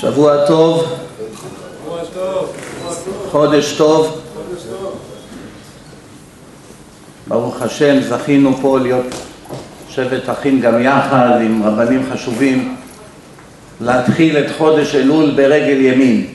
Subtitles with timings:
[0.00, 0.84] שבוע טוב,
[3.30, 4.20] חודש טוב,
[7.26, 9.06] ברוך השם זכינו פה להיות
[9.88, 12.76] שבט אחים גם יחד עם רבנים חשובים
[13.80, 16.26] להתחיל את חודש אלול ברגל ימין.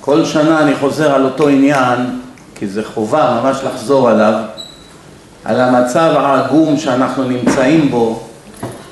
[0.00, 2.20] כל שנה אני חוזר על אותו עניין,
[2.54, 4.34] כי זה חובה ממש לחזור עליו,
[5.44, 8.23] על המצב העגום שאנחנו נמצאים בו,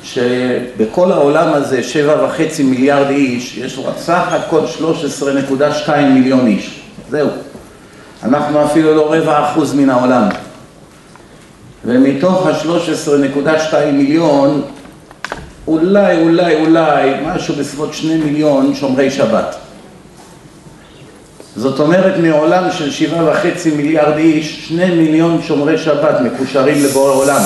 [0.02, 4.60] שבכל העולם הזה שבע וחצי מיליארד איש, יש רק סך הכל
[5.86, 6.80] 13.2 מיליון איש.
[7.10, 7.28] זהו.
[8.22, 10.28] אנחנו אפילו לא רבע אחוז מן העולם.
[11.84, 14.62] ומתוך ה-13.2 מיליון,
[15.66, 19.56] אולי, אולי, אולי, משהו בסביבות שני מיליון שומרי שבת.
[21.56, 27.42] זאת אומרת מעולם של שבעה וחצי מיליארד איש, שני מיליון שומרי שבת מקושרים לבורא עולם.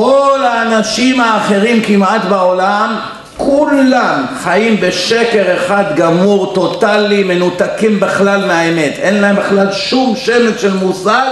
[0.00, 2.96] כל האנשים האחרים כמעט בעולם,
[3.36, 8.92] כולם חיים בשקר אחד גמור, טוטאלי, מנותקים בכלל מהאמת.
[8.98, 11.26] אין להם בכלל שום שמץ של מושג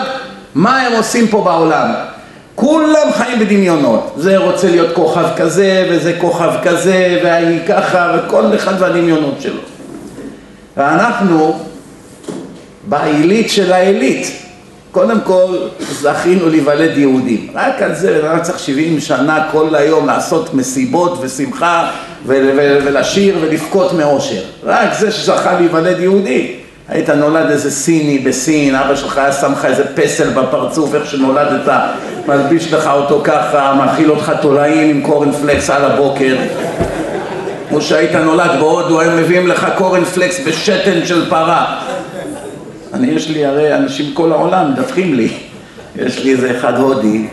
[0.54, 1.90] מה הם עושים פה בעולם.
[2.54, 4.12] כולם חיים בדמיונות.
[4.16, 9.60] זה רוצה להיות כוכב כזה, וזה כוכב כזה, והיא ככה, וכל אחד והדמיונות שלו.
[10.76, 11.58] ואנחנו
[12.88, 14.47] בעילית של העילית.
[14.92, 20.54] קודם כל זכינו להיוולד יהודים, רק על זה בן צריך 70 שנה כל היום לעשות
[20.54, 21.90] מסיבות ושמחה
[22.26, 26.52] ולשיר ולבכות מאושר, רק זה שזכה להיוולד יהודי,
[26.88, 31.72] היית נולד איזה סיני בסין, אבא שלך היה שם לך איזה פסל בפרצוף איך שנולדת,
[32.28, 36.36] מלביש לך אותו ככה, מאכיל אותך תולעים עם קורנפלקס על הבוקר.
[37.68, 41.80] כמו שהיית נולד בהודו, היו מביאים לך קורנפלקס בשתן של פרה
[42.92, 45.28] אני, יש לי הרי אנשים כל העולם מדווחים לי,
[45.96, 47.26] יש לי איזה אחד הודי,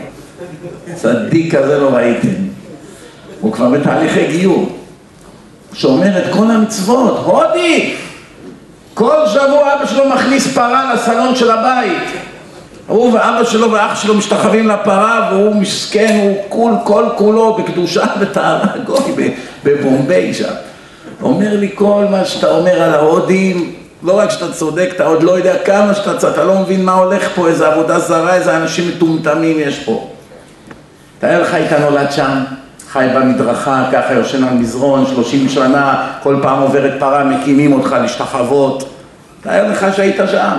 [0.94, 2.28] צדיק כזה לא ראיתם,
[3.42, 4.70] הוא כבר בתהליכי גיור,
[5.74, 7.96] שאומר את כל המצוות, הודי!
[8.94, 12.04] כל שבוע אבא שלו מכניס פרה לסלון של הבית
[12.88, 18.68] הוא ואבא שלו ואח שלו משתחווים לפרה והוא מסכן, הוא כול כל כולו בקדושה וטהרה
[18.86, 20.54] גוי בבומביי שם.
[21.22, 23.75] אומר לי כל מה שאתה אומר על ההודים
[24.06, 26.94] לא רק שאתה צודק, אתה עוד לא יודע כמה שאתה צודק, אתה לא מבין מה
[26.94, 30.10] הולך פה, איזה עבודה זרה, איזה אנשים מטומטמים יש פה.
[31.20, 32.44] תאר לך היית נולד שם,
[32.90, 38.90] חי במדרכה, ככה יושן על מזרון, שלושים שנה, כל פעם עוברת פרה, מקימים אותך להשתחוות.
[39.42, 40.58] תאר לך שהיית שם.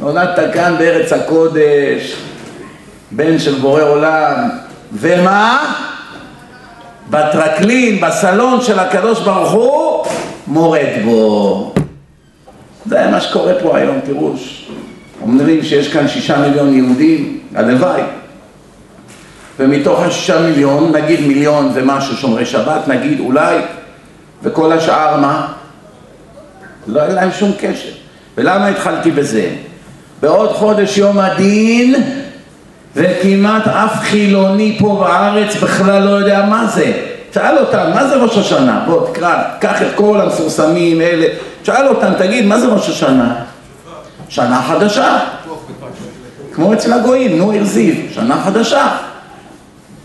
[0.00, 2.16] נולדת כאן בארץ הקודש,
[3.10, 4.48] בן של בורא עולם,
[4.92, 5.74] ומה?
[7.10, 10.06] בטרקלין, בסלון של הקדוש ברוך הוא,
[10.46, 11.72] מורד בו.
[12.90, 14.32] זה מה שקורה פה היום, תראו,
[15.22, 18.02] אומרים שיש כאן שישה מיליון יהודים, הלוואי.
[19.58, 23.58] ומתוך השישה מיליון, נגיד מיליון ומשהו שומרי שבת, נגיד אולי,
[24.42, 25.52] וכל השאר מה?
[26.86, 27.90] לא היה להם שום קשר.
[28.36, 29.50] ולמה התחלתי בזה?
[30.22, 31.94] בעוד חודש יום הדין,
[32.96, 36.92] וכמעט אף חילוני פה בארץ בכלל לא יודע מה זה.
[37.34, 38.84] שאל אותם, מה זה ראש השנה?
[38.86, 41.26] בוא תקרא, קח את כל המפורסמים, אלה,
[41.64, 43.34] שאל אותם, תגיד, מה זה ראש השנה?
[44.28, 45.18] שנה חדשה.
[46.52, 48.88] כמו אצל הגויים, נו הרזיב, שנה חדשה.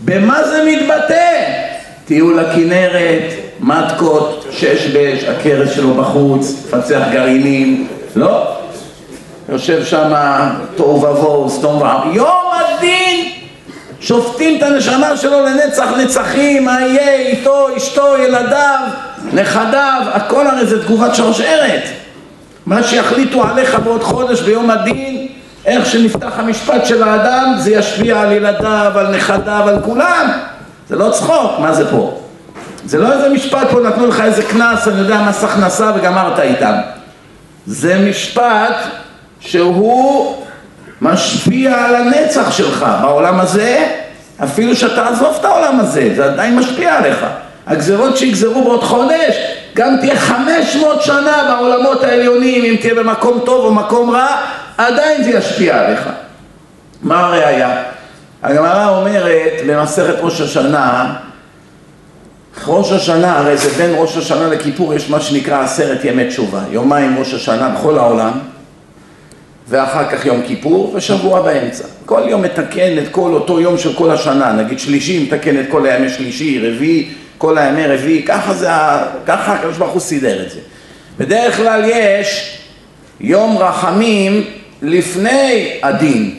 [0.04, 1.42] במה זה מתבטא?
[2.04, 8.46] טיול לכנרת, מתקות, שש בש, הכרס שלו בחוץ, מפצח גרעינים, לא?
[9.48, 10.12] יושב שם
[10.76, 12.46] תוהו ובוהו, סתום ועם, יום!
[14.06, 18.80] שופטים את הנשמה שלו לנצח נצחים, מה יהיה איתו, אשתו, ילדיו,
[19.32, 21.82] נכדיו, הכל הרי זה תגובת שרשרת.
[22.66, 25.28] מה שיחליטו עליך בעוד חודש ביום הדין,
[25.66, 30.30] איך שנפתח המשפט של האדם, זה ישפיע על ילדיו, על נכדיו, על כולם.
[30.88, 32.20] זה לא צחוק, מה זה פה?
[32.84, 36.74] זה לא איזה משפט פה, נתנו לך איזה קנס, אני יודע, מס הכנסה וגמרת איתם.
[37.66, 38.76] זה משפט
[39.40, 40.45] שהוא
[41.00, 43.86] משפיע על הנצח שלך בעולם הזה,
[44.44, 47.26] אפילו שאתה עזוב את העולם הזה, זה עדיין משפיע עליך.
[47.66, 49.36] הגזרות שיגזרו בעוד חודש,
[49.74, 54.36] גם תהיה חמש מאות שנה בעולמות העליונים, אם תהיה במקום טוב או מקום רע,
[54.78, 56.08] עדיין זה ישפיע עליך.
[57.02, 57.82] מה הראייה?
[58.42, 61.14] הגמרא אומרת במסכת ראש השנה,
[62.66, 67.18] ראש השנה, הרי זה בין ראש השנה לכיפור, יש מה שנקרא עשרת ימי תשובה, יומיים
[67.18, 68.32] ראש השנה בכל העולם,
[69.68, 71.84] ואחר כך יום כיפור ושבוע באמצע.
[72.04, 75.86] כל יום מתקן את כל אותו יום של כל השנה, נגיד שלישי מתקן את כל
[75.86, 77.08] הימי שלישי, רביעי,
[77.38, 78.68] כל הימי רביעי, ככה זה,
[79.26, 80.58] ככה הקדוש ברוך הוא סידר את זה.
[81.18, 82.58] בדרך כלל יש
[83.20, 84.44] יום רחמים
[84.82, 86.34] לפני הדין.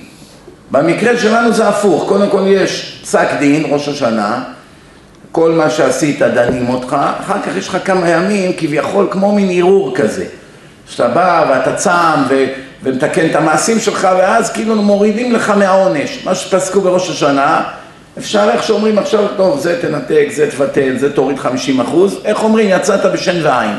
[0.71, 4.43] במקרה שלנו זה הפוך, קודם כל יש פסק דין, ראש השנה,
[5.31, 9.95] כל מה שעשית דנים אותך, אחר כך יש לך כמה ימים כביכול כמו מין ערעור
[9.95, 10.25] כזה.
[10.89, 12.45] שאתה בא ואתה צם ו...
[12.83, 16.23] ומתקן את המעשים שלך ואז כאילו מורידים לך מהעונש.
[16.25, 17.63] מה שפסקו בראש השנה,
[18.17, 22.69] אפשר איך שאומרים עכשיו, טוב זה תנתק, זה תבטל, זה תוריד 50 אחוז, איך אומרים
[22.69, 23.75] יצאת בשן ועין.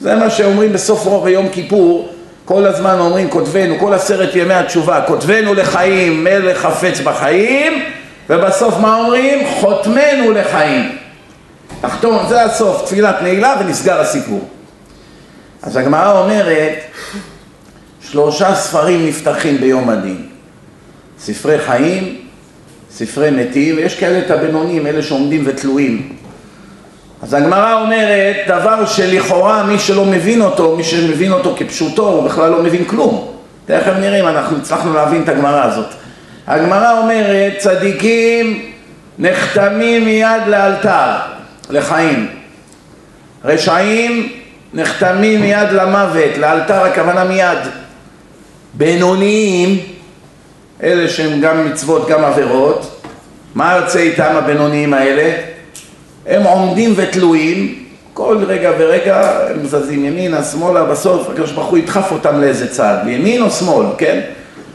[0.00, 2.08] זה מה שאומרים בסוף רוב יום כיפור,
[2.44, 7.82] כל הזמן אומרים כותבנו, כל עשרת ימי התשובה, כותבנו לחיים, מלך חפץ בחיים,
[8.30, 9.46] ובסוף מה אומרים?
[9.46, 10.98] חותמנו לחיים.
[11.80, 14.48] תחתום, זה הסוף, תפילת נעילה ונסגר הסיפור.
[15.62, 16.72] אז הגמרא אומרת,
[18.10, 20.26] שלושה ספרים נפתחים ביום הדין.
[21.18, 22.16] ספרי חיים,
[22.90, 26.16] ספרי מתים, ויש כאלה את הבינונים, אלה שעומדים ותלויים.
[27.22, 32.50] אז הגמרא אומרת, דבר שלכאורה מי שלא מבין אותו, מי שמבין אותו כפשוטו, הוא בכלל
[32.50, 33.32] לא מבין כלום.
[33.66, 35.86] תכף נראה אם אנחנו הצלחנו להבין את הגמרא הזאת.
[36.46, 38.70] הגמרא אומרת, צדיקים
[39.18, 41.12] נחתמים מיד לאלתר,
[41.70, 42.28] לחיים.
[43.44, 44.28] רשעים
[44.74, 47.58] נחתמים מיד למוות, לאלתר הכוונה מיד.
[48.76, 49.78] בינוניים,
[50.82, 53.02] אלה שהם גם מצוות גם עבירות,
[53.54, 55.32] מה יוצא איתם הבינוניים האלה?
[56.26, 57.84] הם עומדים ותלויים,
[58.14, 62.96] כל רגע ורגע הם זזים ימינה, שמאלה, בסוף הקדוש ברוך הוא ידחף אותם לאיזה צד,
[63.04, 64.20] בימין או שמאל, כן?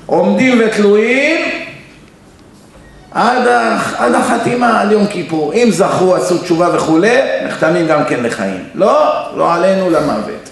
[0.05, 1.41] עומדים ותלויים
[3.11, 3.47] עד,
[3.97, 5.53] עד החתימה על יום כיפור.
[5.53, 8.63] אם זכו, עשו תשובה וכולי, נחתמים גם כן לחיים.
[8.75, 10.50] לא, לא עלינו למוות.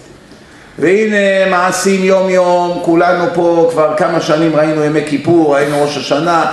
[0.79, 6.45] והנה מעשים יום יום, כולנו פה כבר כמה שנים ראינו ימי כיפור, ראינו ראש השנה,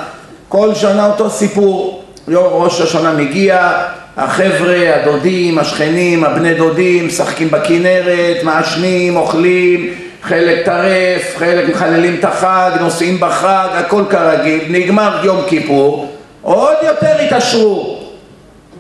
[0.49, 2.03] כל שנה אותו סיפור.
[2.29, 3.73] יום ראש השנה מגיע,
[4.17, 12.71] החבר'ה, הדודים, השכנים, הבני דודים, משחקים בכנרת, מעשנים, אוכלים, חלק טרף, חלק מחללים את החג,
[12.81, 16.13] נוסעים בחג, הכל כרגיל, נגמר יום כיפור,
[16.43, 17.99] עוד יותר התעשרו.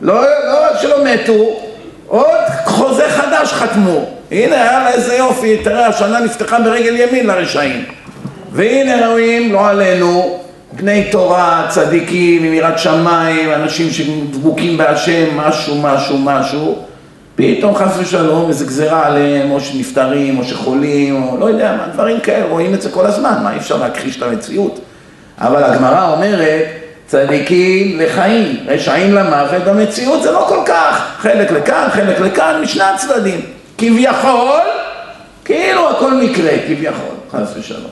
[0.00, 1.60] לא, לא רק שלא מתו,
[2.08, 4.15] עוד חוזה חדש חתמו.
[4.30, 7.84] הנה, יאללה, איזה יופי, תראה, השנה נפתחה ברגל ימין לרשעים.
[8.52, 10.38] והנה רואים, לא עלינו,
[10.72, 16.78] בני תורה, צדיקים, עם יראת שמיים, אנשים שדבוקים בהשם, משהו, משהו, משהו,
[17.36, 22.20] פתאום חס ושלום איזה גזירה עליהם, או שנפטרים, או שחולים, או לא יודע מה, דברים
[22.20, 24.80] כאלה, רואים את זה כל הזמן, מה אי אפשר להכחיש את המציאות.
[25.38, 26.64] אבל הגמרא אומרת,
[27.06, 33.55] צדיקים לחיים, רשעים למוות, במציאות זה לא כל כך, חלק לכאן, חלק לכאן, משני הצדדים.
[33.78, 34.60] כביכול,
[35.44, 37.90] כאילו הכל מקרה, כביכול, חס ושלום.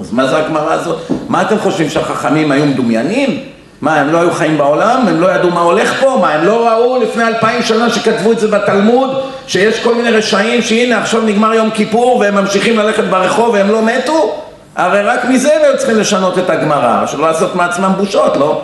[0.00, 0.98] אז מה זה הגמרא הזאת?
[1.28, 3.40] מה אתם חושבים שהחכמים היו מדומיינים?
[3.80, 5.08] מה, הם לא היו חיים בעולם?
[5.08, 6.18] הם לא ידעו מה הולך פה?
[6.20, 9.22] מה, הם לא ראו לפני אלפיים שנה שכתבו את זה בתלמוד?
[9.46, 13.82] שיש כל מיני רשעים שהנה עכשיו נגמר יום כיפור והם ממשיכים ללכת ברחוב והם לא
[13.82, 14.34] מתו?
[14.76, 18.62] הרי רק מזה הם היו צריכים לשנות את הגמרא, שלא לעשות מעצמם בושות, לא?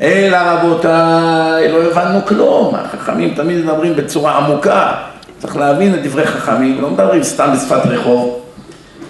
[0.00, 4.92] אלא רבותיי, לא הבנו כלום, החכמים תמיד מדברים בצורה עמוקה,
[5.40, 8.40] צריך להבין את דברי חכמים, לא מדברים סתם בשפת רחוב.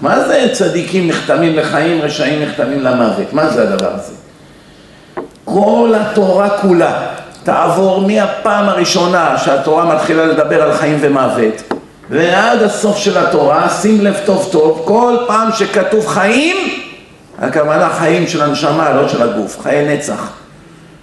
[0.01, 3.33] מה זה צדיקים נחתמים לחיים, רשעים נחתמים למוות?
[3.33, 4.13] מה זה הדבר הזה?
[5.45, 7.07] כל התורה כולה
[7.43, 11.73] תעבור מהפעם הראשונה שהתורה מתחילה לדבר על חיים ומוות
[12.11, 16.57] ועד הסוף של התורה, שים לב טוב טוב, כל פעם שכתוב חיים,
[17.39, 20.31] הכוונה חיים של הנשמה, לא של הגוף, חיי נצח.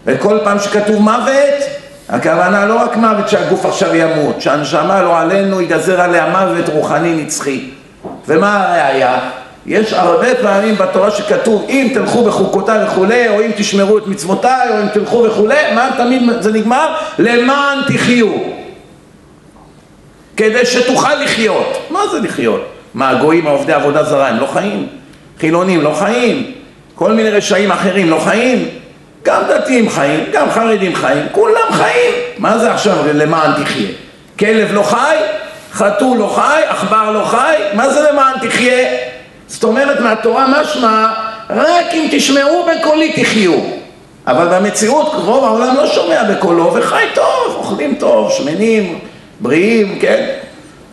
[0.05, 1.63] וכל פעם שכתוב מוות,
[2.09, 7.69] הכוונה לא רק מוות שהגוף עכשיו ימות, שהנשמה לא עלינו ייגזר עליה מוות רוחני נצחי.
[8.27, 9.19] ומה הראיה?
[9.65, 14.81] יש הרבה פעמים בתורה שכתוב אם תלכו בחוקותיי וכולי, או אם תשמרו את מצוותיי, או
[14.81, 16.95] אם תלכו וכולי, מה תמיד זה נגמר?
[17.19, 18.27] למען תחיו.
[20.37, 21.77] כדי שתוכל לחיות.
[21.89, 22.65] מה זה לחיות?
[22.93, 24.87] מה, הגויים העובדי עבודה זרה הם לא חיים?
[25.39, 26.51] חילונים לא חיים?
[26.95, 28.67] כל מיני רשעים אחרים לא חיים?
[29.27, 32.13] גם דתיים חיים, גם חרדים חיים, כולם חיים.
[32.37, 33.87] מה זה עכשיו למען תחיה?
[34.39, 35.15] כלב לא חי?
[35.73, 36.61] חתול לא חי?
[36.67, 37.55] עכבר לא חי?
[37.73, 38.87] מה זה למען תחיה?
[39.47, 41.07] זאת אומרת מהתורה משמע
[41.49, 43.53] רק אם תשמעו בקולי תחיו
[44.27, 48.99] אבל במציאות רוב העולם לא שומע בקולו וחי טוב, אוכלים טוב, שמנים,
[49.39, 50.25] בריאים, כן?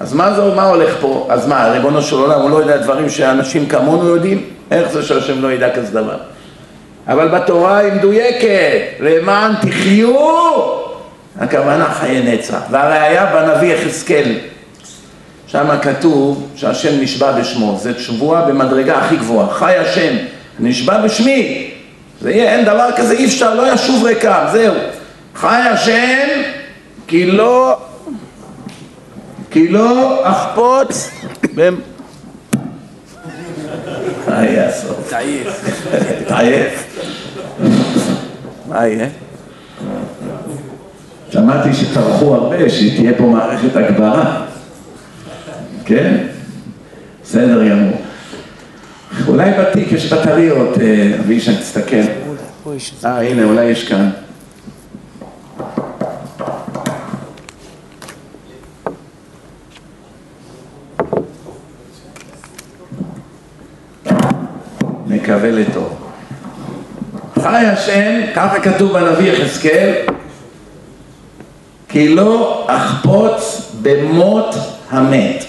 [0.00, 1.26] אז מה זה, מה הולך פה?
[1.30, 4.44] אז מה, ריבונו של עולם הוא לא יודע דברים שאנשים כמונו יודעים?
[4.70, 6.16] איך זה שהשם לא ידע כזה דבר?
[7.08, 10.14] אבל בתורה היא מדויקת, למען תחיו,
[11.38, 12.60] הכוונה חיי נצח.
[12.70, 14.38] והראיה בנביא יחזקאל,
[15.46, 20.16] שם כתוב שהשם נשבע בשמו, זה שבועה במדרגה הכי גבוהה, חי השם,
[20.60, 21.70] נשבע בשמי,
[22.20, 24.74] זה יהיה, אין דבר כזה, אי אפשר, לא ישוב ריקם, זהו,
[25.34, 26.28] חי השם
[27.06, 27.76] כי לא,
[29.50, 31.10] כי לא אחפוץ
[34.28, 35.10] מה יהיה הסוף?
[35.10, 35.48] תעייף.
[36.28, 36.98] תעייף.
[38.68, 39.08] מה יהיה?
[41.30, 44.46] שמעתי שטרחו הרבה, שתהיה פה מערכת הגברה.
[45.84, 46.26] כן?
[47.22, 48.00] בסדר גמור.
[49.28, 51.96] אולי בתיק יש בטריות, אה, אבישי, תסתכל.
[53.04, 54.10] אה, הנה, אולי יש כאן.
[65.24, 65.88] מקווה לטוב.
[67.42, 69.92] חי השם, ככה כתוב בנביא יחזקאל,
[71.88, 74.54] כי לא אחפוץ במות
[74.90, 75.44] המת.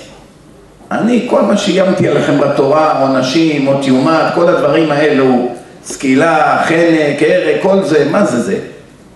[0.92, 5.48] אני, כל מה שאיימתי עליכם בתורה, עונשים, מות יומת, כל הדברים האלו,
[5.84, 8.58] סקילה, חנק, הרג, כל זה, מה זה זה?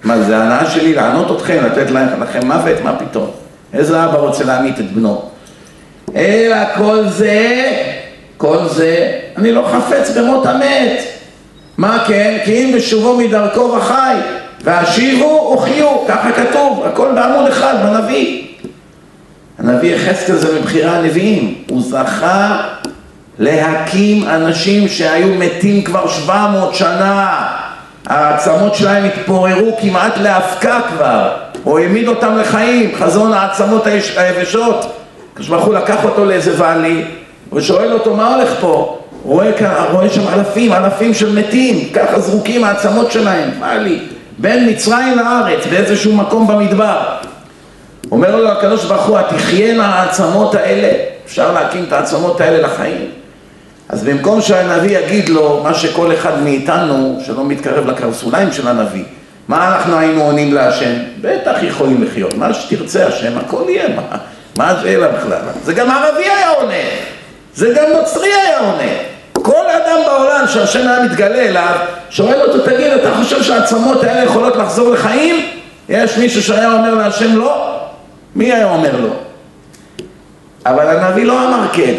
[0.04, 2.82] מה זה ההנאה שלי לענות אתכם, לתת לכם מוות?
[2.84, 3.30] מה פתאום?
[3.74, 5.22] איזה אבא רוצה להמית את בנו?
[6.16, 7.66] אלא כל זה,
[8.40, 11.04] כל זה, אני לא חפץ במות המת.
[11.78, 12.38] מה כן?
[12.46, 14.16] כי אם בשובו מדרכו וחי,
[14.64, 18.44] והשיבו וחיו, ככה כתוב, הכל בעמוד אחד בנביא.
[19.60, 22.62] הנביא יחזקאל זה מבחירי הנביאים, הוא זכה
[23.40, 27.48] להקים אנשים שהיו מתים כבר 700 שנה,
[28.06, 31.32] העצמות שלהם התפוררו כמעט לאבקה כבר,
[31.64, 34.94] הוא העמיד אותם לחיים, חזון העצמות היבשות,
[35.36, 37.06] כשברוך לקח אותו לאיזה ואלי,
[37.54, 39.00] ושואל אותו מה הולך פה?
[39.24, 44.00] הוא רואה, רואה שם אלפים, אלפים של מתים, ככה זרוקים העצמות שלהם, מה לי?
[44.38, 47.00] בין מצרים לארץ, באיזשהו מקום במדבר.
[48.12, 50.90] אומר לו הקדוש ברוך הוא, התחיינה העצמות האלה,
[51.26, 53.06] אפשר להקים את העצמות האלה לחיים.
[53.90, 59.04] אז במקום שהנביא יגיד לו מה שכל אחד מאיתנו, שלא מתקרב לקרסוליים של הנביא,
[59.48, 60.94] מה אנחנו היינו עונים להשם?
[61.22, 64.18] בטח יכולים לחיות, מה שתרצה השם, הכל יהיה, מה,
[64.58, 65.42] מה השאלה בכלל?
[65.64, 66.74] זה גם ערבי היה עונה,
[67.60, 68.92] זה גם נוצרי היה עונה.
[69.34, 71.76] כל אדם בעולם שהשם היה מתגלה אליו,
[72.10, 75.46] שואל אותו, תגיד, אתה חושב שהעצמות האלה יכולות לחזור לחיים?
[75.90, 77.80] יש מישהו שהיה אומר להשם לא?
[78.36, 79.10] מי היה אומר לו?
[80.66, 81.94] אבל הנביא לא אמר כן.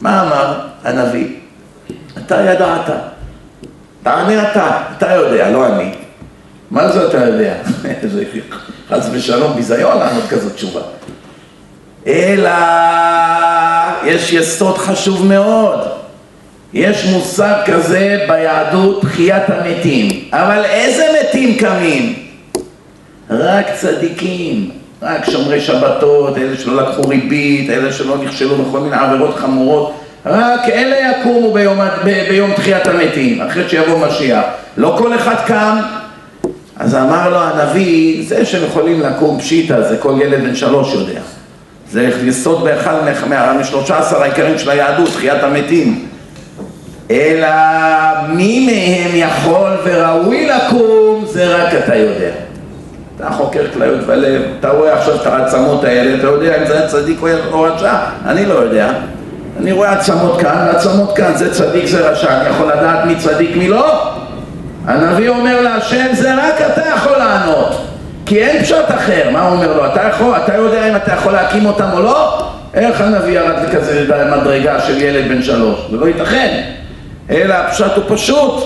[0.00, 0.54] מה אמר
[0.84, 1.26] הנביא?
[2.18, 2.90] אתה ידעת.
[4.02, 5.94] תענה אתה, אתה יודע, לא אני.
[6.70, 7.54] מה זה אתה יודע?
[8.90, 10.80] חס ושלום ביזיון לענות כזאת תשובה.
[12.06, 12.50] אלא
[14.04, 15.80] יש יסוד חשוב מאוד.
[16.74, 20.08] יש מושג כזה ביהדות תחיית המתים.
[20.32, 22.14] אבל איזה מתים קמים?
[23.30, 24.70] רק צדיקים.
[25.02, 29.92] רק שומרי שבתות, אלה שלא לקחו ריבית, אלה שלא נכשלו בכל מיני עבירות חמורות,
[30.26, 34.44] רק אלה יקומו ביום, ב, ביום תחיית המתים, אחרי שיבוא משיח.
[34.76, 35.80] לא כל אחד קם.
[36.76, 41.20] אז אמר לו הנביא, זה שהם יכולים לקום פשיטה, זה כל ילד בן שלוש יודע.
[41.92, 42.94] זה יסוד באחד
[43.60, 46.08] משלושה עשר העיקרים של היהדות, תחיית המתים.
[47.10, 47.48] אלא
[48.28, 52.30] מי מהם יכול וראוי לקום, זה רק אתה יודע.
[53.16, 56.88] אתה חוקר כליות ולב, אתה רואה עכשיו את העצמות האלה, אתה יודע אם זה היה
[56.88, 57.18] צדיק
[57.52, 57.94] או רשע,
[58.26, 58.92] אני לא יודע.
[59.60, 63.56] אני רואה עצמות כאן ועצמות כאן, זה צדיק זה רשע, אני יכול לדעת מי צדיק
[63.56, 64.12] מי לא?
[64.86, 67.91] הנביא אומר להשם זה רק אתה יכול לענות
[68.26, 69.86] כי אין פשט אחר, מה הוא אומר לו?
[69.86, 72.48] אתה יכול, אתה יודע אם אתה יכול להקים אותם או לא?
[72.74, 75.80] איך הנביא ירד לכזה מדרגה של ילד בן שלוש?
[75.90, 76.62] זה לא ייתכן
[77.30, 78.64] אלא הפשט הוא פשוט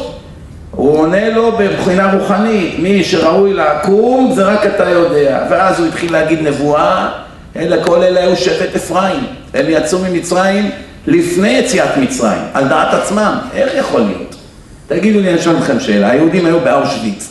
[0.71, 5.47] הוא עונה לו בבחינה רוחנית, מי שראוי לקום זה רק אתה יודע.
[5.51, 7.09] ואז הוא התחיל להגיד נבואה,
[7.57, 9.27] אלא כל אלה היו שבט אפרים.
[9.55, 10.71] הם יצאו ממצרים
[11.07, 13.39] לפני יציאת מצרים, על דעת עצמם.
[13.55, 14.35] איך יכול להיות?
[14.87, 17.29] תגידו לי, אני שואל אתכם שאלה, היהודים היו באושוויץ,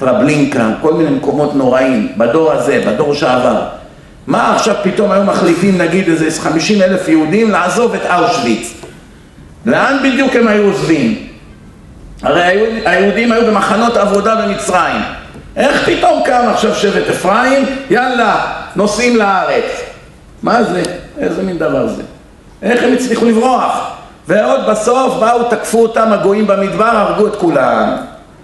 [0.00, 3.62] טרבלינקה, כל מיני מקומות נוראים, בדור הזה, בדור שעבר.
[4.26, 8.74] מה עכשיו פתאום היו מחליטים, נגיד איזה 50 אלף יהודים, לעזוב את אושוויץ?
[9.66, 11.26] לאן בדיוק הם היו עוזבים?
[12.22, 12.42] הרי
[12.84, 15.02] היהודים היו במחנות עבודה במצרים.
[15.56, 17.66] איך פתאום קם עכשיו שבט אפרים?
[17.90, 19.80] יאללה, נוסעים לארץ.
[20.42, 20.82] מה זה?
[21.18, 22.02] איזה מין דבר זה?
[22.62, 23.90] איך הם הצליחו לברוח?
[24.28, 27.96] ועוד בסוף באו, תקפו אותם הגויים במדבר, הרגו את כולם.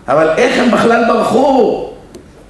[0.09, 1.89] אבל איך הם בכלל ברחו?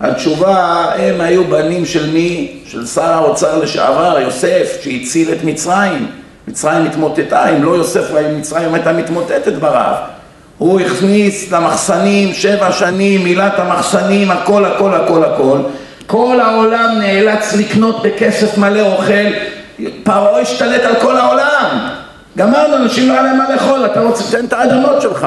[0.00, 2.58] התשובה, הם היו בנים של מי?
[2.66, 6.06] של שר האוצר לשעבר, יוסף, שהציל את מצרים.
[6.48, 9.96] מצרים התמוטטה, אם לא יוסף, מצרים הייתה מתמוטטת ברעב.
[10.58, 15.58] הוא הכניס למחסנים שבע שנים, מילת המחסנים, הכל הכל הכל הכל.
[16.06, 19.32] כל העולם נאלץ לקנות בכסף מלא אוכל,
[20.02, 21.88] פרעה השתלט על כל העולם.
[22.38, 25.26] גמרנו, אנשים לא היה להם מה לאכול, אתה רוצה, תן את האדמות שלך.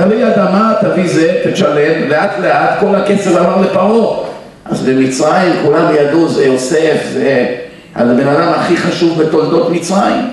[0.00, 4.16] תביא אדמה, תביא זה, תשלם, לאט לאט כל הכסף עבר לפרעה.
[4.64, 7.46] אז במצרים כולם ידעו, זה יוסף, זה
[7.94, 10.30] הבן אדם הכי חשוב בתולדות מצרים.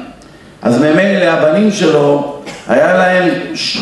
[0.61, 2.35] אז ממילא הבנים שלו,
[2.67, 3.29] היה להם,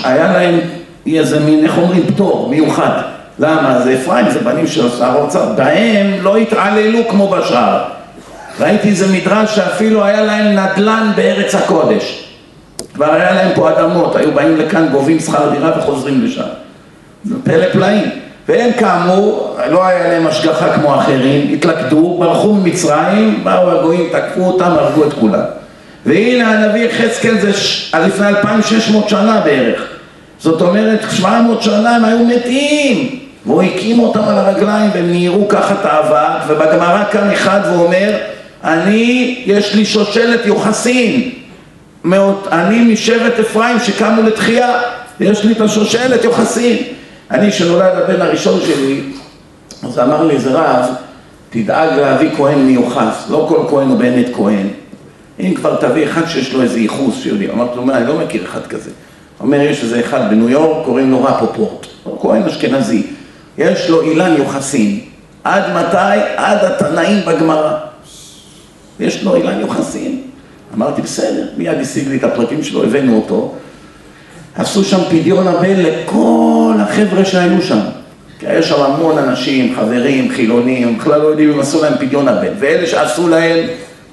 [0.03, 0.59] היה להם
[1.07, 3.01] איזה מין, איך אומרים, פטור מיוחד.
[3.39, 3.79] למה?
[3.83, 7.83] זה אפרים, זה בנים של שר האוצר, בהם לא התעללו כמו בשאר.
[8.59, 12.22] ראיתי איזה מדרש שאפילו היה להם נדל"ן בארץ הקודש.
[12.93, 16.43] כבר היה להם פה אדמות, היו באים לכאן, גובים שכר דירה וחוזרים לשם.
[17.25, 18.09] זה פלא פלאים.
[18.49, 24.71] והם כאמור, לא היה להם השגחה כמו אחרים, התלכדו, ברחו ממצרים, באו הגויים, תקפו אותם,
[24.71, 25.43] הרגו את כולם.
[26.05, 27.95] והנה הנביא יחזקאל זה ש...
[28.05, 29.87] לפני 2600 שנה בערך.
[30.39, 33.19] זאת אומרת, 700 שנה הם היו מתים.
[33.45, 38.17] והוא הקים אותם על הרגליים והם נהירו ככה האבק, ובגמרא קם אחד ואומר,
[38.63, 41.29] אני, יש לי שושלת יוחסין,
[42.51, 44.81] אני משבט אפרים שקמו לתחייה,
[45.19, 46.77] יש לי את השושלת יוחסין.
[47.31, 49.01] אני, שנולד הבן הראשון שלי,
[49.83, 50.85] אז אמר לי איזה רב,
[51.49, 54.67] תדאג להביא כהן מיוחס, לא כל כהן הוא באמת כהן.
[55.39, 57.49] אם כבר תביא אחד שיש לו איזה ייחוס שיודעים.
[57.49, 58.89] אמרתי לו, מה, אני לא מכיר אחד כזה.
[59.39, 63.03] אומר, יש איזה אחד בניו יורק, קוראים לו רפופורט, הוא כהן אשכנזי.
[63.57, 64.99] יש לו אילן יוחסין.
[65.43, 66.19] עד מתי?
[66.35, 67.77] עד התנאים בגמרא.
[68.99, 70.12] יש לו אילן יוחסין.
[70.75, 73.55] אמרתי, בסדר, מיד השיג לי את הפרטים שלו, הבאנו אותו.
[74.55, 77.79] עשו שם פדיון הבן לכל החבר'ה שהיו שם.
[78.39, 82.53] כי היה שם המון אנשים, חברים, חילונים, בכלל לא יודעים אם עשו להם פדיון הבן.
[82.59, 83.59] ואלה שעשו להם,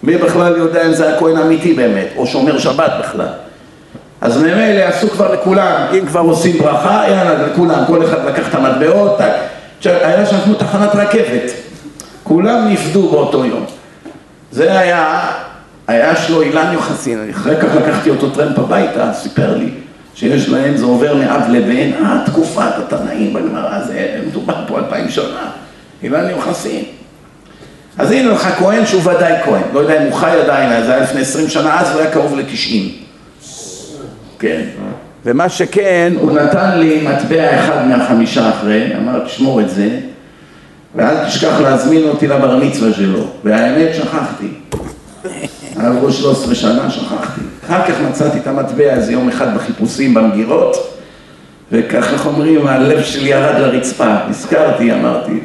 [0.03, 3.29] מי בכלל יודע אם זה הכהן אמיתי באמת, או שומר שבת בכלל.
[4.21, 8.55] אז ממילא עשו כבר לכולם, אם כבר עושים ברכה, יאללה, לכולם, כל אחד לקח את
[8.55, 9.19] המטבעות,
[9.85, 11.53] היה שם תחנת רכבת,
[12.23, 13.65] כולם נפדו באותו יום.
[14.53, 15.23] זה היה,
[15.91, 19.69] היה שלו אילן יוחסין, אחרי כך לקחתי אותו טרמפ הביתה, סיפר לי
[20.15, 25.51] שיש להם, זה עובר מאב לבן, אה, תקופת התנאים בגמרא, זה מדובר פה אלפיים שנה,
[26.03, 26.85] אילן יוחסין.
[27.99, 31.03] אז הנה לך כהן שהוא ודאי כהן, לא יודע אם הוא חי עדיין, זה היה
[31.03, 32.93] לפני עשרים שנה, אז הוא היה קרוב לתשעים.
[34.39, 34.63] כן.
[35.25, 39.89] ומה שכן, הוא נתן לי מטבע אחד מהחמישה אחרי, אמר תשמור את זה,
[40.95, 43.27] ואל תשכח להזמין אותי לבר מצווה שלו.
[43.45, 44.49] והאמת, שכחתי.
[45.77, 47.41] עברו 13 שנה, שכחתי.
[47.67, 50.97] אחר כך מצאתי את המטבע איזה יום אחד בחיפושים במגירות,
[51.73, 54.15] וכך, איך אומרים, הלב שלי ירד לרצפה.
[54.29, 55.41] נזכרתי, אמרתי,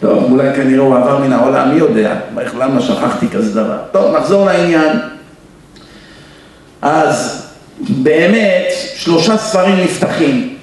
[0.00, 2.14] טוב, אולי כנראה הוא עבר מן העולם, מי יודע,
[2.58, 3.78] למה שכחתי כזה דבר.
[3.92, 4.98] טוב, נחזור לעניין.
[6.82, 7.46] אז
[7.88, 8.66] באמת
[8.96, 10.58] שלושה ספרים נפתחים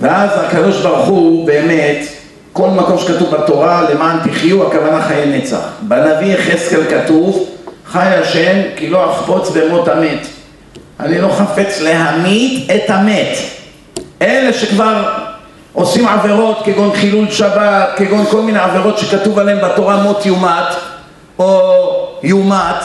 [0.00, 2.06] ואז הקדוש ברוך הוא באמת
[2.54, 5.58] כל מקום שכתוב בתורה למען תחיו הכוונה חיי נצח.
[5.82, 7.48] בנביא יחזקאל כתוב
[7.86, 10.26] חי השם כי לא אחפוץ במות המת
[11.00, 13.38] אני לא חפץ להמית את המת.
[14.22, 15.02] אלה שכבר
[15.72, 20.74] עושים עבירות כגון חילול שבת כגון כל מיני עבירות שכתוב עליהן בתורה מות יומת
[21.38, 21.72] או
[22.22, 22.84] יומת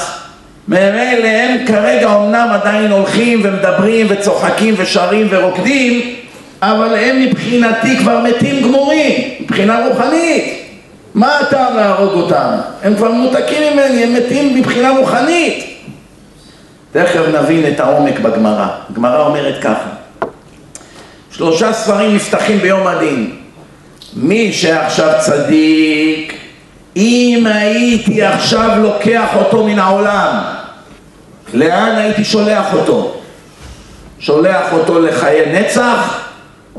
[0.68, 6.16] ממילא הם כרגע אומנם עדיין הולכים ומדברים וצוחקים ושרים ורוקדים
[6.62, 10.60] אבל הם מבחינתי כבר מתים גמורים, מבחינה רוחנית.
[11.14, 12.50] מה הטעם להרוג אותם?
[12.84, 15.66] הם כבר מותקים ממני, הם מתים מבחינה רוחנית.
[16.92, 19.90] תכף נבין את העומק בגמרא, הגמרא אומרת ככה
[21.32, 23.36] שלושה ספרים נפתחים ביום הדין.
[24.14, 26.34] מי שעכשיו צדיק
[26.96, 30.42] אם הייתי עכשיו לוקח אותו מן העולם
[31.54, 33.16] לאן הייתי שולח אותו?
[34.20, 36.19] שולח אותו לחיי נצח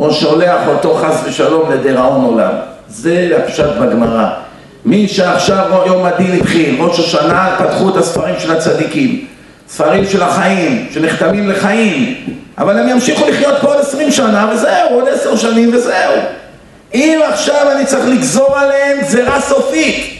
[0.00, 2.52] או שולח אותו חס ושלום לדיראון עולם?
[2.88, 4.26] זה הפשט בגמרא.
[4.84, 9.24] מי שעכשיו יום הדין התחיל, ראש השנה, פתחו את הספרים של הצדיקים.
[9.68, 12.14] ספרים של החיים, שנחתמים לחיים,
[12.58, 16.12] אבל הם ימשיכו לחיות פה עוד עשרים שנה וזהו, עוד עשר שנים וזהו.
[16.94, 20.10] אם עכשיו אני צריך לגזור עליהם גזירה סופית,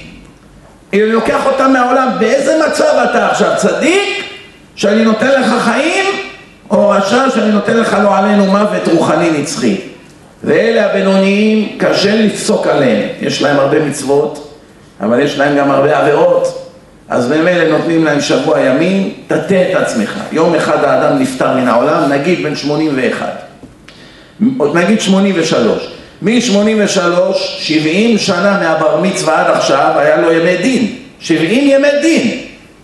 [0.92, 3.50] אם אני לוקח אותם מהעולם, באיזה מצב אתה עכשיו?
[3.56, 4.24] צדיק
[4.74, 6.04] שאני נותן לך חיים,
[6.70, 9.76] או רשע שאני נותן לך לא עלינו מוות רוחני נצחי.
[10.44, 13.08] ואלה הבינוניים, קשה לפסוק עליהם.
[13.20, 14.56] יש להם הרבה מצוות,
[15.00, 16.66] אבל יש להם גם הרבה עבירות.
[17.08, 20.20] אז ממילא נותנים להם שבוע ימים, תטה את עצמך.
[20.32, 23.26] יום אחד האדם נפטר מן העולם, נגיד בן 81.
[24.74, 25.90] נגיד 83.
[26.22, 27.00] מ-83,
[27.34, 30.92] 70 שנה מהבר מצווה עד עכשיו, היה לו ימי דין.
[31.20, 32.40] 70 ימי דין.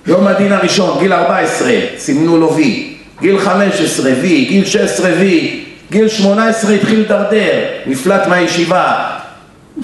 [0.07, 6.09] יום הדין הראשון, גיל 14, סימנו לו וי, גיל 15, וי, גיל 16, וי, גיל
[6.09, 9.07] 18 התחיל לדרדר, נפלט מהישיבה,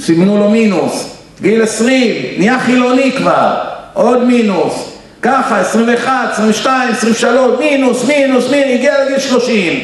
[0.00, 3.54] סימנו לו מינוס, גיל 20, נהיה חילוני כבר,
[3.92, 4.92] עוד מינוס,
[5.22, 9.80] ככה, 21, 22, 23, מינוס, מינוס, מינוס, הגיע לגיל 30,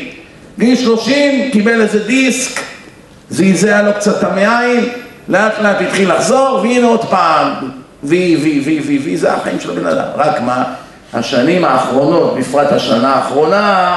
[0.59, 2.61] גיל 30 קיבל איזה דיסק,
[3.31, 4.89] זעזע לו קצת המעיים,
[5.29, 7.53] לאט לאט התחיל לחזור, והנה עוד פעם,
[8.03, 10.05] וי, וי, וי, וי, וי, זה החיים של הבן אדם.
[10.17, 10.65] רק מה,
[11.13, 13.97] השנים האחרונות, בפרט השנה האחרונה,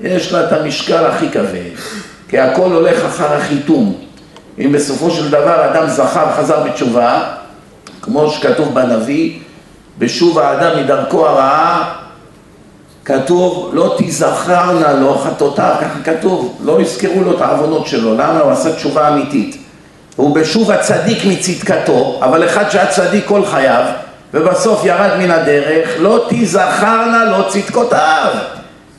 [0.00, 1.70] יש לה את המשקל הכי כבד.
[2.28, 3.94] כי הכל הולך אחר החיתום.
[4.58, 7.22] אם בסופו של דבר אדם זכה וחזר בתשובה,
[8.02, 9.38] כמו שכתוב בנביא,
[9.98, 11.94] בשוב האדם מדרכו הרעה,
[13.04, 18.40] כתוב לא תזכרנה לו חטאותיו, ככה כתוב, לא יזכרו לו את העוונות שלו, למה?
[18.40, 19.56] הוא עשה תשובה אמיתית.
[20.16, 23.84] הוא בשוב הצדיק מצדקתו, אבל אחד שהיה צדיק כל חייו,
[24.34, 28.32] ובסוף ירד מן הדרך, לא תזכרנה לו צדקותיו.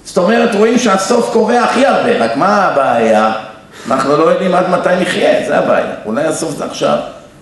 [0.05, 3.33] זאת אומרת, רואים שהסוף קובע הכי הרבה, רק מה הבעיה?
[3.91, 5.93] אנחנו לא יודעים עד מתי נחיה, זה הבעיה.
[6.05, 6.97] אולי הסוף זה עכשיו,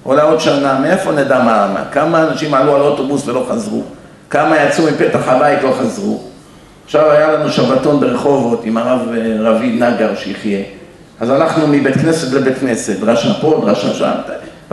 [0.06, 1.84] אולי עוד שנה, מאיפה נדע מה, מה?
[1.92, 3.84] כמה אנשים עלו על אוטובוס ולא חזרו?
[4.30, 6.24] כמה יצאו מפתח הבית לא חזרו?
[6.86, 10.64] עכשיו היה לנו שבתון ברחובות עם הרב אה, רביד נגר שיחיה.
[11.20, 14.12] אז הלכנו מבית כנסת לבית כנסת, דרשה פה, דרשה שם.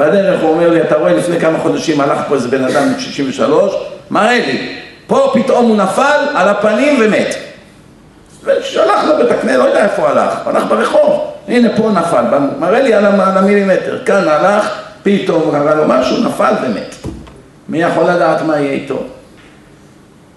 [0.01, 3.01] והדרך הוא אומר לי, אתה רואה לפני כמה חודשים הלך פה איזה בן אדם בן
[3.01, 3.75] 63,
[4.11, 4.69] מראה לי,
[5.07, 7.35] פה פתאום הוא נפל על הפנים ומת.
[8.45, 12.25] ושלח לבית הכנסת, לא יודע איפה הלך, הלך ברחוב, הנה פה נפל,
[12.59, 16.95] מראה לי על המילימטר, כאן הלך, פתאום קרה לו משהו, נפל ומת.
[17.69, 19.03] מי יכול לדעת מה יהיה איתו?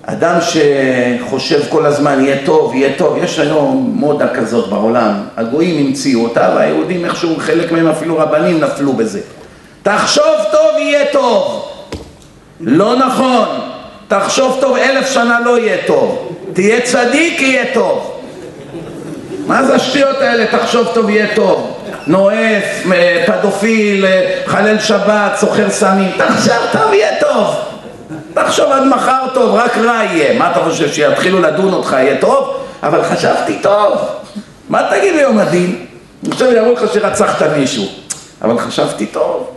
[0.05, 6.23] אדם שחושב כל הזמן יהיה טוב, יהיה טוב, יש היום מודה כזאת בעולם, הגויים המציאו
[6.23, 9.19] אותה והיהודים איכשהו, חלק מהם אפילו רבנים נפלו בזה.
[9.83, 11.69] תחשוב טוב יהיה טוב.
[12.59, 13.47] לא נכון,
[14.07, 18.21] תחשוב טוב אלף שנה לא יהיה טוב, תהיה צדיק יהיה טוב.
[19.47, 21.77] מה זה השטויות האלה, תחשוב טוב יהיה טוב?
[22.07, 22.87] נואף,
[23.25, 24.05] פדופיל,
[24.45, 27.55] חלל שבת, סוחר סמים, תחשוב טוב יהיה טוב.
[28.33, 30.39] תחשוב עד מחר טוב, רק רע יהיה.
[30.39, 32.57] מה אתה חושב, שיתחילו לדון אותך יהיה טוב?
[32.83, 33.97] אבל חשבתי טוב.
[34.69, 35.85] מה תגיד ביום הדין?
[36.31, 37.85] עכשיו יראו לך שרצחת מישהו.
[38.41, 39.49] אבל חשבתי טוב.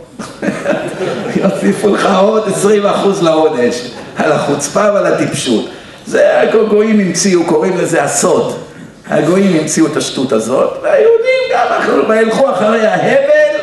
[1.35, 5.69] יוסיפו לך עוד עשרים אחוז לעונש, על החוצפה ועל הטיפשות.
[6.05, 8.57] זה הגויים המציאו, קוראים לזה הסוד.
[9.07, 13.55] הגויים המציאו את השטות הזאת, והיהודים גם אנחנו, וילכו אחרי ההבל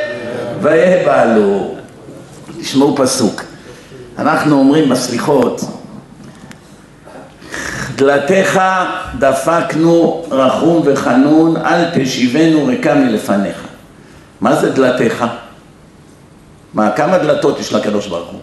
[0.61, 1.75] ויהבלו.
[2.61, 3.43] תשמעו פסוק.
[4.19, 5.61] אנחנו אומרים בסליחות,
[7.97, 8.61] דלתיך
[9.19, 13.57] דפקנו רחום וחנון, אל תשיבנו ריקה מלפניך.
[14.41, 15.25] מה זה דלתיך?
[16.75, 18.41] מה, כמה דלתות יש לקדוש ברוך הוא?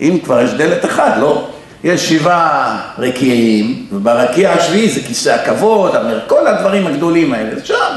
[0.00, 1.48] אם כבר יש דלת אחת, לא?
[1.84, 5.94] יש שבעה רקיעים, וברקיע השביעי זה כיסא הכבוד,
[6.26, 7.96] כל הדברים הגדולים האלה, זה שם.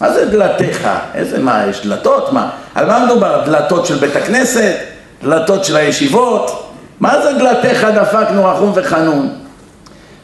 [0.00, 0.88] מה זה דלתיך?
[1.14, 2.32] איזה, מה, יש דלתות?
[2.32, 2.50] מה?
[2.74, 3.42] על מה מדובר?
[3.46, 4.76] דלתות של בית הכנסת?
[5.22, 6.72] דלתות של הישיבות?
[7.00, 9.28] מה זה דלתיך דפקנו רחום וחנון?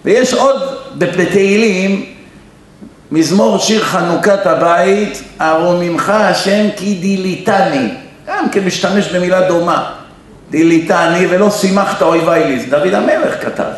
[0.04, 0.62] ויש עוד
[0.98, 2.06] בתהילים,
[3.10, 7.88] מזמור שיר חנוכת הבית, ארוממך השם כי דיליתני.
[8.28, 9.90] גם כן משתמש במילה דומה.
[10.50, 13.70] דיליתני ולא שימחת אויבי לי, זה דוד המלך כתב.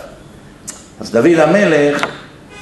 [1.01, 2.03] אז דוד המלך,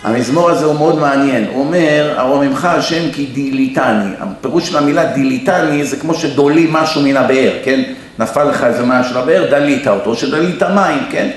[0.02, 5.84] המזמור הזה הוא מאוד מעניין, הוא אומר, הרוממך השם כי דיליתני, הפירוש של המילה דיליתני
[5.84, 7.82] זה כמו שדולים משהו מן הבאר, כן?
[8.18, 11.30] נפל לך איזה משהו לבאר, דלית אותו, שדלית מים, כן?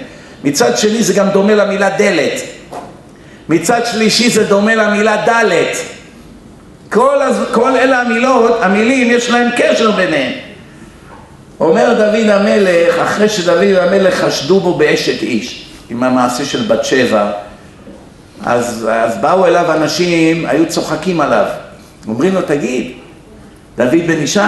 [0.44, 2.42] מצד שני זה גם דומה למילה דלת,
[3.50, 5.78] מצד שלישי זה דומה למילה דלת,
[6.92, 7.18] כל,
[7.52, 10.34] כל אלה המילות, המילים יש להם קשר ביניהם
[11.62, 17.32] אומר דוד המלך, אחרי שדוד המלך חשדו בו באשת איש, עם המעשה של בת שבע,
[18.46, 21.46] אז, אז באו אליו אנשים, היו צוחקים עליו.
[22.08, 22.92] אומרים לו, תגיד,
[23.78, 24.40] דוד בן ישי,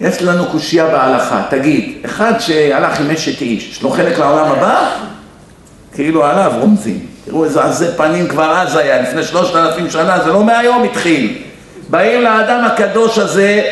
[0.00, 4.90] יש לנו קושייה בהלכה, תגיד, אחד שהלך עם אשת איש, יש לו חלק לעולם הבא?
[5.94, 7.06] כאילו עליו רומזים.
[7.24, 11.38] תראו איזה עזי פנים כבר אז היה, לפני שלושת אלפים שנה, זה לא מהיום התחיל.
[11.90, 13.62] באים לאדם הקדוש הזה,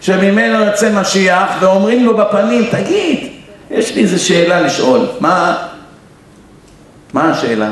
[0.00, 3.28] שממנו יוצא משיח, ואומרים לו בפנים, תגיד,
[3.70, 5.56] יש לי איזו שאלה לשאול, מה,
[7.12, 7.70] מה השאלה?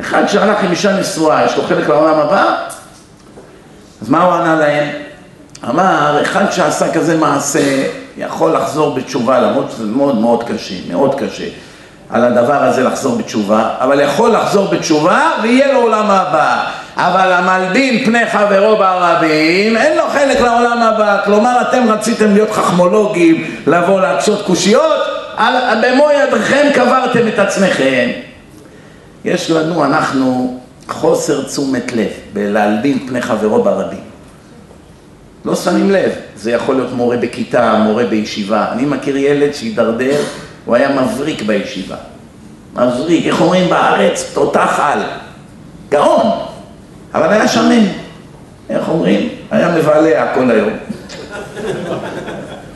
[0.00, 2.56] אחד שהלך עם אישה נשואה, יש לו חלק לעולם הבא?
[4.02, 4.88] אז מה הוא ענה להם?
[5.68, 7.86] אמר, אחד שעשה כזה מעשה
[8.18, 11.44] יכול לחזור בתשובה, למרות שזה מאוד מאוד קשה, מאוד קשה,
[12.10, 16.64] על הדבר הזה לחזור בתשובה, אבל יכול לחזור בתשובה ויהיה לו עולם הבא.
[16.96, 21.20] אבל המלבין פני חברו ברבים, אין לו חלק לעולם הבא.
[21.24, 25.00] כלומר, אתם רציתם להיות חכמולוגים, לבוא להקשות קושיות,
[25.82, 28.08] במו ידכם קברתם את עצמכם.
[29.24, 34.00] יש לנו, אנחנו, חוסר תשומת לב בלהלבין פני חברו ברבים.
[35.44, 38.66] לא שמים לב, זה יכול להיות מורה בכיתה, מורה בישיבה.
[38.72, 40.20] אני מכיר ילד שהידרדר,
[40.66, 41.96] הוא היה מבריק בישיבה.
[42.74, 44.30] מבריק, איך אומרים בארץ?
[44.34, 44.98] תותח על.
[45.88, 46.30] גאון.
[47.14, 47.84] אבל היה שמן,
[48.70, 49.28] איך אומרים?
[49.50, 50.70] היה מבעלע כל היום.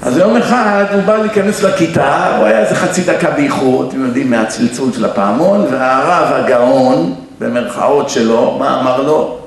[0.02, 4.30] אז יום אחד הוא בא להיכנס לכיתה, הוא היה איזה חצי דקה באיחור, אתם יודעים,
[4.30, 9.38] מהצלצול של הפעמון, והרב הגאון, במרכאות שלו, מה אמר לו?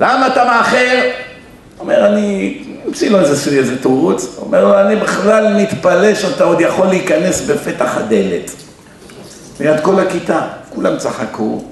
[0.00, 1.00] למה אתה מאחר?
[1.82, 6.86] אומר, אני אמציא לו איזה, איזה תירוץ, אומר לו, אני בכלל מתפלא שאתה עוד יכול
[6.86, 8.50] להיכנס בפתח הדלת.
[9.60, 11.64] ליד כל הכיתה, כולם צחקו,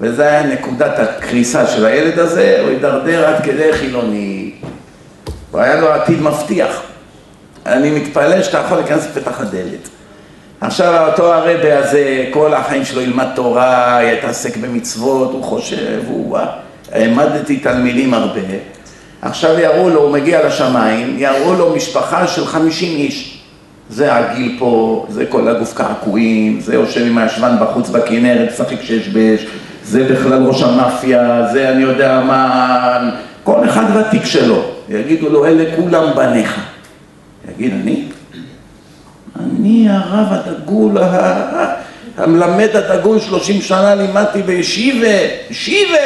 [0.00, 4.52] וזה היה נקודת הקריסה של הילד הזה, הוא הידרדר עד כדי חילוני.
[5.52, 6.82] והיה לו עתיד מבטיח.
[7.66, 9.88] אני מתפלא שאתה יכול להיכנס בפתח הדלת.
[10.60, 16.38] עכשיו אותו הרבה הזה, כל החיים שלו ילמד תורה, יתעסק במצוות, הוא חושב, הוא...
[16.92, 18.40] העמדתי תלמידים הרבה.
[19.22, 23.38] עכשיו יראו לו, הוא מגיע לשמיים, יראו לו משפחה של חמישים איש.
[23.90, 29.08] זה הגיל פה, זה כל הגוף קעקועים, זה יושב עם הישבן בחוץ בכנרת, משחק שש
[29.08, 29.46] בש,
[29.84, 33.10] זה בכלל ראש המאפיה, זה אני יודע מה,
[33.44, 34.62] כל אחד ותיק שלו.
[34.88, 36.60] יגידו לו, אלה כולם בניך.
[37.54, 38.04] יגיד, אני?
[39.40, 40.98] אני הרב הדגול,
[42.18, 45.16] המלמד הדגול, שלושים שנה לימדתי בישיבה,
[45.50, 45.98] ישיבה!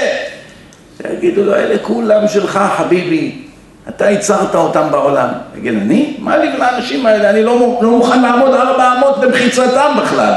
[1.12, 3.42] יגידו לו, אלה כולם שלך, חביבי,
[3.88, 5.28] אתה ייצרת אותם בעולם.
[5.58, 6.16] יגיד, אני?
[6.18, 7.30] מה לי ולאנשים האלה?
[7.30, 10.32] אני לא, לא מוכן לעמוד ארבע אמות במחיצתם בכלל.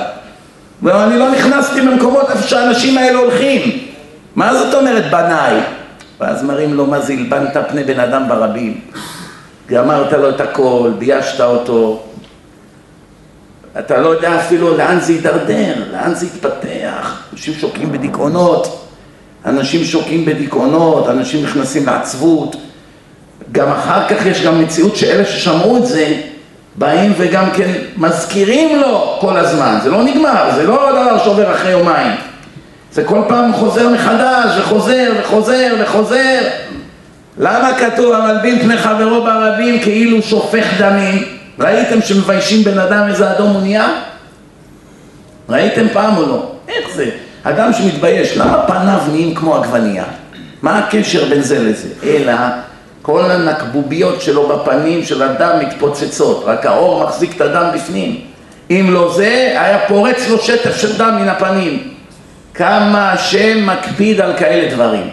[0.82, 3.80] ואני לא נכנסתי במקומות איפה שהאנשים האלה הולכים.
[4.36, 5.62] מה זאת אומרת בניי?
[6.20, 8.80] ואז מראים לו, מה זה הלבנת פני בן אדם ברבים?
[9.70, 12.04] גמרת לו את הכל, ביישת אותו.
[13.80, 17.24] אתה לא יודע אפילו לאן זה יידרדר, לאן זה יתפתח.
[17.34, 18.83] אנשים שוקעים בדיכאונות.
[19.46, 22.56] אנשים שוקעים בדיכאונות, אנשים נכנסים לעצבות,
[23.52, 26.14] גם אחר כך יש גם מציאות שאלה ששמעו את זה
[26.76, 31.72] באים וגם כן מזכירים לו כל הזמן, זה לא נגמר, זה לא דבר שעובר אחרי
[31.72, 32.12] יומיים,
[32.92, 36.40] זה כל פעם חוזר מחדש וחוזר וחוזר וחוזר
[37.38, 41.24] למה כתוב המלבין פני חברו ברבים כאילו שופך דמים?
[41.60, 43.90] ראיתם שמביישים בן אדם איזה אדום הוא נהיה?
[45.50, 46.52] ראיתם פעם או לא?
[46.68, 47.10] איך זה?
[47.44, 50.04] אדם שמתבייש, למה פניו נהיים כמו עגבנייה?
[50.62, 51.88] מה הקשר בין זה לזה?
[52.04, 52.34] אלא
[53.02, 58.22] כל הנקבוביות שלו בפנים של הדם מתפוצצות, רק האור מחזיק את הדם בפנים.
[58.70, 61.94] אם לא זה, היה פורץ לו שטף של דם מן הפנים.
[62.54, 65.10] כמה השם מקפיד על כאלה דברים.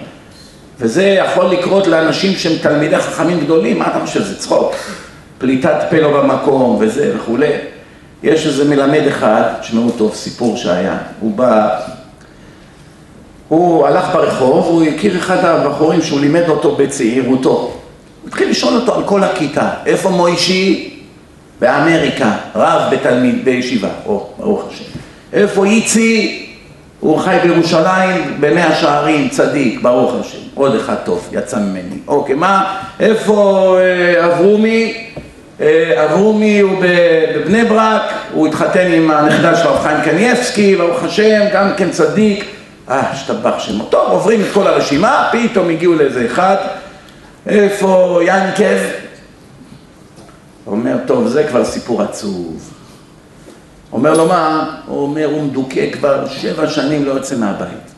[0.80, 4.74] וזה יכול לקרות לאנשים שהם תלמידי חכמים גדולים, מה אתה חושב, זה צחוק?
[5.38, 7.52] פליטת פה לא במקום וזה וכולי.
[8.22, 11.80] יש איזה מלמד אחד, תשמעו טוב, סיפור שהיה, הוא בא
[13.50, 17.50] הוא הלך ברחוב, הוא הכיר אחד הבחורים שהוא לימד אותו בצעירותו.
[17.50, 20.90] הוא התחיל לשאול אותו על כל הכיתה, איפה מוישי?
[21.60, 24.84] באמריקה, רב בתלמיד, בישיבה, או, ברוך השם.
[25.32, 26.46] איפה איצי?
[27.00, 30.38] הוא חי בירושלים במאה שערים, צדיק, ברוך השם.
[30.54, 31.96] עוד אחד טוב, יצא ממני.
[32.08, 32.76] אוקיי, מה?
[33.00, 35.06] איפה אה, אברומי?
[35.60, 38.02] אה, אברומי הוא בבני ברק,
[38.34, 42.44] הוא התחתן עם הנכדה שלו, חיים קניאבסקי, ברוך השם, גם כן צדיק.
[42.90, 43.84] אה, השתבח שמו.
[43.84, 46.56] טוב, עוברים את כל הרשימה, פתאום הגיעו לאיזה אחד,
[47.46, 48.78] איפה ינקב?
[50.66, 52.72] אומר, טוב, זה כבר סיפור עצוב.
[53.92, 54.76] אומר לו, מה?
[54.86, 57.92] הוא אומר, הוא מדוכא כבר שבע שנים לא יוצא מהבית.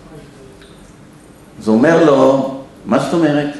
[1.61, 3.51] אז הוא אומר לו, מה זאת אומרת?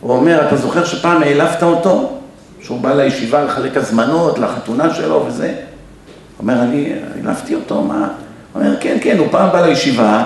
[0.00, 2.18] הוא אומר, אתה זוכר שפעם העלפת אותו?
[2.60, 5.46] שהוא בא לישיבה לחלק הזמנות, לחתונה שלו וזה?
[5.46, 8.08] הוא אומר, אני העלפתי אותו, מה?
[8.54, 10.24] אומר, כן, כן, הוא פעם בא לישיבה,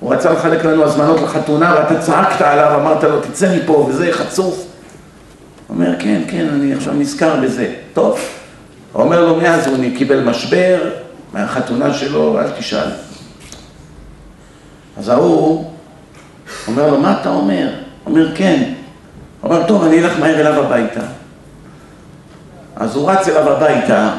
[0.00, 4.66] הוא רצה לחלק לנו הזמנות לחתונה, ואתה צעקת עליו, אמרת לו, תצא מפה, וזה חצוף.
[5.68, 7.74] אומר, כן, כן, אני עכשיו נזכר בזה.
[7.92, 8.18] טוב.
[8.94, 10.78] אומר לו, מאז הוא קיבל משבר
[11.32, 12.88] מהחתונה שלו, אל תשאל.
[14.98, 15.70] אז ההוא
[16.68, 17.68] אומר לו, מה אתה אומר?
[18.06, 18.72] אומר, כן.
[19.42, 21.00] אומר, טוב, אני אלך מהר אליו הביתה.
[22.76, 24.10] אז הוא רץ אליו הביתה,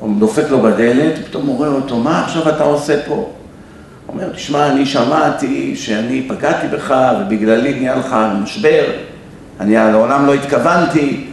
[0.00, 3.14] הוא דופק לו בדלת, פתאום הוא רואה אותו, מה עכשיו אתה עושה פה?
[3.14, 3.32] הוא
[4.08, 8.84] אומר, תשמע, אני שמעתי שאני פגעתי בך ובגללי נהיה לך משבר,
[9.60, 11.24] אני לעולם לא התכוונתי,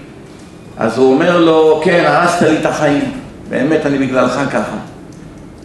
[0.77, 3.11] אז הוא אומר לו, כן, הרסת לי את החיים,
[3.49, 4.77] באמת אני בגללך ככה.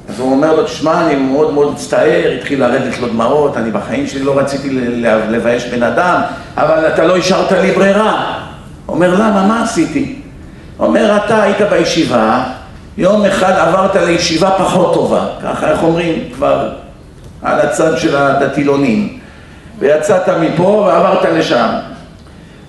[0.08, 4.06] אז הוא אומר לו, תשמע, אני מאוד מאוד מצטער, התחיל לרדת לו דמעות, אני בחיים
[4.06, 4.70] שלי לא רציתי
[5.30, 6.20] לבייש בן אדם,
[6.56, 8.38] אבל אתה לא השארת לי ברירה.
[8.88, 10.14] אומר, למה, מה עשיתי?
[10.78, 12.44] אומר, אתה היית בישיבה,
[12.98, 16.68] יום אחד עברת לישיבה פחות טובה, ככה איך אומרים כבר
[17.42, 19.18] על הצד של הדתילונים.
[19.78, 21.68] ויצאת מפה ועברת לשם.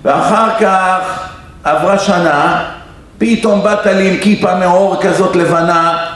[0.04, 1.28] ואחר כך
[1.64, 2.64] עברה שנה,
[3.18, 6.06] פתאום באת לי עם כיפה מאור כזאת לבנה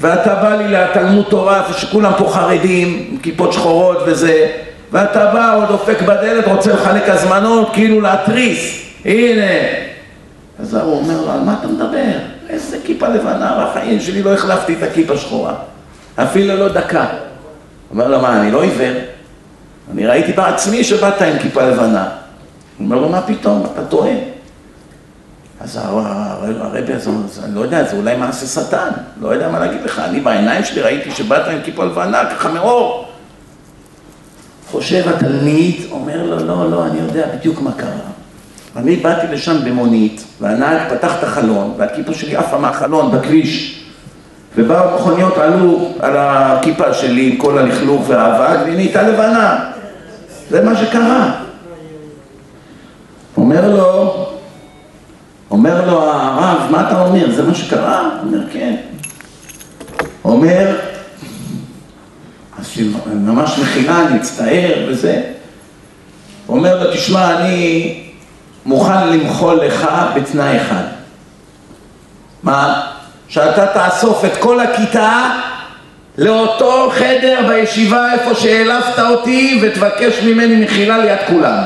[0.00, 4.46] ואתה בא לי לתלמוד תורה שכולם פה חרדים עם כיפות שחורות וזה
[4.92, 8.82] ואתה בא עוד דופק בדלת רוצה לחלק הזמנות כאילו להתריס.
[9.04, 9.50] הנה.
[10.60, 12.31] אז הוא אומר לו על מה אתה מדבר?
[12.52, 15.54] איזה כיפה לבנה, בחיים שלי לא החלפתי את הכיפה שחורה.
[16.16, 17.06] אפילו לא דקה.
[17.90, 18.94] אומר לו, מה, אני לא עיוור?
[19.92, 22.08] אני ראיתי בעצמי שבאת עם כיפה לבנה.
[22.78, 24.12] הוא אומר לו, מה פתאום, אתה טועה.
[25.60, 27.10] אז הרבי הזה,
[27.44, 28.88] אני לא יודע, זה אולי מעשה שטן,
[29.20, 33.08] לא יודע מה להגיד לך, אני בעיניים שלי ראיתי שבאת עם כיפה לבנה, ככה מאור.
[34.70, 38.11] חושב התלמיד, אומר לו, לא, לא, אני יודע בדיוק מה קרה.
[38.76, 43.84] אני באתי לשם במונית, והנהג פתח את החלון, והכיפה שלי עפה מהחלון בכביש,
[44.56, 49.70] ובאו מכוניות, עלו על הכיפה שלי עם כל הלכלוך והאבק, והיא נהייתה לבנה.
[50.50, 51.32] זה מה שקרה.
[53.36, 54.14] אומר לו,
[55.50, 57.30] אומר לו הרב, מה אתה אומר?
[57.30, 58.08] זה מה שקרה?
[58.22, 58.76] אומר, כן.
[60.24, 60.76] אומר,
[62.58, 65.22] אז ממש מחילה, אני אצטער וזה.
[66.48, 68.11] אומר לו, תשמע, אני
[68.66, 70.84] מוכן למחול לך בתנאי אחד.
[72.42, 72.82] מה?
[73.28, 75.30] שאתה תאסוף את כל הכיתה
[76.18, 81.62] לאותו חדר בישיבה איפה שהעלפת אותי ותבקש ממני מחילה ליד כולם.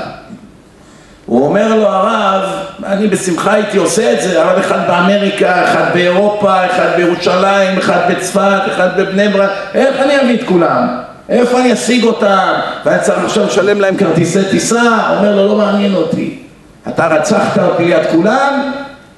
[1.26, 2.42] הוא אומר לו הרב,
[2.84, 8.60] אני בשמחה הייתי עושה את זה, הרב אחד באמריקה, אחד באירופה, אחד בירושלים, אחד בצפת,
[8.66, 10.88] אחד בבני ברק, איך אני אביא את כולם?
[11.28, 12.52] איפה אני אשיג אותם?
[12.84, 15.16] ואני צריך עכשיו לשלם להם כרטיסי טיסה?
[15.16, 16.45] אומר לו, לא מעניין אותי.
[16.88, 18.72] אתה רצחת אותי ליד כולם,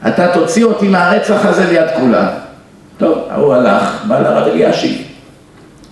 [0.08, 2.26] אתה תוציא אותי מהרצח הזה ליד כולם.
[2.98, 5.02] טוב, הוא הלך, בא לרב אלישיב,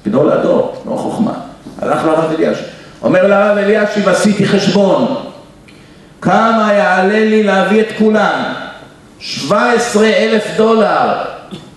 [0.06, 1.32] גדול הדור, לא חוכמה,
[1.82, 2.64] הלך לרב אלישיב,
[3.02, 5.16] אומר לרב אלישיב, עשיתי חשבון,
[6.20, 8.52] כמה יעלה לי להביא את כולם?
[9.18, 11.22] 17 אלף דולר.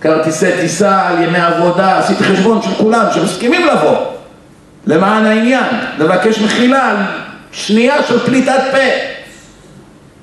[0.00, 3.96] כרטיסי טיסה על ימי עבודה, עשיתי חשבון של כולם שמסכימים לבוא.
[4.86, 5.64] למען העניין,
[5.98, 6.96] לבקש מחילה על
[7.52, 9.09] שנייה של פליטת פה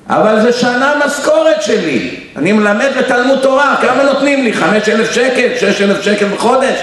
[0.08, 4.52] אבל זה שנה משכורת שלי אני מלמד בתלמוד תורה, כמה נותנים לי?
[4.52, 5.48] חמש אלף שקל?
[5.60, 6.78] שש אלף שקל בחודש?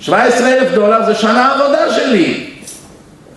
[0.00, 2.50] שבע עשרה אלף דולר זה שנה עבודה שלי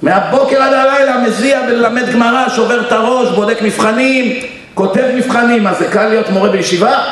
[0.02, 4.40] מהבוקר עד הלילה מזיע בללמד גמרא, שובר את הראש, בודק מבחנים,
[4.74, 7.04] כותב מבחנים, מה זה קל להיות מורה בישיבה?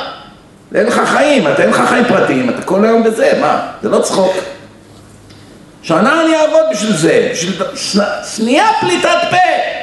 [0.75, 3.61] אין לך חיים, אתה אין לך חיים פרטיים, אתה כל היום בזה, מה?
[3.81, 4.33] זה לא צחוק.
[5.83, 7.53] שנה אני אעבוד בשביל זה, בשביל
[8.35, 9.78] שנייה פליטת פה.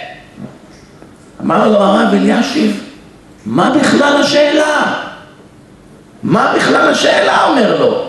[1.41, 2.85] אמר לו הרב אלישיב,
[3.47, 4.95] מה בכלל השאלה?
[6.23, 7.45] מה בכלל השאלה?
[7.45, 8.07] אומר לו.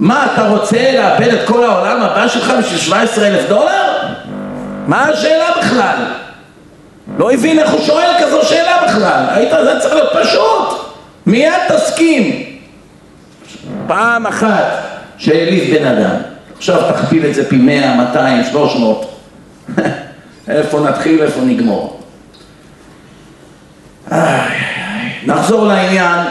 [0.00, 3.92] מה, אתה רוצה לאבד את כל העולם הבא שלך בשביל 17 אלף דולר?
[4.86, 5.96] מה השאלה בכלל?
[7.18, 9.24] לא הבין איך הוא שואל כזו שאלה בכלל.
[9.30, 10.92] היית, זה צריך להיות פשוט.
[11.26, 12.42] מיד תסכים.
[13.86, 14.64] פעם אחת
[15.18, 16.16] שהעליב בן אדם.
[16.56, 19.20] עכשיו תכפיל את זה פי 100, 200, 300.
[20.48, 22.00] איפה נתחיל, איפה נגמור.
[25.26, 26.26] נחזור לעניין.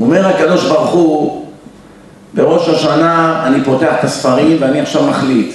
[0.00, 1.46] אומר הקדוש ברוך הוא,
[2.34, 5.54] בראש השנה אני פותח את הספרים ואני עכשיו מחליט.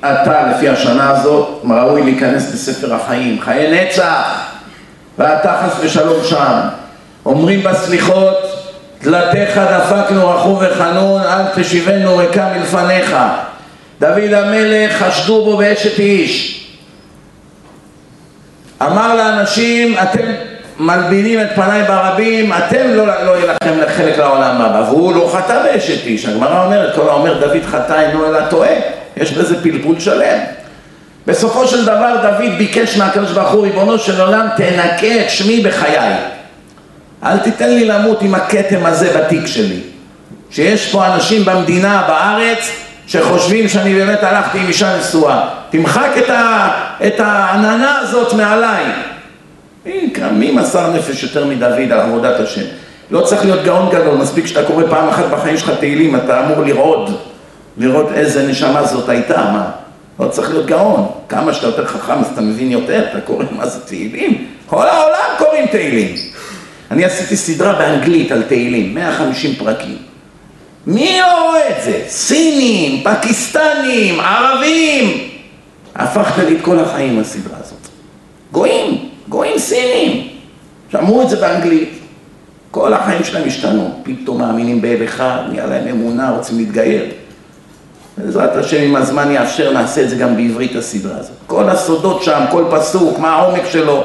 [0.00, 4.48] אתה לפי השנה הזאת ראוי להיכנס בספר החיים, חיי נצח,
[5.18, 6.60] ואתה חס ושלום שם.
[7.26, 8.36] אומרים בסליחות,
[9.02, 13.16] דלתיך דפקנו רחום וחנון, אל תשיבנו ריקה מלפניך.
[14.00, 16.64] דוד המלך חשדו בו באשת איש.
[18.82, 20.24] אמר לאנשים, אתם
[20.78, 24.90] מלבינים את פניי ברבים, אתם לא, לא יהיה לכם חלק לעולם הבא.
[24.90, 26.26] והוא לא חטא באשת איש.
[26.26, 28.74] הגמרא אומרת, כל האומר דוד חטא אינו אלא טועה.
[29.16, 30.38] יש בזה פלפול שלם.
[31.26, 36.16] בסופו של דבר דוד ביקש מהקדוש ברוך הוא, ריבונו של עולם, תנקה את שמי בחיי.
[37.24, 39.80] אל תיתן לי למות עם הכתם הזה בתיק שלי.
[40.50, 42.70] שיש פה אנשים במדינה, בארץ,
[43.08, 45.48] שחושבים שאני באמת הלכתי עם אישה נשואה.
[45.70, 46.68] תמחק את, ה,
[47.06, 48.84] את העננה הזאת מעליי.
[50.32, 52.62] מי מסר נפש יותר מדוד על עבודת השם?
[53.10, 56.64] לא צריך להיות גאון גדול, מספיק שאתה קורא פעם אחת בחיים שלך תהילים, אתה אמור
[56.64, 57.16] לרעוד,
[57.78, 59.70] לראות איזה נשמה זאת הייתה, מה?
[60.20, 63.66] לא צריך להיות גאון, כמה שאתה יותר חכם אז אתה מבין יותר, אתה קורא מה
[63.66, 66.14] זה תהילים, כל העולם קוראים תהילים.
[66.90, 69.96] אני עשיתי סדרה באנגלית על תהילים, 150 פרקים.
[70.88, 72.02] מי לא רואה את זה?
[72.08, 75.28] סינים, פקיסטנים, ערבים.
[75.94, 77.88] הפכת לי את כל החיים הסדרה הזאת.
[78.52, 80.28] גויים, גויים סינים.
[80.92, 81.98] שמעו את זה באנגלית.
[82.70, 84.00] כל החיים שלהם השתנו.
[84.02, 87.04] פתאום מאמינים באל אחד, נהיה להם אמונה, רוצים להתגייר.
[88.18, 91.36] בעזרת השם, אם הזמן יאפשר, נעשה את זה גם בעברית הסדרה הזאת.
[91.46, 94.04] כל הסודות שם, כל פסוק, מה העומק שלו.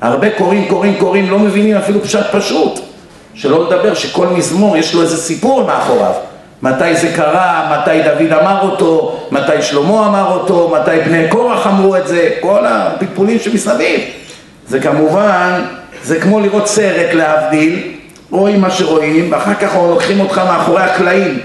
[0.00, 2.93] הרבה קוראים, קוראים, קוראים, לא מבינים אפילו פשט פשוט.
[3.34, 6.12] שלא לדבר שכל מזמור יש לו איזה סיפור מאחוריו.
[6.62, 11.96] מתי זה קרה, מתי דוד אמר אותו, מתי שלמה אמר אותו, מתי בני קורח אמרו
[11.96, 14.00] את זה, כל הפלפולים שמסביב.
[14.68, 15.64] זה כמובן,
[16.02, 17.82] זה כמו לראות סרט להבדיל,
[18.30, 21.38] רואים מה שרואים, ואחר כך לוקחים אותך מאחורי הקלעים.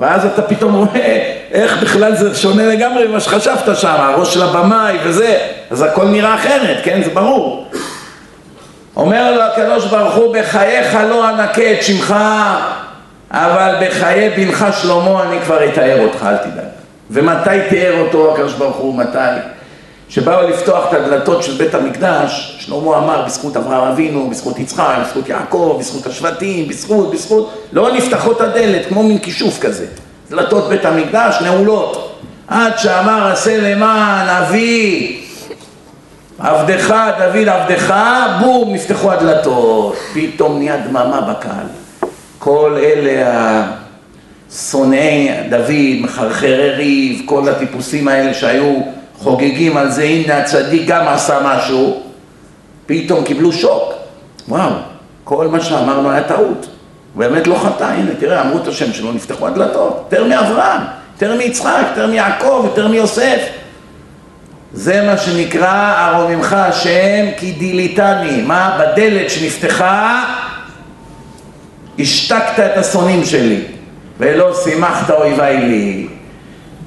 [0.00, 4.96] ואז אתה פתאום רואה איך בכלל זה שונה לגמרי ממה שחשבת שם, הראש של הבמאי
[5.04, 5.38] וזה,
[5.70, 7.00] אז הכל נראה אחרת, כן?
[7.04, 7.66] זה ברור.
[8.98, 12.14] אומר לו הקדוש ברוך הוא, בחייך לא אנקה את שמך,
[13.30, 16.64] אבל בחיי בנך שלמה אני כבר אתאר אותך, אל תדאג.
[17.10, 19.18] ומתי תיאר אותו הקדוש ברוך הוא, מתי?
[20.08, 25.28] שבאו לפתוח את הדלתות של בית המקדש, שלמה אמר בזכות אברהם אבינו, בזכות יצחק, בזכות
[25.28, 29.86] יעקב, בזכות השבטים, בזכות, בזכות, לא נפתחות הדלת כמו מין כישוף כזה,
[30.30, 35.27] דלתות בית המקדש נעולות, עד שאמר עשה למען אבי,
[36.38, 37.94] עבדך דוד עבדך,
[38.40, 41.66] בום, נפתחו הדלתות, פתאום נהיה דממה בקהל,
[42.38, 43.64] כל אלה
[44.70, 48.74] שונאי דוד, מחרחרי ריב, כל הטיפוסים האלה שהיו
[49.18, 52.02] חוגגים על זה, הנה הצדיק גם עשה משהו,
[52.86, 53.92] פתאום קיבלו שוק.
[54.48, 54.70] וואו,
[55.24, 56.66] כל מה שאמרנו היה טעות.
[57.14, 60.80] הוא באמת לא חטא, הנה תראה, אמרו את השם שלו, נפתחו הדלתות, יותר מאברהם,
[61.12, 63.57] יותר מיצחק, יותר מיעקב, יותר מיוסף.
[64.72, 68.42] זה מה שנקרא ארוממך השם כי דיליתני.
[68.42, 68.78] מה?
[68.80, 70.24] בדלת שנפתחה,
[71.98, 73.64] השתקת את השונאים שלי,
[74.18, 76.06] ולא שימחת אויביי לי.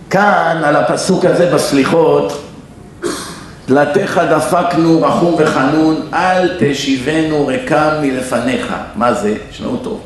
[0.09, 2.41] כאן, על הפסוק הזה בסליחות,
[3.67, 8.73] דלתיך דפקנו רחום וחנון, אל תשיבנו רקם מלפניך.
[8.95, 9.35] מה זה?
[9.49, 10.01] תשמעו טוב.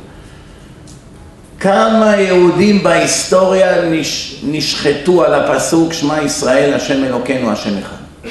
[1.66, 4.36] כמה יהודים בהיסטוריה נש...
[4.43, 8.30] נשחטו על הפסוק שמע ישראל השם אלוקינו השם אחד.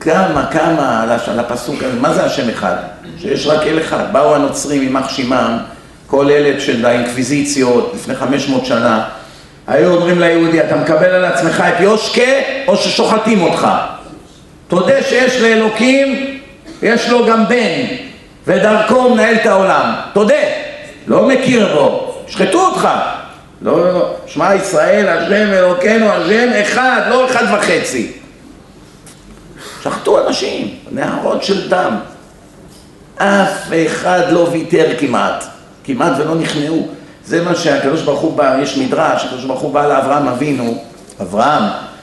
[0.00, 2.74] כמה, כמה על, הפסוק הזה, מה זה השם אחד?
[3.20, 4.12] שיש רק אל אחד.
[4.12, 5.58] באו הנוצרים יימח שמם,
[6.06, 9.04] כל אלה של האינקוויזיציות לפני 500 שנה,
[9.66, 12.32] היו אומרים ליהודי, אתה מקבל על עצמך את יושקה
[12.66, 13.68] או ששוחטים אותך?
[14.68, 16.38] תודה שיש לאלוקים,
[16.82, 17.84] יש לו גם בן,
[18.46, 19.94] ודרכו מנהל את העולם.
[20.12, 20.65] תודה,
[21.06, 22.88] לא מכיר בו, שחטו אותך.
[23.62, 28.12] לא, לא, לא, שמע ישראל, השם אלוקינו, השם אחד, לא אחד וחצי.
[29.82, 31.96] שחטו אנשים, נהרות של דם.
[33.16, 35.44] אף אחד לא ויתר כמעט,
[35.84, 36.88] כמעט ולא נכנעו.
[37.24, 40.84] זה מה שהקדוש ברוך הוא בא, יש מדרש, הקדוש ברוך הוא בא לאברהם אבינו,
[41.20, 41.62] אברהם,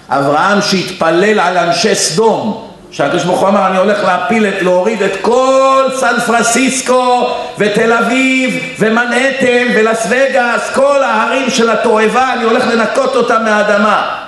[0.09, 5.11] אברהם שהתפלל על אנשי סדום, שהקדוש ברוך הוא אמר אני הולך להפיל את, להוריד את
[5.21, 13.15] כל סן פרנסיסקו ותל אביב ומנהטן ולס וגאס, כל ההרים של התועבה, אני הולך לנקות
[13.15, 14.19] אותם מהאדמה.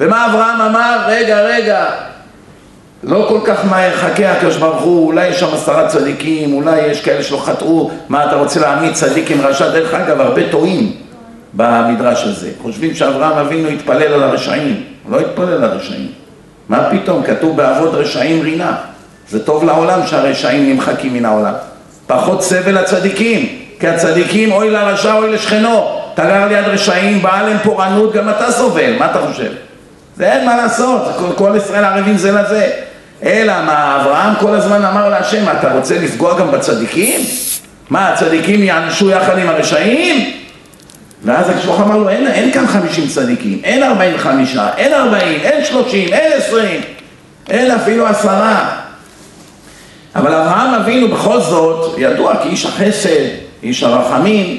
[0.00, 0.98] ומה אברהם אמר?
[1.06, 1.86] רגע, רגע,
[3.02, 7.00] לא כל כך מהר חכה הקדוש ברוך הוא, אולי יש שם עשרה צדיקים, אולי יש
[7.00, 9.68] כאלה שלא חטאו, מה אתה רוצה להעמיד צדיק עם רשע?
[9.68, 10.92] דרך אגב, הרבה טועים
[11.54, 12.50] במדרש הזה.
[12.62, 16.27] חושבים שאברהם אבינו התפלל על הרשעים, הוא לא התפלל על הרשעים.
[16.68, 17.22] מה פתאום?
[17.22, 18.76] כתוב בעבוד רשעים רינה.
[19.30, 21.52] זה טוב לעולם שהרשעים נמחקים מן העולם.
[22.06, 25.98] פחות סבל לצדיקים, כי הצדיקים אוי לרשע אוי לשכנו.
[26.14, 29.50] אתה גר ליד רשעים, בא עליהם פורענות, גם אתה סובל, מה אתה חושב?
[30.16, 32.70] זה אין מה לעשות, כל, כל ישראל ערבים זה לזה.
[33.22, 37.20] אלא מה, אברהם כל הזמן אמר להשם, אתה רוצה לפגוע גם בצדיקים?
[37.90, 40.32] מה, הצדיקים יענשו יחד עם הרשעים?
[41.24, 45.64] ואז הקשוח אמר לו, אין, אין כאן חמישים צדיקים, אין ארבעים וחמישה, אין ארבעים, אין
[45.64, 46.80] שלושים, אין עשרים,
[47.48, 48.70] אין אפילו עשרה.
[50.16, 53.24] אבל אברהם אבינו בכל זאת, ידוע כאיש החסד,
[53.62, 54.58] איש הרחמים,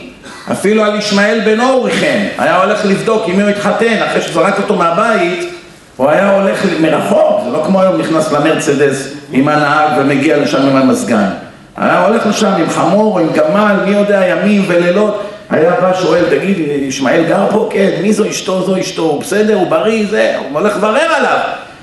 [0.52, 4.58] אפילו על ישמעאל בנו הוא ריחם, היה הולך לבדוק עם מי הוא התחתן, אחרי שזרק
[4.58, 5.50] אותו מהבית,
[5.96, 10.76] הוא היה הולך מרחוק, זה לא כמו היום נכנס למרצדס עם הנהג ומגיע לשם עם
[10.76, 11.30] המזגן.
[11.78, 16.58] היה הולך לשם עם חמור עם גמל, מי יודע, ימים ולילות, היה בא שואל, תגיד,
[16.60, 17.70] ישמעאל גר פה?
[17.72, 18.64] כן, מי זו אשתו?
[18.66, 21.38] זו אשתו, הוא בסדר, הוא בריא, זה, הוא הולך לברר עליו.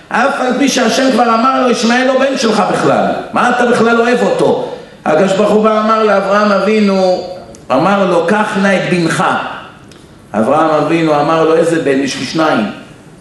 [0.08, 4.00] אף על פי שהשם כבר אמר לו, ישמעאל לא בן שלך בכלל, מה אתה בכלל
[4.00, 4.72] אוהב אותו?
[5.04, 7.26] הקדוש ברוך הוא אמר לאברהם אבינו,
[7.72, 9.24] אמר לו, קח נא את בנך.
[10.34, 11.98] אברהם אבינו אמר לו, איזה בן?
[11.98, 12.70] יש לי שניים.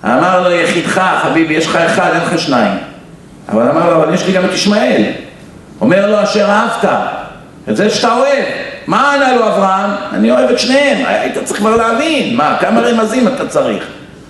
[0.04, 2.78] אמר לו, יחידך, חביבי, יש לך אחד, אין לך שניים.
[3.50, 5.04] אבל אמר לו, אבל יש לי גם את ישמעאל.
[5.82, 6.90] אומר לו, אשר אהבת,
[7.70, 8.46] את זה שאתה אוהב.
[8.88, 9.90] מה ענה לו אברהם?
[10.14, 11.06] אני אוהב את שניהם.
[11.06, 13.84] היית צריך כבר להבין, מה, כמה רמזים אתה צריך?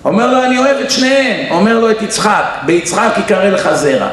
[0.04, 1.50] אומר לו, אני אוהב את שניהם.
[1.50, 4.08] אומר לו את יצחק, ביצחק יקרא לך זרע.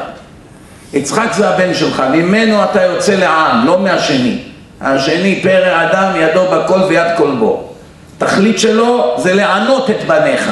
[0.92, 4.38] יצחק זה הבן שלך, ממנו אתה יוצא לעם, לא מהשני.
[4.80, 7.72] השני פרא אדם ידו בכל ויד כל בו.
[8.18, 10.50] תכלית שלו זה לענות את בניך.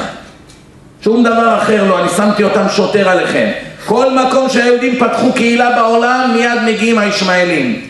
[1.01, 3.49] שום דבר אחר לא, אני שמתי אותם שוטר עליכם.
[3.85, 7.81] כל מקום שהיהודים פתחו קהילה בעולם, מיד מגיעים הישמעאלים.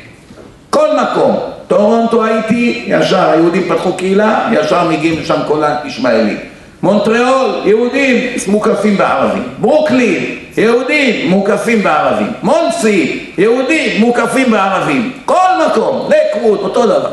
[0.70, 1.53] כל מקום.
[1.78, 6.38] טורונטו הייתי, ישר היהודים פתחו קהילה, ישר מגיעים לשם כל הישמעאלים.
[6.84, 9.44] מונטריאול, יהודים מוקפים בערבים.
[9.58, 12.32] ברוקלין, יהודים מוקפים בערבים.
[12.44, 15.12] מונסי, יהודים מוקפים בערבים.
[15.26, 17.12] כל מקום, לקווד, אותו דבר.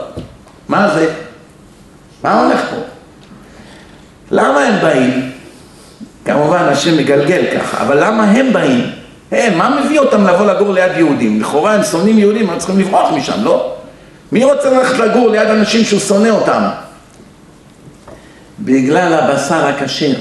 [0.68, 1.12] מה זה?
[2.24, 2.76] מה הולך פה?
[4.30, 5.30] למה הם באים?
[6.24, 8.90] כמובן השם מגלגל ככה, אבל למה הם באים?
[9.32, 11.40] הם, מה מביא אותם לבוא לגור ליד יהודים?
[11.40, 13.76] לכאורה הם שונאים יהודים, הם צריכים לברוח משם, לא?
[14.33, 16.62] מי רוצה ללכת לגור ליד אנשים שהוא שונא אותם?
[18.61, 20.14] בגלל הבשר הכשר,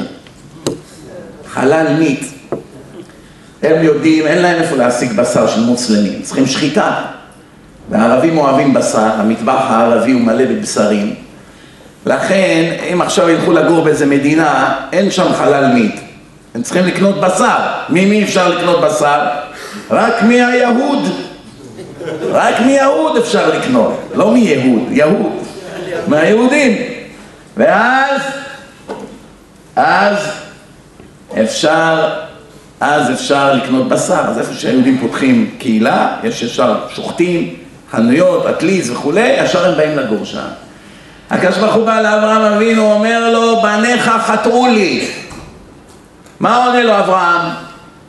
[1.53, 2.33] חלל מיץ.
[3.63, 7.01] הם יודעים, אין להם איפה להשיג בשר של מוסלמים, צריכים שחיטה.
[7.89, 11.15] והערבים אוהבים בשר, המטבח הערבי הוא מלא בבשרים.
[12.05, 15.99] לכן, אם עכשיו ילכו לגור באיזה מדינה, אין שם חלל מיט.
[16.55, 17.57] הם צריכים לקנות בשר.
[17.89, 19.19] ממי אפשר לקנות בשר?
[19.91, 21.28] רק מהיהוד.
[22.31, 25.39] רק מיהוד אפשר לקנות, לא מיהוד, יהוד.
[26.07, 26.77] מהיהודים.
[27.57, 28.21] ואז,
[29.75, 30.17] אז
[31.41, 32.09] אפשר,
[32.79, 34.21] אז אפשר לקנות בשר.
[34.27, 37.55] אז איפה שהיהודים פותחים קהילה, יש ישר שוחטים,
[37.91, 40.47] חנויות, אטליז וכולי, ישר הם באים לגור שם.
[41.29, 45.07] הקדוש ברוך הוא בא לאברהם אבינו, אומר לו, בניך חתרו לי.
[46.39, 47.41] מה עונה לו אברהם?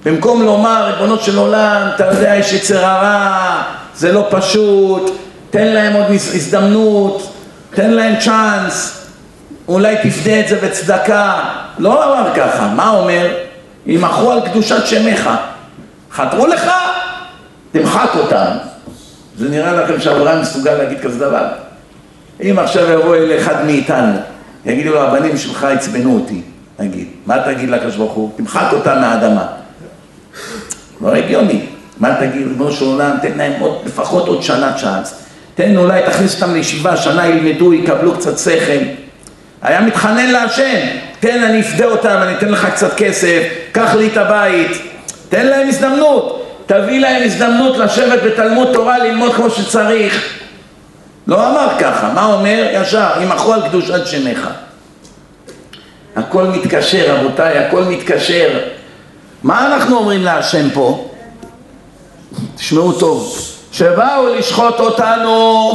[0.04, 3.62] במקום לומר, ריבונו של עולם, אתה יודע, יש יצר הרע,
[4.00, 5.10] זה לא פשוט,
[5.50, 7.32] תן להם עוד הזדמנות,
[7.74, 9.06] תן להם צ'אנס,
[9.68, 11.40] אולי תפדה את זה בצדקה.
[11.78, 13.34] לא אמר ככה, מה אומר?
[13.86, 15.30] ימחו על קדושת שמך.
[16.12, 16.70] חתרו לך,
[17.72, 18.50] תמחק אותם.
[19.38, 21.46] זה נראה לכם שאברהם מסוגל להגיד כזה דבר?
[22.42, 24.18] אם עכשיו יבוא אל אחד מאיתנו,
[24.64, 26.42] יגידו לו, הבנים שלך עצבנו אותי,
[26.78, 28.30] נגיד, מה תגיד לקדוש ברוך הוא?
[28.36, 29.46] תמחק אותם מהאדמה.
[31.00, 31.69] לא הגיוני.
[32.00, 35.14] מה תגיד, ריבונו של עולם, תן להם עוד, לפחות עוד שנה צ'אנס.
[35.54, 38.84] תן אולי, תכניס אותם לישיבה, שנה ילמדו, יקבלו קצת שכל.
[39.62, 40.78] היה מתחנן להשם,
[41.20, 43.42] תן, אני אפדה אותם, אני אתן לך קצת כסף,
[43.72, 44.70] קח לי את הבית.
[45.28, 46.46] תן להם הזדמנות.
[46.66, 50.38] תביא להם הזדמנות לשבת בתלמוד תורה, ללמוד כמו שצריך.
[51.26, 52.66] לא אמר ככה, מה אומר?
[52.72, 54.48] ישר, ימחו על קדושת שמך.
[56.16, 58.58] הכל מתקשר, רבותיי, הכל מתקשר.
[59.42, 61.09] מה אנחנו אומרים להשם פה?
[62.56, 63.38] תשמעו טוב.
[63.72, 65.72] שבאו לשחוט אותנו,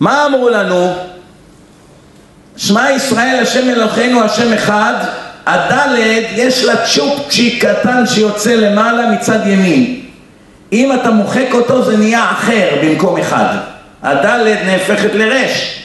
[0.00, 0.92] מה אמרו לנו?
[2.56, 4.94] שמע ישראל השם אלוהינו השם אחד,
[5.46, 10.00] הדלת יש לה צ'ופצ'יק קטן שיוצא למעלה מצד ימין.
[10.72, 13.56] אם אתה מוחק אותו זה נהיה אחר במקום אחד.
[14.02, 15.80] הדלת נהפכת לרש.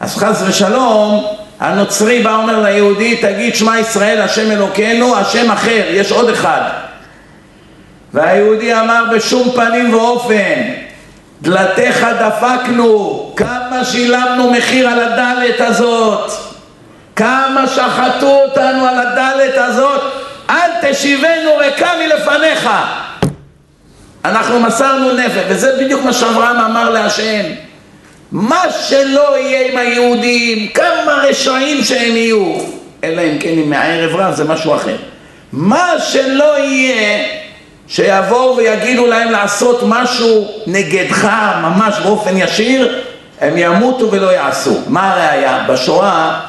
[0.00, 1.26] אז חס ושלום,
[1.60, 6.60] הנוצרי בא אומר ליהודי, תגיד שמע ישראל השם אלוקינו, השם אחר, יש עוד אחד.
[8.14, 10.62] והיהודי אמר בשום פנים ואופן,
[11.42, 16.32] דלתיך דפקנו, כמה שילמנו מחיר על הדלת הזאת,
[17.16, 20.00] כמה שחטו אותנו על הדלת הזאת,
[20.50, 22.70] אל תשיבנו ריקה מלפניך.
[24.24, 27.44] אנחנו מסרנו נפש, וזה בדיוק מה שאברהם אמר להשם.
[28.32, 32.54] מה שלא יהיה עם היהודים, כמה רשעים שהם יהיו,
[33.04, 34.96] אלא אם כן אם מהערב רב זה משהו אחר.
[35.52, 37.24] מה שלא יהיה,
[37.88, 41.24] שיבואו ויגידו להם לעשות משהו נגדך,
[41.62, 43.02] ממש באופן ישיר,
[43.40, 44.78] הם ימותו ולא יעשו.
[44.86, 45.64] מה הראיה?
[45.68, 46.40] בשואה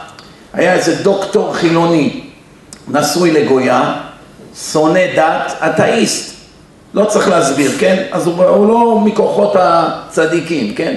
[0.54, 2.22] היה איזה דוקטור חילוני,
[2.88, 3.94] נשוי לגויה,
[4.72, 6.36] שונא דת, אתאיסט.
[6.94, 8.04] לא צריך להסביר, כן?
[8.12, 10.96] אז הוא, הוא לא מכוחות הצדיקים, כן?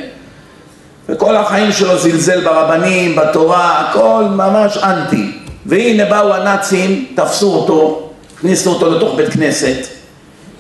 [1.09, 5.33] וכל החיים שלו זלזל ברבנים, בתורה, הכל ממש אנטי.
[5.67, 10.02] והנה באו הנאצים, תפסו אותו, הכניסו אותו לתוך בית כנסת,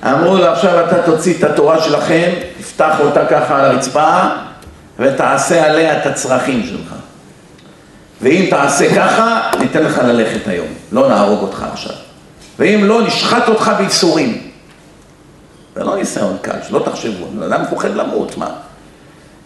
[0.05, 2.31] אמרו לו עכשיו אתה תוציא את התורה שלכם,
[2.61, 4.21] תפתח אותה ככה על הרצפה
[4.99, 6.95] ותעשה עליה את הצרכים שלך.
[8.21, 11.93] ואם תעשה ככה, ניתן לך ללכת היום, לא נהרוג אותך עכשיו.
[12.59, 14.51] ואם לא, נשחט אותך בייסורים.
[15.77, 18.49] זה לא ניסיון קל, שלא תחשבו, אדם מפוחד למות, מה?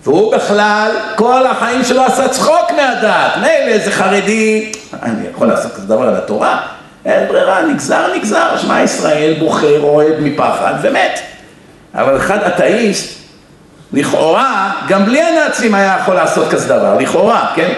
[0.05, 3.37] והוא בכלל, כל החיים שלו עשה צחוק מהדת.
[3.37, 6.76] מילא איזה חרדי, אני יכול לעשות כזה דבר על התורה?
[7.07, 8.57] אין ברירה, נגזר, נגזר.
[8.57, 11.21] שמע ישראל בוחר, אוהד מפחד ומת.
[11.95, 13.19] אבל אחד אתאיסט,
[13.93, 17.73] לכאורה, גם בלי הנאצים היה יכול לעשות כזה דבר, לכאורה, כן?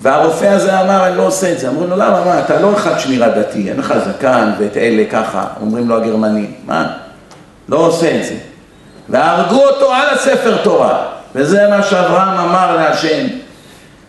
[0.00, 1.68] והרופא הזה אמר, אני לא עושה את זה.
[1.68, 5.44] אמרו לו, למה, מה, אתה לא אחד שמירה דתי, אין לך זקן ואת אלה ככה,
[5.60, 6.52] אומרים לו הגרמנים.
[6.66, 6.86] מה?
[7.68, 8.34] לא עושה את זה.
[9.08, 11.06] והרגו אותו על הספר תורה.
[11.34, 13.26] וזה מה שאברהם אמר להשם,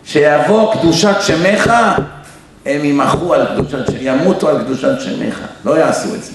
[0.04, 1.72] שיבוא קדושת שמך,
[2.66, 6.32] הם ימחו על קדושת שמך, ימותו על קדושת שמך, לא יעשו את זה.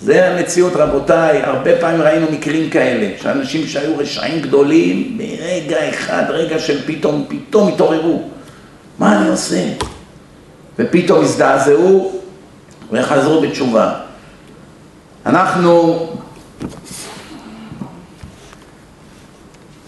[0.00, 6.58] זה המציאות רבותיי, הרבה פעמים ראינו מקרים כאלה, שאנשים שהיו רשעים גדולים, ברגע אחד, רגע
[6.58, 8.28] של פתאום, פתאום התעוררו.
[8.98, 9.64] מה אני עושה?
[10.78, 12.20] ופתאום הזדעזעו
[12.92, 13.94] וחזרו בתשובה.
[15.26, 16.06] אנחנו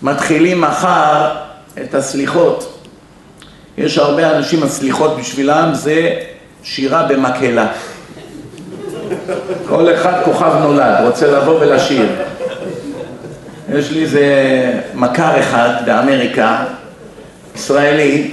[0.03, 1.37] מתחילים מחר
[1.83, 2.80] את הסליחות.
[3.81, 6.11] יש הרבה אנשים, הסליחות בשבילם זה
[6.63, 7.67] שירה במקהלה.
[9.69, 12.07] כל אחד כוכב נולד, רוצה לבוא ולשיר.
[13.75, 14.25] יש לי איזה
[14.95, 16.65] מכר אחד באמריקה,
[17.57, 18.31] ישראלי,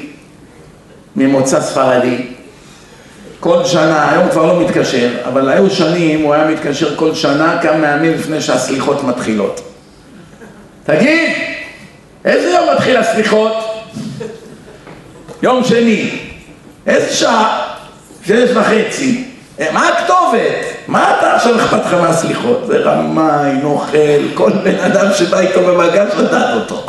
[1.15, 2.25] ממוצא ספרדי.
[3.39, 7.87] כל שנה, היום כבר לא מתקשר, אבל היו שנים, הוא היה מתקשר כל שנה כמה
[7.87, 9.61] ימים לפני שהסליחות מתחילות.
[10.83, 11.29] תגיד,
[12.25, 13.53] איזה יום מתחיל הסליחות?
[15.43, 16.19] יום שני.
[16.87, 17.73] איזה שעה?
[18.25, 19.23] שש וחצי.
[19.59, 20.65] אה, מה הכתובת?
[20.87, 22.63] מה אתה עכשיו אכפת לך מהסליחות?
[22.67, 26.85] זה רמאי, נוכל, כל בן אדם שבא איתו במגע שדד אותו.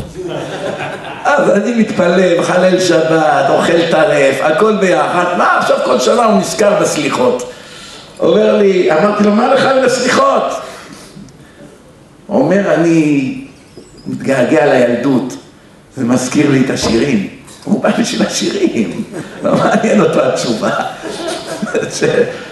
[1.25, 5.25] אז אני מתפלל, מחלל שבת, אוכל טרף, הכל ביחד.
[5.39, 7.53] מה עכשיו כל שנה הוא נזכר בסליחות?
[8.21, 10.43] אומר לי, אמרתי לו, מה לך לסליחות?
[12.27, 13.35] הוא אומר, אני
[14.07, 15.37] מתגעגע לילדות,
[15.97, 17.38] זה מזכיר לי את השירים.
[17.69, 19.05] הוא בא בשביל השירים,
[19.43, 20.71] לא מעניין אותו התשובה.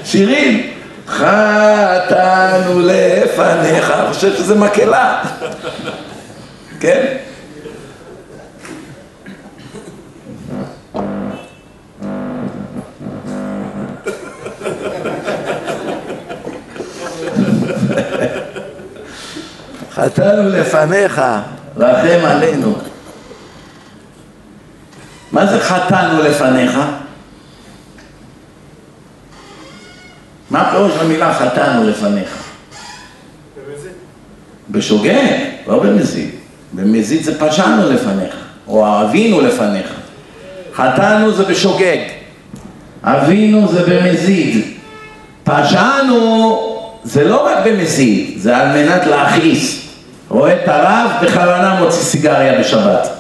[0.05, 0.71] שירים,
[1.07, 5.23] חטאנו לפניך, אני חושב שזה מקהלה,
[6.81, 7.17] כן?
[19.95, 21.23] חטאנו לפניך,
[21.77, 22.79] רחם עלינו.
[25.37, 26.79] מה זה חטאנו לפניך?
[30.51, 32.29] מה פירוש המילה חטאנו לפניך?
[34.71, 36.31] בשוגג, לא במזיד.
[36.73, 38.35] במזיד זה פשענו לפניך,
[38.69, 39.87] או אבינו לפניך.
[40.75, 41.99] חטאנו זה בשוגג,
[43.03, 44.65] אבינו זה במזיד.
[45.45, 46.59] פשענו
[47.05, 49.87] זה לא רק במזיד, זה על מנת להכעיס.
[50.29, 53.16] רואה את הרב, בכוונה מוציא סיגריה בשבת.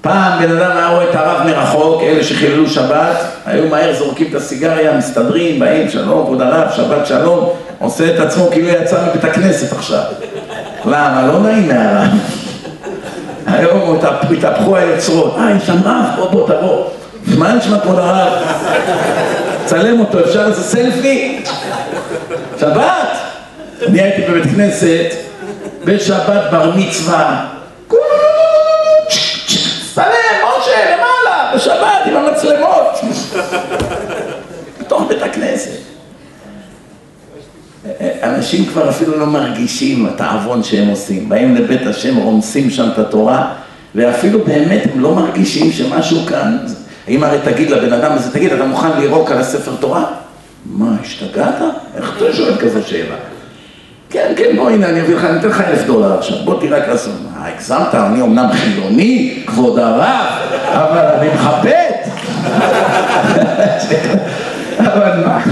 [0.00, 4.34] פעם בן אדם היה רואה את הרב מרחוק, אלה שחיללו שבת, היו מהר זורקים את
[4.34, 7.48] הסיגריה, מסתדרים, באים, שלום, כבוד הרב, שבת שלום,
[7.78, 10.02] עושה את עצמו כאילו יצא מבית הכנסת עכשיו.
[10.84, 11.26] למה?
[11.32, 12.08] לא נעים מהרב.
[13.46, 13.98] היום
[14.38, 16.84] התהפכו היוצרות, אה, יש שם רב, בוא בוא תבוא.
[17.38, 18.32] מה נשמע כבוד הרב?
[19.64, 21.44] צלם אותו, אפשר לעשות סלפי?
[22.60, 23.18] שבת!
[23.88, 25.14] אני הייתי בבית כנסת,
[25.84, 27.46] בשבת בר מצווה,
[29.94, 33.00] צלם, משה, למעלה, בשבת עם המצלמות.
[34.90, 35.70] בתוך בית הכנסת.
[38.22, 41.28] אנשים כבר אפילו לא מרגישים את העוון שהם עושים.
[41.28, 43.52] באים לבית השם, רומסים שם את התורה,
[43.94, 46.58] ואפילו באמת הם לא מרגישים שמשהו כאן...
[47.08, 50.04] אם הרי תגיד לבן אדם הזה, תגיד, אתה מוכן לירוק על הספר תורה?
[50.66, 51.54] מה, השתגעת?
[51.96, 53.16] איך אתה שואל כזו שאלה?
[54.10, 56.92] כן, כן, בוא הנה, אני אביא לך, אני אתן לך אלף דולר עכשיו, בוא תראה
[56.92, 57.10] כסף.
[57.24, 57.94] מה, הגזמת?
[57.94, 60.26] אני אמנם חילוני, כבוד הרב,
[60.72, 61.90] אבל אני מכבד.
[64.80, 65.44] אבל מה,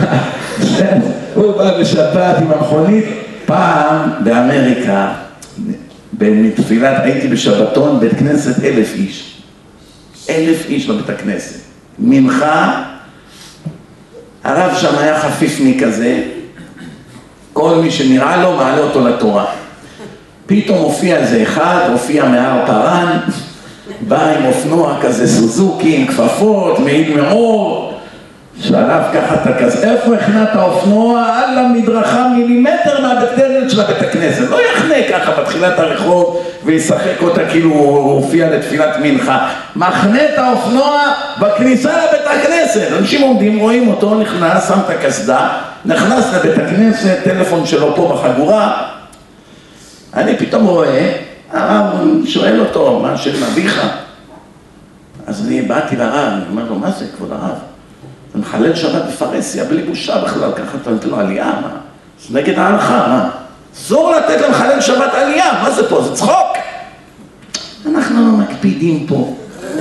[1.35, 3.05] הוא בא בשבת עם המכונית,
[3.47, 5.13] פעם באמריקה,
[6.13, 9.43] בתפילת, הייתי בשבתון, בית כנסת אלף איש.
[10.31, 11.61] אלף איש בבית הכנסת.
[11.99, 12.83] מנחה,
[14.45, 16.23] הרב שם היה חפיפני כזה,
[17.53, 19.45] כל מי שנראה לו מעלה אותו לתורה.
[20.47, 23.19] פתאום הופיע איזה אחד, הופיע מהר פארן,
[24.09, 27.88] בא עם אופנוע כזה סוזוקי, עם כפפות, מעיד מאור,
[28.61, 31.25] שלף ככה את הכזה, איפה הכנסת האופנוע?
[31.25, 34.51] על המדרכה מילימטר מהבית דלת של הבית הכנסת.
[34.51, 39.49] לא יחנה ככה בתחילת הרחוב וישחק אותה כאילו הוא הופיע לתפילת מנחה.
[39.77, 42.89] מחנה את האופנוע בכניסה לבית הכנסת.
[42.99, 45.49] אנשים עומדים, רואים אותו, נכנס, שם את הקסדה,
[45.85, 48.83] נכנס לבית הכנסת, טלפון שלו פה בחגורה.
[50.15, 51.13] אני פתאום רואה,
[51.53, 51.85] הרב
[52.27, 53.83] שואל אותו, מה של אביך?
[55.27, 57.59] אז אני באתי לרב, אני אומר לו, מה זה כבוד הרב?
[58.39, 61.71] אתה מחלל שבת בפרהסיה בלי בושה בכלל, ככה אתה נותן לו עלייה, מה?
[62.29, 63.31] זה נגד ההלכה, מה?
[63.75, 66.03] אסור לתת למחלל שבת עלייה, מה זה פה?
[66.03, 66.57] זה צחוק!
[67.87, 69.37] אנחנו לא מקפידים פה.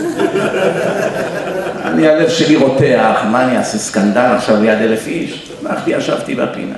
[1.85, 5.51] אני, הלב שלי רותח, מה אני אעשה סקנדל עכשיו ליד אלף איש?
[5.65, 6.77] הלכתי, ישבתי בפינה.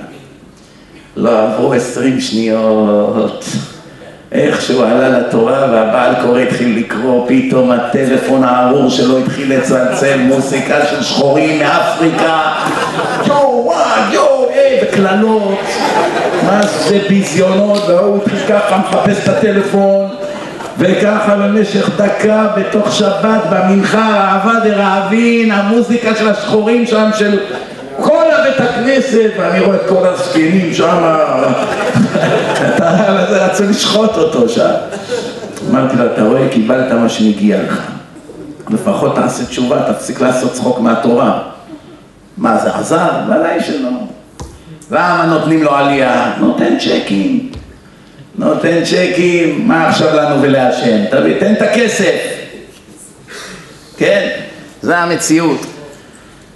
[1.16, 3.44] לא עברו עשרים שניות.
[4.32, 10.86] איך שהוא עלה לתורה והבעל קורא התחיל לקרוא, פתאום הטלפון הארור שלו התחיל לצלצל מוזיקה
[10.90, 12.52] של שחורים מאפריקה.
[13.26, 15.60] יואו וואו יואו היי וקללות.
[16.46, 20.08] מה זה ביזיונות והוא התחיל ככה מחפש את הטלפון
[20.78, 27.38] וככה במשך דקה בתוך שבת במנחה אהבה דרעבין המוזיקה של השחורים שם של
[28.00, 31.14] כל הבית הכנסת, ואני רואה את כל הזקנים שם,
[32.76, 34.70] אתה רצו לשחוט אותו שם.
[35.70, 37.90] אמרתי לו, אתה רואה, קיבלת מה שמגיע לך.
[38.70, 41.42] לפחות תעשה תשובה, תפסיק לעשות צחוק מהתורה.
[42.36, 43.10] מה, זה עזר?
[43.26, 43.88] ודאי שלא.
[44.90, 46.32] למה נותנים לו עלייה?
[46.38, 47.50] נותן צ'קים.
[48.38, 51.04] נותן צ'קים, מה עכשיו לנו ולעשן?
[51.10, 52.16] תביא, תן את הכסף.
[53.96, 54.28] כן?
[54.82, 55.66] זה המציאות.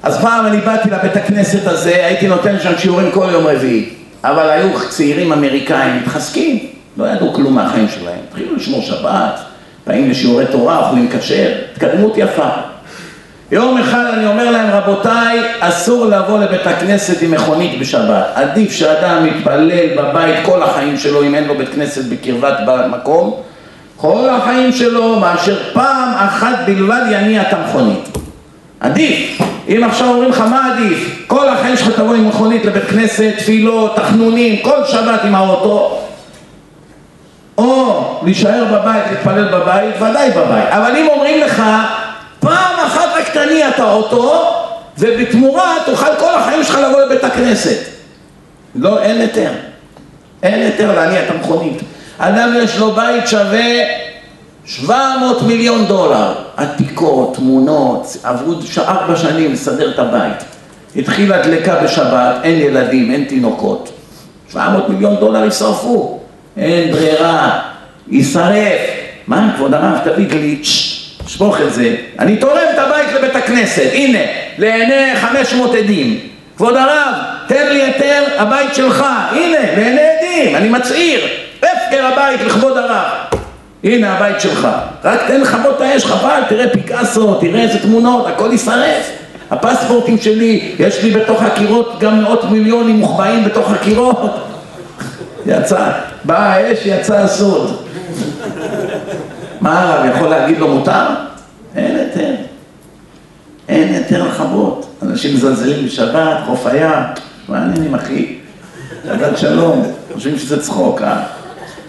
[0.02, 4.03] אז פעם אני באתי לבית הכנסת הזה, הייתי נותן שם שיעורים כל יום רביעי.
[4.24, 6.58] אבל היו צעירים אמריקאים מתחזקים,
[6.96, 8.18] לא ידעו כלום מהחיים שלהם.
[8.28, 9.40] התחילו לשמור שבת,
[9.86, 12.48] באים לשיעורי תורה, אוכלים כשר, התקדמות יפה.
[13.52, 18.26] יום אחד אני אומר להם, רבותיי, אסור לבוא לבית הכנסת עם מכונית בשבת.
[18.34, 22.54] עדיף שאדם יתפלל בבית כל החיים שלו, אם אין לו בית כנסת בקרבת
[22.90, 23.40] מקום,
[23.96, 28.23] כל החיים שלו, מאשר פעם אחת בלבד יניע את המכונית.
[28.80, 29.38] עדיף.
[29.68, 33.96] אם עכשיו אומרים לך מה עדיף, כל החיים שלך תבוא עם מכונית לבית כנסת, תפילות,
[33.96, 35.98] תחנונים, כל שבת עם האוטו,
[37.58, 40.68] או להישאר בבית, להתפלל בבית, ודאי בבית.
[40.68, 41.62] אבל אם אומרים לך,
[42.40, 44.54] פעם אחת רק תניע את האוטו,
[44.98, 47.78] ובתמורה תוכל כל החיים שלך לבוא לבית הכנסת.
[48.74, 49.50] לא, אין היתר.
[50.42, 51.82] אין היתר להניע את המכונית.
[52.18, 53.70] אדם יש לו בית שווה
[54.66, 60.44] 700 מיליון דולר, עתיקות, תמונות, עברו ארבע שנים לסדר את הבית.
[60.96, 63.90] התחילה דלקה בשבת, אין ילדים, אין תינוקות.
[64.52, 66.20] 700 מיליון דולר יישרפו,
[66.56, 67.60] אין ברירה,
[68.08, 68.80] יישרף.
[69.26, 70.60] מה, כבוד הרב, תביא לי,
[71.26, 71.96] שפוך את זה.
[72.18, 74.18] אני תורם את הבית לבית הכנסת, הנה,
[74.58, 76.18] לעיני 500 עדים.
[76.56, 77.14] כבוד הרב,
[77.48, 81.20] תן לי היתר הבית שלך, הנה, לעיני עדים, אני מצהיר,
[81.58, 83.34] הפקר הבית לכבוד הרב.
[83.84, 84.68] הנה הבית שלך,
[85.04, 89.10] רק תן לכבות האש, חבל, תראה פיקאסו, תראה איזה תמונות, הכל יישרף.
[89.50, 94.16] הפספורטים שלי, יש לי בתוך הקירות גם מאות מיליונים מוחבאים בתוך הקירות.
[95.46, 95.92] יצא,
[96.24, 97.76] באה האש, יצא הסוד.
[99.60, 101.06] מה הרב יכול להגיד לו מותר?
[101.76, 102.34] אין היתר.
[103.68, 104.86] אין היתר לכבות.
[105.02, 107.02] אנשים מזלזלים בשבת, חוף הים,
[107.48, 108.38] מעניינים אחי.
[109.06, 109.82] שבת שלום,
[110.14, 111.22] חושבים שזה צחוק, אה?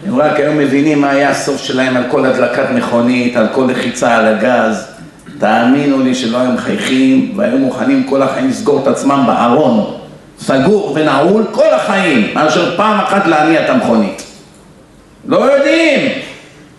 [0.06, 4.16] הם רק היו מבינים מה היה הסוף שלהם על כל הדלקת מכונית, על כל לחיצה
[4.16, 4.88] על הגז.
[5.40, 9.94] תאמינו לי שלא היו מחייכים והיו מוכנים כל החיים לסגור את עצמם בארון,
[10.40, 14.24] סגור ונעול כל החיים, מאשר פעם אחת להניע את המכונית.
[15.26, 16.12] לא יודעים.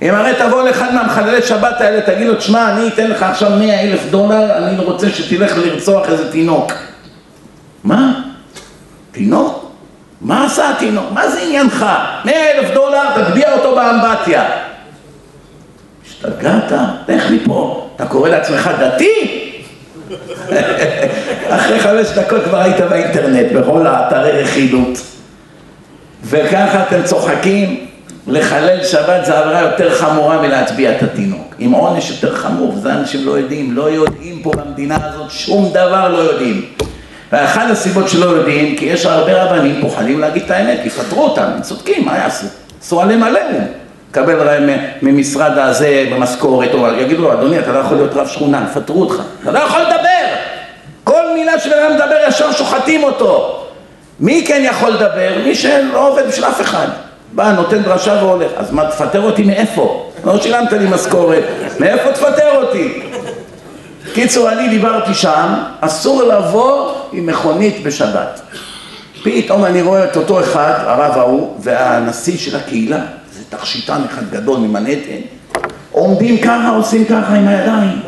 [0.03, 3.81] אם הרי תבוא לאחד מהמחללי שבת האלה, תגיד לו, תשמע, אני אתן לך עכשיו מאה
[3.81, 6.73] אלף דולר, אני רוצה שתלך לרצוח איזה תינוק.
[7.85, 8.21] מה?
[9.13, 9.66] תינוק?
[10.21, 11.05] מה עשה התינוק?
[11.13, 11.87] מה זה עניינך?
[12.25, 14.45] מאה אלף דולר, תטביע אותו באמבטיה.
[16.07, 16.73] השתגעת?
[17.09, 17.89] לך מפה.
[17.97, 19.43] אתה קורא לעצמך דתי?
[21.57, 24.99] אחרי חמש דקות כבר היית באינטרנט, בכל האתרי רכילות.
[26.25, 27.87] וככה אתם צוחקים,
[28.27, 31.55] לחלל שבת זה עבירה יותר חמורה מלהטביע את התינוק.
[31.59, 36.09] עם עונש יותר חמור, זה אנשים לא יודעים, לא יודעים פה במדינה הזאת, שום דבר
[36.09, 36.65] לא יודעים.
[37.33, 41.63] ואחת הסיבות שלא יודעים, כי יש הרבה רבנים פוחדים להגיד את האמת, יפטרו אותם, הם
[41.63, 42.47] צודקים, מה יעשו?
[42.83, 43.65] אסור עליהם עליהם.
[44.11, 44.59] קבל
[45.03, 49.23] ממשרד הזה במשכורת, או יגידו לו, אדוני, אתה לא יכול להיות רב שכונה, יפטרו אותך.
[49.43, 50.27] אתה לא יכול לדבר!
[51.05, 53.63] כל מילה שבן אדם מדבר ישר שוחטים אותו.
[54.21, 55.31] מי כן יכול לדבר?
[55.45, 56.87] מי שלא עובד בשביל אף אחד.
[57.33, 58.51] בא, נותן דרשה והולך.
[58.57, 60.11] אז מה, תפטר אותי מאיפה?
[60.25, 61.43] לא שילמת לי משכורת,
[61.81, 63.03] מאיפה תפטר אותי?
[64.15, 68.41] קיצור, אני דיברתי שם, אסור לבוא עם מכונית בשבת.
[69.23, 73.01] פתאום אני רואה את אותו אחד, הרב ההוא, והנשיא של הקהילה,
[73.33, 75.21] זה תכשיטן אחד גדול ממנהטן,
[75.93, 78.01] עומדים ככה, עושים ככה עם הידיים.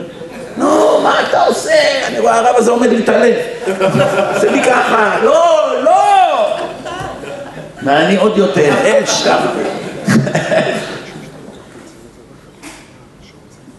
[0.56, 2.06] נו, מה אתה עושה?
[2.06, 3.36] אני רואה הרב הזה עומד להתעלף.
[4.34, 6.56] עושה לי ככה, לא, לא!
[7.82, 9.48] ואני עוד יותר, אש ככה.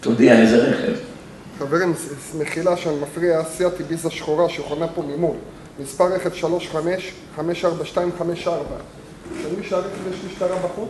[0.00, 0.99] תודיע איזה רכב.
[1.60, 1.94] חברים,
[2.38, 5.36] מחילה שאני מפריע, סיאט ביזה שחורה שחונה פה ממול.
[5.82, 6.30] מספר רכב
[7.36, 7.40] 35-54254.
[9.42, 10.88] שמי שהרכב יש משטרה בחוץ,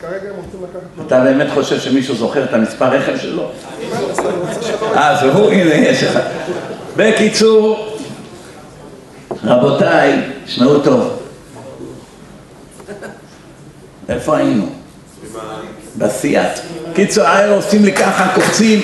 [0.00, 1.06] כרגע הם רוצים לקחת...
[1.06, 3.50] אתה באמת חושב שמישהו זוכר את המספר רכב שלו?
[4.94, 5.50] אה, זה הוא?
[5.50, 6.30] הנה, יש אחד.
[6.96, 7.96] בקיצור,
[9.44, 11.22] רבותיי, שמעו טוב.
[14.08, 14.66] איפה היינו?
[15.98, 16.60] בסיאט.
[16.94, 18.80] קיצור, היו עושים לי ככה, קופצים.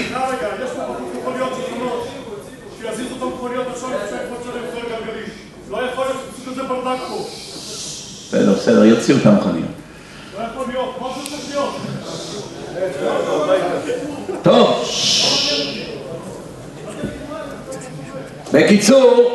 [8.69, 9.69] בסדר, יוציאו את המכוניות.
[14.43, 14.85] טוב.
[18.53, 19.33] בקיצור,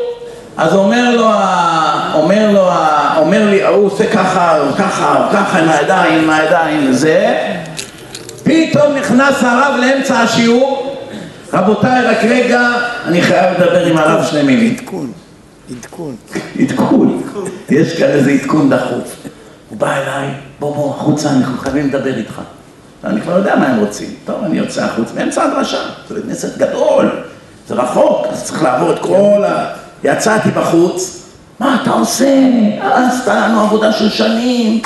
[0.57, 1.27] אז אומר לו,
[2.13, 2.69] אומר לו,
[3.17, 7.37] אומר לי, הוא עושה ככה, ככה, ככה עם הידיים, עם הידיים, זה,
[8.43, 10.95] פתאום נכנס הרב לאמצע השיעור,
[11.53, 12.71] רבותיי, רק רגע,
[13.05, 14.75] אני חייב לדבר עם הרב שני מילים.
[15.71, 16.15] עדכון,
[16.59, 17.21] עדכון.
[17.69, 19.15] יש כאן איזה עדכון דחוף.
[19.69, 22.41] הוא בא אליי, בוא בוא החוצה, אנחנו חייבים לדבר איתך.
[23.03, 24.09] אני כבר יודע מה הם רוצים.
[24.25, 27.09] טוב, אני יוצא החוץ, באמצע הדרשה, זה בית כנסת גדול,
[27.67, 29.73] זה רחוק, אז צריך לעבור את כל ה...
[30.03, 31.23] יצאתי בחוץ,
[31.59, 32.39] מה אתה עושה?
[32.81, 34.81] הרסת לנו עבודה של שנים.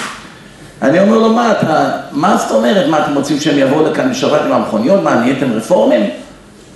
[0.81, 2.89] אני אומר לו, מה אתה, מה זאת אומרת?
[2.89, 5.03] מה אתם רוצים שהם יבואו לכאן בשבת עם המכוניות?
[5.03, 6.09] מה, נהייתם רפורמים?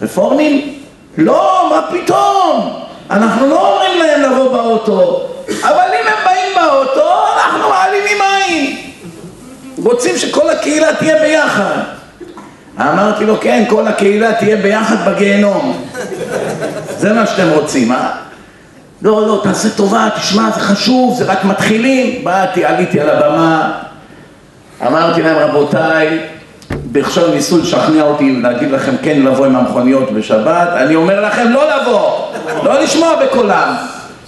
[0.01, 0.73] רפורמים?
[1.17, 2.81] לא, מה פתאום?
[3.11, 5.27] אנחנו לא אומרים להם לבוא באוטו,
[5.63, 8.77] אבל אם הם באים באוטו, אנחנו מעלימים עין.
[9.83, 11.77] רוצים שכל הקהילה תהיה ביחד.
[12.79, 15.85] אמרתי לו, כן, כל הקהילה תהיה ביחד בגיהנום.
[16.97, 18.09] זה מה שאתם רוצים, אה?
[19.01, 22.23] לא, לא, תעשה טובה, תשמע, זה חשוב, זה רק מתחילים.
[22.23, 23.71] באתי, עליתי על הבמה,
[24.87, 26.19] אמרתי להם, רבותיי,
[26.99, 31.63] עכשיו ניסו לשכנע אותי להגיד לכם כן לבוא עם המכוניות בשבת, אני אומר לכם לא
[31.75, 32.30] לבוא,
[32.63, 33.75] לא לשמוע בקולם.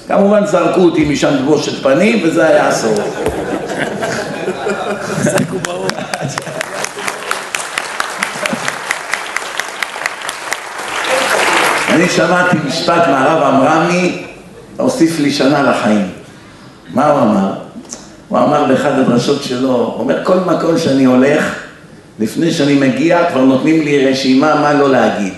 [0.07, 2.99] כמובן זרקו אותי משם בבושת פנים, וזה היה הסוף.
[11.89, 14.25] אני שמעתי משפט מהרב עמרמי,
[14.77, 16.09] הוסיף לי שנה לחיים.
[16.93, 17.53] מה הוא אמר?
[18.27, 21.55] הוא אמר באחד הדרשות שלו, הוא אומר, כל מקום שאני הולך,
[22.19, 25.33] לפני שאני מגיע, כבר נותנים לי רשימה מה לא להגיד.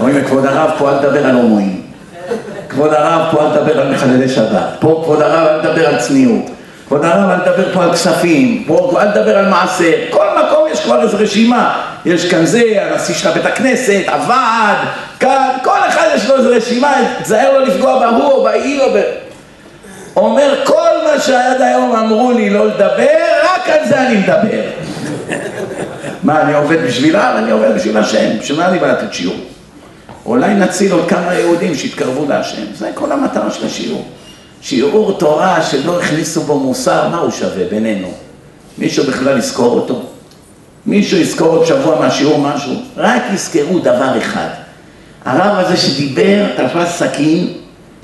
[0.00, 1.82] אומרים, כבוד הרב, פה אל תדבר על הומואים.
[2.68, 4.68] כבוד הרב, פה אל תדבר על מחללי שבת.
[4.78, 6.50] פה, כבוד הרב, אל תדבר על צניעות.
[6.88, 8.64] כבוד הרב, אל תדבר פה על כספים.
[8.66, 9.92] פה, אל תדבר על מעשר.
[10.10, 11.80] כל מקום יש כבר איזו רשימה.
[12.04, 14.76] יש כאן זה, הנשיא של בית הכנסת, הוועד,
[15.20, 19.00] כאן, כל אחד יש לו איזו רשימה, תזהר לו לפגוע בהוא או בהיא או ב...
[20.16, 24.62] אומר, כל מה שעד היום אמרו לי לא לדבר, רק על זה אני מדבר.
[26.22, 27.34] מה, אני עובד בשבילם?
[27.38, 28.38] אני עובד בשביל השם.
[28.40, 29.36] בשביל מה אני בא לתת שיעור?
[30.26, 32.64] אולי נציל עוד כמה יהודים שיתקרבו להשם.
[32.74, 34.08] זה כל המטרה של השיעור.
[34.62, 38.12] שיעור תורה שלא הכניסו בו מוסר, מה הוא שווה בינינו?
[38.78, 40.02] מישהו בכלל יזכור אותו?
[40.86, 42.72] מישהו יזכור עוד שבוע מהשיעור משהו?
[42.96, 44.48] רק יזכרו דבר אחד.
[45.24, 47.52] הרב הזה שדיבר, תפס סכין,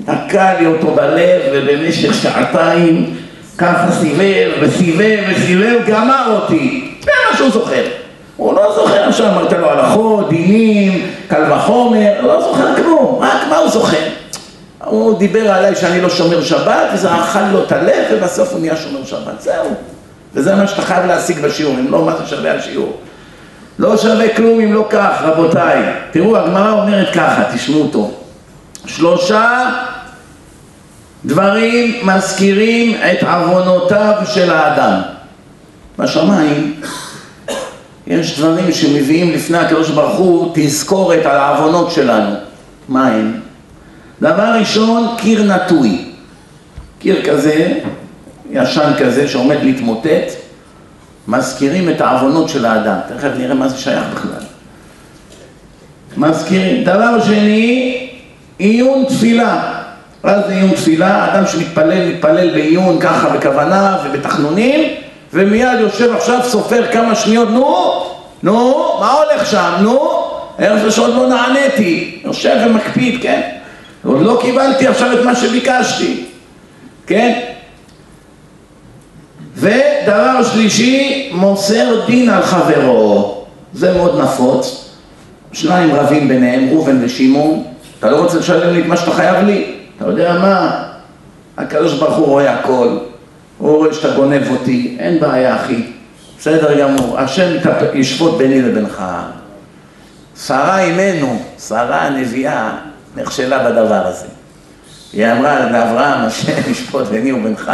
[0.05, 3.15] תקע לי אותו בלב, ובמשך שעתיים
[3.57, 6.91] ככה סיבב וסיבב וסיבב, גמר אותי.
[7.03, 8.00] זה מה שהוא זוכר.
[8.41, 13.57] הוא לא זוכר עכשיו, אמרת לו הלכות, דינים, קל וחומר, לא זוכר כלום, רק מה
[13.57, 14.07] הוא זוכר?
[14.85, 18.75] הוא דיבר עליי שאני לא שומר שבת, וזה אכל לו את הלב, ובסוף הוא נהיה
[18.75, 19.65] שומר שבת, זהו.
[20.33, 22.97] וזה מה שאתה חייב להשיג בשיעור, אם לא, מה זה שווה השיעור?
[23.79, 25.83] לא שווה כלום אם לא כך, רבותיי.
[26.11, 28.13] תראו, הגמרא אומרת ככה, תשמעו טוב.
[28.85, 29.69] שלושה
[31.25, 35.01] דברים מזכירים את עוונותיו של האדם.
[35.99, 36.81] בשמיים
[38.11, 42.35] יש דברים שמביאים לפני הקדוש ברוך הוא תזכורת על העוונות שלנו.
[42.89, 43.39] מה הם?
[44.21, 46.05] דבר ראשון, קיר נטוי.
[46.99, 47.79] קיר כזה,
[48.51, 50.31] ישן כזה שעומד להתמוטט,
[51.27, 52.97] מזכירים את העוונות של האדם.
[53.07, 54.43] תכף נראה מה זה שייך בכלל.
[56.17, 56.83] מזכירים.
[56.83, 58.09] דבר שני,
[58.57, 59.81] עיון תפילה.
[60.23, 61.33] מה זה עיון תפילה?
[61.33, 64.89] אדם שמתפלל, מתפלל בעיון ככה בכוונה ובתחנונים,
[65.33, 68.03] ומיד יושב עכשיו, סופר כמה שניות, נו,
[68.43, 70.21] נו, מה הולך שם, נו,
[70.59, 72.21] איך זה שעוד לא נעניתי?
[72.25, 73.41] יושב ומקפיד, כן?
[74.05, 76.23] עוד לא קיבלתי עכשיו את מה שביקשתי,
[77.07, 77.39] כן?
[79.55, 84.89] ודבר שלישי, מוסר דין על חברו, זה מאוד נפוץ,
[85.53, 87.63] שניים רבים ביניהם, ראובן ושמעון,
[87.99, 89.75] אתה לא רוצה לשלם לי את מה שאתה חייב לי?
[89.97, 90.83] אתה יודע מה?
[91.57, 92.97] הקדוש ברוך הוא רואה הכל,
[93.69, 95.83] רואה שאתה גונב אותי, אין בעיה אחי,
[96.39, 97.51] בסדר גמור, השם
[97.93, 99.03] ישפוט ביני לבינך.
[100.45, 102.71] שרה אימנו, שרה הנביאה,
[103.15, 104.25] נכשלה בדבר הזה.
[105.13, 107.71] היא אמרה לאברהם, השם ישפוט ביני ובינך,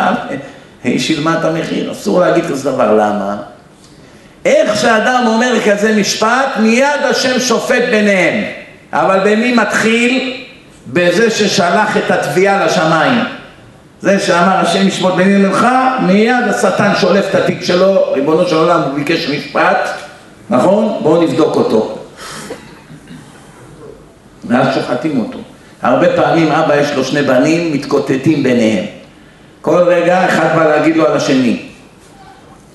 [0.83, 3.37] היא שילמה את המחיר, אסור להגיד כזה דבר, למה?
[4.45, 8.43] איך שאדם אומר כזה משפט, מיד השם שופט ביניהם.
[8.93, 10.43] אבל במי מתחיל?
[10.87, 13.23] בזה ששלח את התביעה לשמיים.
[14.01, 15.67] זה שאמר השם ישפוט ביני ממך,
[16.01, 19.89] מיד השטן שולף את התיק שלו, ריבונו של עולם, הוא ביקש משפט,
[20.49, 20.99] נכון?
[21.03, 21.97] בואו נבדוק אותו.
[24.47, 25.39] ואז שוחטים אותו.
[25.81, 28.85] הרבה פעמים אבא יש לו שני בנים, מתקוטטים ביניהם.
[29.61, 31.59] כל רגע אחד בא להגיד לו על השני.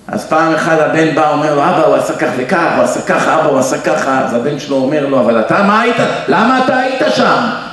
[0.09, 3.41] אז פעם אחת הבן בא, אומר לו, אבא הוא עשה כך וכך, הוא עשה ככה,
[3.41, 5.97] אבא הוא עשה ככה, אז הבן שלו אומר לו, אבל אתה מה היית?
[6.29, 7.72] למה אתה היית שם?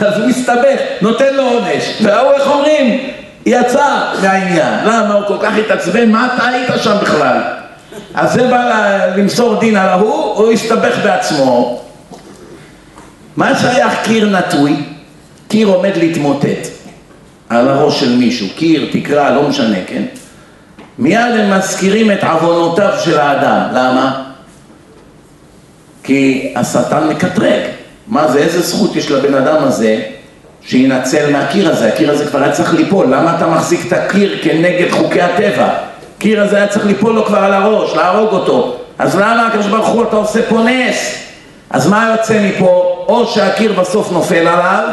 [0.00, 3.10] אז הוא מסתבך, נותן לו עונש, והוא, איך אומרים,
[3.46, 4.84] יצא מהעניין.
[4.84, 6.10] למה הוא כל כך התעצבן?
[6.10, 7.40] מה אתה היית שם בכלל?
[8.14, 11.82] אז זה בא למסור דין על ההוא, הוא הסתבך בעצמו.
[13.36, 14.76] מה שייך קיר נטוי?
[15.48, 16.68] קיר עומד להתמוטט
[17.48, 20.02] על הראש של מישהו, קיר, תקרה, לא משנה, כן?
[20.98, 24.22] מיד הם מזכירים את עוונותיו של האדם, למה?
[26.02, 27.75] כי השטן מקטרג.
[28.08, 30.02] מה זה, איזה זכות יש לבן אדם הזה
[30.62, 31.88] שינצל מהקיר הזה?
[31.88, 35.68] הקיר הזה כבר היה צריך ליפול, למה אתה מחזיק את הקיר כנגד חוקי הטבע?
[36.16, 38.76] הקיר הזה היה צריך ליפול לו כבר על הראש, להרוג אותו.
[38.98, 41.14] אז למה הקדוש ברוך הוא אתה עושה פה נס?
[41.70, 43.04] אז מה יוצא מפה?
[43.08, 44.88] או שהקיר בסוף נופל עליו,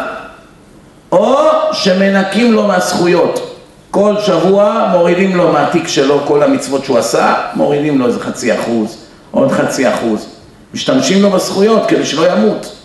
[1.12, 1.38] או
[1.72, 3.58] שמנקים לו מהזכויות.
[3.92, 8.98] כל שבוע מורידים לו מהתיק שלו כל המצוות שהוא עשה, מורידים לו איזה חצי אחוז,
[9.32, 10.26] עוד חצי אחוז.
[10.74, 12.76] משתמשים לו בזכויות כדי שלא ימות.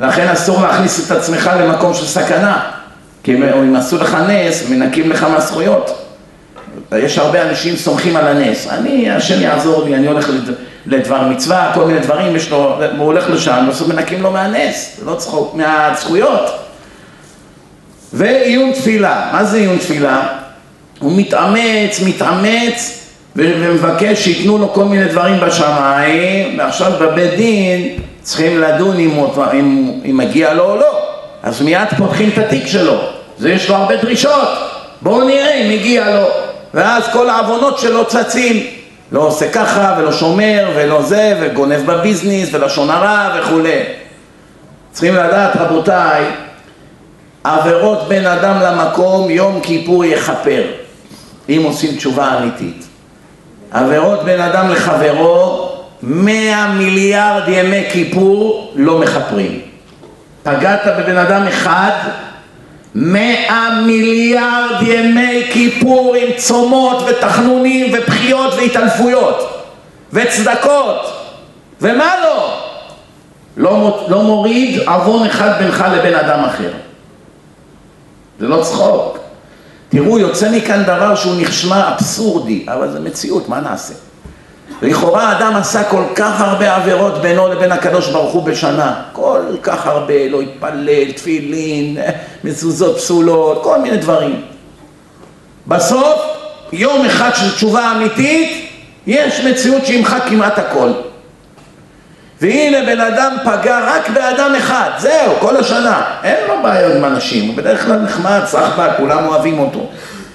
[0.00, 2.60] לכן אסור להכניס את עצמך למקום של סכנה,
[3.22, 6.04] כי אם עשו לך נס, מנקים לך מהזכויות.
[6.92, 8.66] יש הרבה אנשים סומכים על הנס.
[8.70, 10.30] אני, השם יעזור לי, אני הולך
[10.86, 15.14] לדבר מצווה, כל מיני דברים, יש לו, הוא הולך לשם, בסוף מנקים לו מהנס, לא
[15.14, 16.50] צחוק, מהזכויות.
[18.12, 20.26] ועיון תפילה, מה זה עיון תפילה?
[20.98, 23.04] הוא מתאמץ, מתאמץ
[23.36, 27.98] ומבקש שייתנו לו כל מיני דברים בשמיים ועכשיו בבית דין
[28.28, 30.98] צריכים לדון אם, אם, אם מגיע לו או לא.
[31.42, 32.98] אז מיד פותחים את התיק שלו,
[33.38, 34.48] זה יש לו הרבה דרישות.
[35.02, 36.26] בואו נראה אם מגיע לו.
[36.74, 38.66] ואז כל העוונות שלו צצים.
[39.12, 43.82] לא עושה ככה ולא שומר ולא זה וגונב בביזנס ולשון הרע וכולי.
[44.92, 46.24] צריכים לדעת רבותיי
[47.44, 50.62] עבירות בין אדם למקום יום כיפור יכפר.
[51.48, 52.86] אם עושים תשובה אמיתית.
[53.72, 55.67] עבירות בין אדם לחברו
[56.02, 59.60] מאה מיליארד ימי כיפור לא מכפרים
[60.42, 61.90] פגעת בבן אדם אחד
[62.94, 69.64] מאה מיליארד ימי כיפור עם צומות ותחנונים ובחיות והתעלפויות
[70.12, 71.12] וצדקות
[71.80, 72.60] ומה לא?
[73.56, 76.70] לא, לא מוריד עוון אחד בינך לבין אדם אחר
[78.40, 79.18] זה לא צחוק.
[79.88, 83.94] תראו, יוצא מכאן דבר שהוא נשמע אבסורדי, אבל זה מציאות, מה נעשה?
[84.82, 89.86] לכאורה אדם עשה כל כך הרבה עבירות בינו לבין הקדוש ברוך הוא בשנה, כל כך
[89.86, 91.96] הרבה, לא התפלל, תפילין,
[92.44, 94.42] מזוזות פסולות, כל מיני דברים.
[95.66, 96.20] בסוף,
[96.72, 98.70] יום אחד של תשובה אמיתית,
[99.06, 100.90] יש מציאות שימחק כמעט הכל.
[102.40, 107.48] והנה בן אדם פגע רק באדם אחד, זהו, כל השנה, אין לו בעיות עם אנשים,
[107.48, 109.86] הוא בדרך כלל נחמד, סחבק, כולם אוהבים אותו.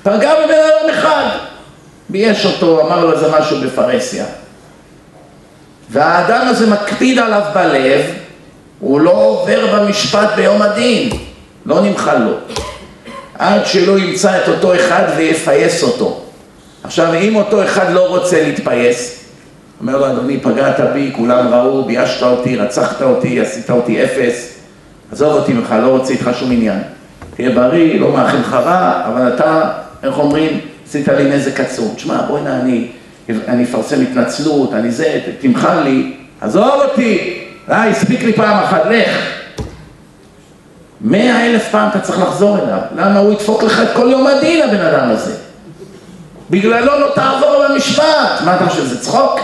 [0.04, 1.26] פגע בבן אדם אחד,
[2.10, 4.26] בייש אותו, אמר לו איזה משהו בפרהסיה.
[5.90, 8.02] והאדם הזה מקפיד עליו בלב,
[8.80, 11.10] הוא לא עובר במשפט ביום הדין,
[11.66, 12.34] לא נמחל לו.
[13.40, 16.22] עד שלא ימצא את אותו אחד ויפייס אותו.
[16.84, 19.24] עכשיו, אם אותו אחד לא רוצה להתפייס,
[19.80, 24.54] אומר לו, אדוני, פגעת בי, כולם ראו, ביישת אותי, רצחת אותי, עשית אותי אפס,
[25.12, 26.80] עזוב אותי ממך, לא רוצה איתך שום עניין.
[27.36, 29.72] תהיה בריא, לא מאחל לך רע, אבל אתה,
[30.04, 30.60] איך אומרים,
[30.96, 31.94] עשית לי נזק עצום.
[31.96, 32.60] תשמע, בואי נע,
[33.48, 39.18] אני, אפרסם התנצלות, אני זה, תמחל לי, עזוב אותי, די, הספיק לי פעם אחת, לך.
[41.02, 44.70] מאה אלף פעם אתה צריך לחזור אליו, למה הוא ידפוק לך את כל יום הדין
[44.70, 45.36] הבן אדם הזה?
[46.50, 49.40] בגללו לא תעבור במשפט, מה אתה חושב, זה צחוק?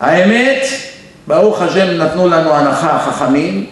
[0.00, 0.62] האמת,
[1.26, 3.66] ברוך השם נתנו לנו הנחה החכמים,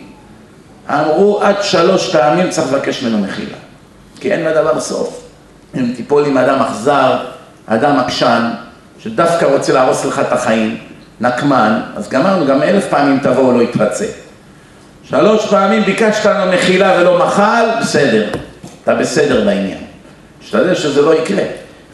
[0.90, 3.56] אמרו עד שלוש פעמים צריך לבקש ממנו מחילה,
[4.20, 5.21] כי אין לדבר סוף.
[5.76, 7.16] אם תיפול עם אדם אכזר,
[7.66, 8.50] אדם עקשן,
[8.98, 10.78] שדווקא רוצה להרוס לך את החיים,
[11.20, 14.06] נקמן, אז גמרנו, גם אלף פעמים תבוא הוא לא יתרצה.
[15.04, 18.30] שלוש פעמים ביקשת לנו מחילה ולא מחל, בסדר,
[18.84, 19.78] אתה בסדר בעניין.
[20.40, 21.44] תשתדל שזה לא יקרה.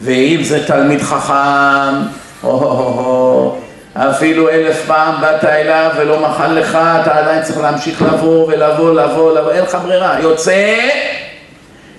[0.01, 1.95] ואם זה תלמיד חכם,
[2.43, 3.59] או-הו-הו,
[3.95, 9.39] אפילו אלף פעם באת אליו ולא מחל לך, אתה עדיין צריך להמשיך לבוא ולבוא, לבוא,
[9.39, 10.19] לבוא, אין לך ברירה.
[10.19, 10.75] יוצא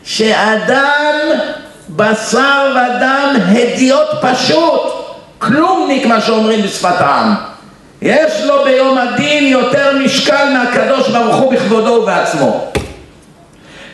[0.05, 1.15] שאדם,
[1.97, 4.81] בשר ודם, הדיוט פשוט,
[5.39, 7.35] כלומניק מה שאומרים בשפת העם.
[8.03, 12.71] יש לו ביום הדין יותר משקל מהקדוש ברוך הוא בכבודו ובעצמו.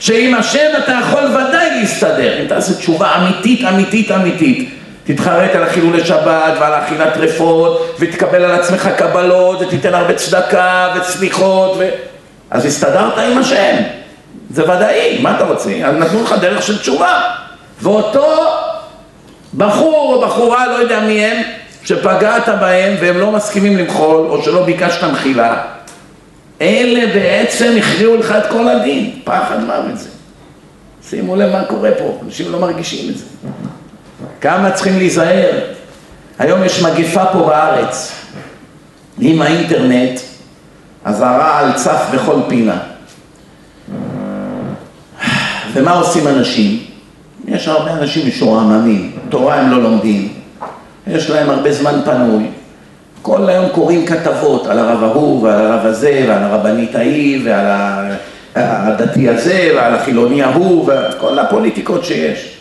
[0.00, 4.70] שעם השם אתה יכול ודאי להסתדר, אם תעשה תשובה אמיתית, אמיתית, אמיתית.
[5.04, 11.76] תתחרט על החילולי שבת ועל אכילת טרפות ותקבל על עצמך קבלות ותיתן הרבה צדקה וסליחות
[11.78, 11.88] ו...
[12.50, 13.76] אז הסתדרת עם השם,
[14.50, 15.70] זה ודאי, מה אתה רוצה?
[15.98, 17.20] נתנו לך דרך של תשובה
[17.82, 18.34] ואותו
[19.56, 21.42] בחור או בחורה, לא יודע מי הם,
[21.84, 25.62] שפגעת בהם והם לא מסכימים למחול או שלא ביקשת מחילה
[26.60, 30.08] אלה בעצם הכריעו לך את כל הדין, פחד מוות זה.
[31.08, 33.24] שימו לב מה קורה פה, אנשים לא מרגישים את זה.
[34.40, 35.58] כמה צריכים להיזהר.
[36.38, 38.12] היום יש מגפה פה בארץ.
[39.18, 40.20] עם האינטרנט,
[41.04, 42.78] אז הרעל צף בכל פינה.
[45.72, 46.85] ומה עושים אנשים?
[47.46, 50.28] יש הרבה אנשים משועממים, תורה הם לא לומדים,
[51.06, 52.44] יש להם הרבה זמן פנוי.
[53.22, 58.12] כל היום קוראים כתבות על הרב ההוא ועל הרב הזה ועל הרבנית ההיא ועל
[58.54, 62.56] הדתי הזה ועל החילוני ההוא וכל הפוליטיקות שיש.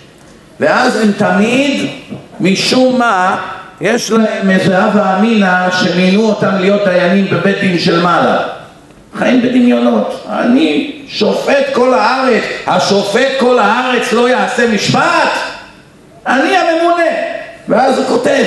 [0.60, 1.90] ואז הם תמיד,
[2.40, 3.38] משום מה,
[3.82, 8.38] יש להם איזה הווה אמינא שמינו אותם להיות דיינים בבית דין של מעלה.
[9.16, 10.26] חיים בדמיונות.
[10.30, 15.32] אני שופט כל הארץ, השופט כל הארץ לא יעשה משפט?
[16.28, 17.03] אני הממונה.
[17.70, 18.43] ואז הוא כותב,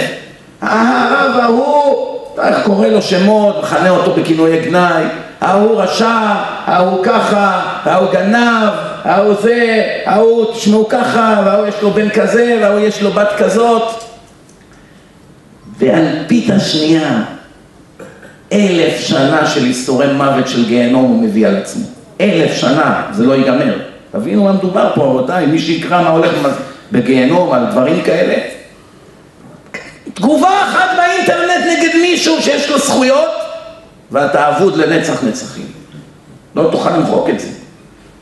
[0.61, 5.05] הרב ההוא, איך קורא לו שמות, מכנה אותו בכינויי גנאי,
[5.41, 6.35] ההוא רשע,
[6.67, 8.71] ההוא ככה, ההוא גנב,
[9.05, 13.83] ההוא זה, ההוא תשמעו ככה, וההוא יש לו בן כזה, וההוא יש לו בת כזאת.
[15.79, 17.23] ואלפית השנייה,
[18.53, 21.87] אלף שנה של איסורי מוות של גיהנום הוא מביא על עצמו.
[22.21, 23.79] אלף שנה, זה לא ייגמר.
[24.13, 26.31] תבינו מה מדובר פה, רבותיי, מי שיקרא מה הולך
[26.93, 28.35] בגיהנום על דברים כאלה.
[30.15, 33.31] תגובה אחת באינטרנט נגד מישהו שיש לו זכויות,
[34.11, 35.67] ואתה אבוד לנצח נצחים.
[36.57, 37.49] לא תוכל למחוק את זה.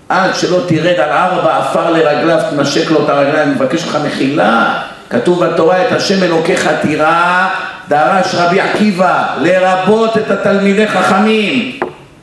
[0.09, 4.83] עד שלא תרד על ארבע עפר לרגליו, תנשק לו את הרגליים, מבקש לך מחילה.
[5.11, 7.49] כתוב בתורה את השם אלוקיך תירא,
[7.89, 11.79] דרש רבי עקיבא, לרבות את התלמידי חכמים.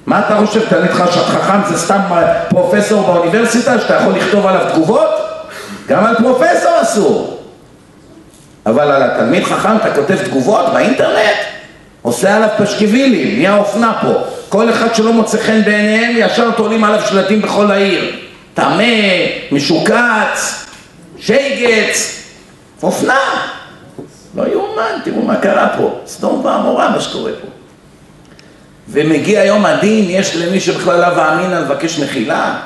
[0.05, 1.99] מה אתה חושב, תלמיד חכם זה סתם
[2.49, 5.09] פרופסור באוניברסיטה שאתה יכול לכתוב עליו תגובות?
[5.87, 7.39] גם על פרופסור אסור.
[8.65, 11.37] אבל על התלמיד חכם אתה כותב תגובות באינטרנט?
[12.01, 14.13] עושה עליו פשקווילים, נהיה אופנה פה.
[14.49, 18.15] כל אחד שלא מוצא חן בעיניהם, ישר תולים עליו שלטים בכל העיר.
[18.53, 18.83] טמא,
[19.51, 20.65] משוקץ,
[21.19, 22.23] שייגץ,
[22.83, 23.19] אופנה.
[24.35, 25.99] לא יאומן, תראו מה קרה פה.
[26.05, 27.47] סדום ועמורה מה שקורה פה.
[28.89, 32.59] ומגיע יום הדין, יש למי שבכלל לאו אמינא לבקש מחילה?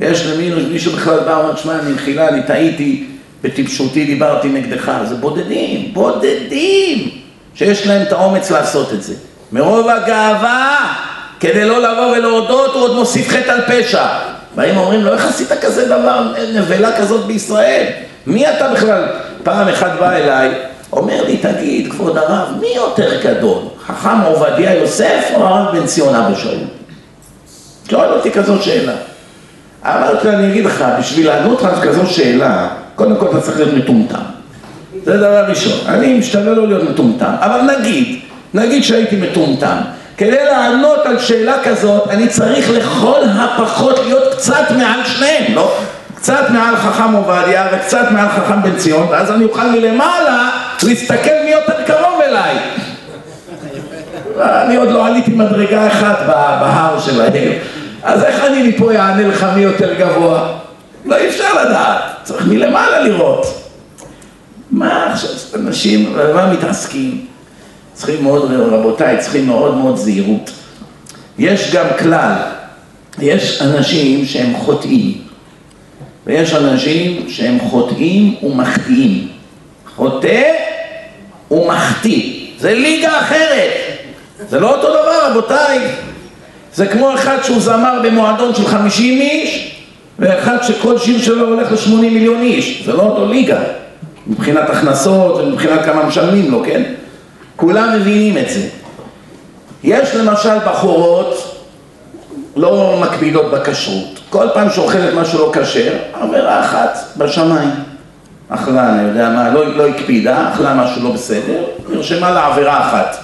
[0.00, 3.06] יש למי שבכלל בא ואומר, שמע, אני מחילה, אני טעיתי,
[3.42, 4.92] בטיפשותי דיברתי נגדך.
[5.08, 7.10] זה בודדים, בודדים,
[7.54, 9.14] שיש להם את האומץ לעשות את זה.
[9.52, 10.94] מרוב הגאווה,
[11.40, 14.06] כדי לא לבוא ולהודות, הוא עוד מוסיף חטא על פשע.
[14.54, 17.86] באים ואומרים לו, איך עשית כזה דבר, נבלה כזאת בישראל?
[18.26, 19.04] מי אתה בכלל?
[19.46, 20.50] פעם אחד בא אליי,
[20.92, 23.58] אומר לי, תגיד, כבוד הרב, מי יותר גדול?
[23.86, 26.60] חכם עובדיה יוסף או הרב בן ציון אבא שלו?
[27.90, 28.92] שואל אותי כזו שאלה.
[29.84, 33.74] אמרתי לו, אני אגיד לך, בשביל לענות לך כזו שאלה, קודם כל אתה צריך להיות
[33.74, 34.22] מטומטם.
[35.04, 35.78] זה דבר ראשון.
[35.88, 38.18] אני משתדל לא להיות מטומטם, אבל נגיד,
[38.54, 39.76] נגיד שהייתי מטומטם.
[40.16, 45.78] כדי לענות על שאלה כזאת, אני צריך לכל הפחות להיות קצת מעל שניהם, לא?
[46.16, 50.50] קצת מעל חכם עובדיה וקצת מעל חכם בן ציון, ואז אני אוכל מלמעלה
[50.82, 52.56] להסתכל מי יותר קרוב אליי.
[54.40, 57.52] אני עוד לא עליתי מדרגה אחת בהר שלהם,
[58.02, 60.48] אז איך אני מפה יענה לך מי יותר גבוה?
[61.04, 63.46] לא אי אפשר לדעת, צריך מלמעלה לראות.
[64.70, 67.26] מה עכשיו, אנשים, במה מתעסקים?
[67.92, 70.50] צריכים מאוד, רבותיי, צריכים מאוד מאוד זהירות.
[71.38, 72.32] יש גם כלל,
[73.18, 75.25] יש אנשים שהם חוטאים.
[76.26, 79.28] ויש אנשים שהם חוטאים ומחטיאים.
[79.96, 80.42] חוטא
[81.50, 82.32] ומחטיא.
[82.58, 83.70] זה ליגה אחרת.
[84.48, 85.78] זה לא אותו דבר, רבותיי.
[86.74, 89.76] זה כמו אחד שהוא זמר במועדון של 50 איש,
[90.18, 92.82] ואחד שכל שיר שלו הולך ל-80 מיליון איש.
[92.86, 93.60] זה לא אותו ליגה.
[94.26, 96.82] מבחינת הכנסות ומבחינת כמה משלמים לו, כן?
[97.56, 98.68] כולם מבינים את זה.
[99.84, 101.55] יש למשל בחורות
[102.56, 104.20] לא מקבילות בכשרות.
[104.30, 107.70] כל פעם שאוכלת משהו לא כשר, עבירה אחת בשמיים.
[108.48, 113.16] אכלה, אני יודע מה, לא, לא הקפידה, אכלה משהו לא בסדר, נרשמה לה עבירה אחת.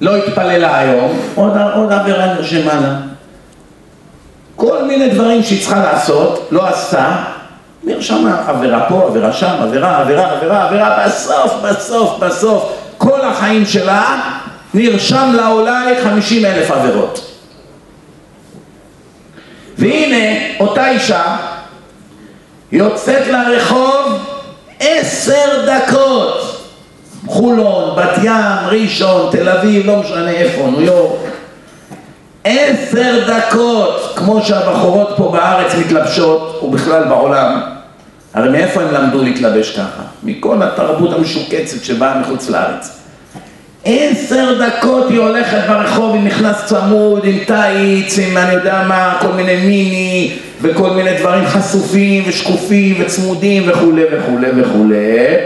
[0.00, 2.96] לא התפללה היום, עוד, עוד עבירה נרשמה לה.
[4.56, 7.16] כל מיני דברים שהיא צריכה לעשות, לא עשתה,
[7.84, 14.20] נרשמה עבירה פה, עבירה שם, עבירה, עבירה, עבירה, עבירה, בסוף, בסוף, בסוף, כל החיים שלה
[14.74, 17.26] נרשם לה אולי חמישים אלף עבירות.
[19.78, 21.36] והנה אותה אישה
[22.72, 24.18] יוצאת לרחוב
[24.80, 26.66] עשר דקות
[27.26, 31.20] חולון, בת ים, ראשון, תל אביב, לא משנה איפה, ניו יורק
[32.44, 37.60] עשר דקות כמו שהבחורות פה בארץ מתלבשות ובכלל בעולם
[38.34, 40.02] הרי מאיפה הם למדו להתלבש ככה?
[40.22, 42.99] מכל התרבות המשוקצת שבאה מחוץ לארץ
[43.84, 49.32] עשר דקות היא הולכת ברחוב, היא נכנס צמוד, עם טייץ, עם אני יודע מה, כל
[49.32, 55.36] מיני מיני וכל מיני דברים חשופים ושקופים וצמודים וכולי וכולי וכולי.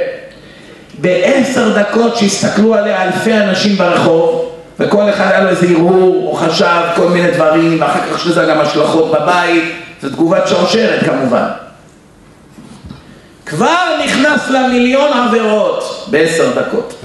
[0.98, 4.51] בעשר דקות שהסתכלו עליה אלפי אנשים ברחוב
[4.81, 8.44] וכל אחד היה לו איזה הרהור או חשב כל מיני דברים ואחר כך יש לזה
[8.44, 9.65] גם השלכות בבית,
[10.02, 11.47] זו תגובת שרשרת כמובן.
[13.47, 17.03] כבר נכנס למיליון עבירות בעשר דקות.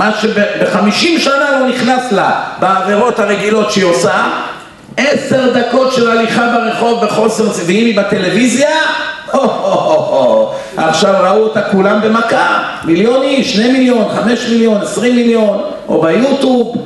[0.00, 4.28] מה שבחמישים שנה לא נכנס לה בעבירות הרגילות שהיא עושה,
[4.96, 8.70] עשר דקות של הליכה ברחוב בחוסר, ואם היא בטלוויזיה,
[9.30, 16.02] הו-הו-הו, עכשיו ראו אותה כולם במכה, מיליון איש, שני מיליון, חמש מיליון, עשרים מיליון, או
[16.02, 16.76] ביוטיוב,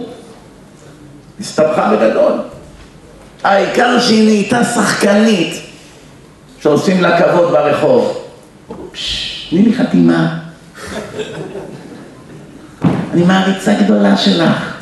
[1.40, 2.32] הסתבכה בגדול.
[3.44, 5.60] העיקר שהיא נהייתה שחקנית,
[6.62, 8.18] שעושים לה כבוד ברחוב.
[9.50, 10.36] תני לי חתימה.
[13.14, 14.74] אני מעריצה גדולה שלך.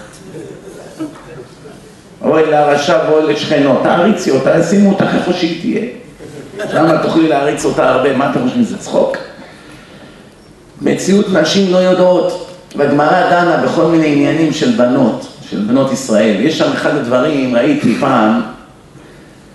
[2.22, 5.86] אוי לרשע ואוי לשכנו, תעריצי אותה, שימו אותך איפה שהיא תהיה.
[6.72, 9.16] שם תוכלי להעריץ אותה הרבה, מה אתם חושבים, זה צחוק?
[10.82, 16.36] מציאות נשים לא יודעות, והגמרא דנה בכל מיני עניינים של בנות, של בנות ישראל.
[16.40, 18.40] יש שם אחד הדברים, ראיתי פעם,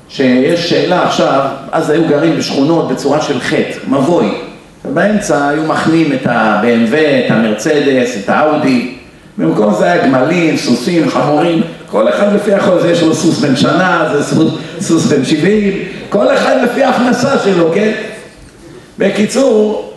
[0.09, 4.46] שיש שאלה עכשיו, אז היו גרים בשכונות בצורה של חטא, מבוי.
[4.89, 6.95] ובאמצע היו מחנים את ה-BMW,
[7.25, 8.93] את המרצדס, את האאודי.
[9.37, 11.61] במקום זה היה גמלים, סוסים, חמורים,
[11.91, 15.73] כל אחד לפי החול, זה יש לו סוס בן שנה, זה סוס, סוס בן שבעים,
[16.09, 17.91] כל אחד לפי ההכנסה שלו, כן?
[18.97, 19.93] בקיצור,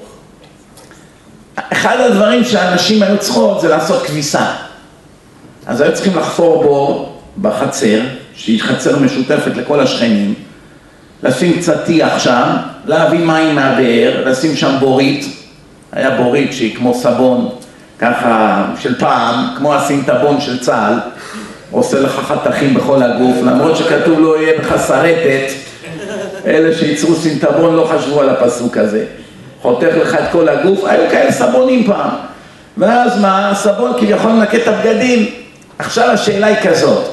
[1.56, 4.46] אחד הדברים שאנשים היו צריכות זה לעשות כביסה.
[5.66, 8.00] אז היו צריכים לחפור בור בחצר,
[8.34, 10.34] שהיא חצר משותפת לכל השכנים,
[11.22, 12.56] לשים קצת טיח שם,
[12.86, 15.24] להביא מים מהבאר, לשים שם בורית,
[15.92, 17.48] היה בורית שהיא כמו סבון,
[17.98, 20.94] ככה של פעם, כמו הסינטבון של צה"ל,
[21.70, 25.52] עושה לך חתכים בכל הגוף, למרות שכתוב לא יהיה בך שרטת,
[26.46, 29.04] אלה שייצרו סינטבון לא חשבו על הפסוק הזה.
[29.62, 32.10] חותך לך את כל הגוף, היו כאלה סבונים פעם.
[32.78, 35.26] ואז מה, הסבון כביכול מנקה את הבגדים.
[35.78, 37.04] עכשיו השאלה היא כזאת,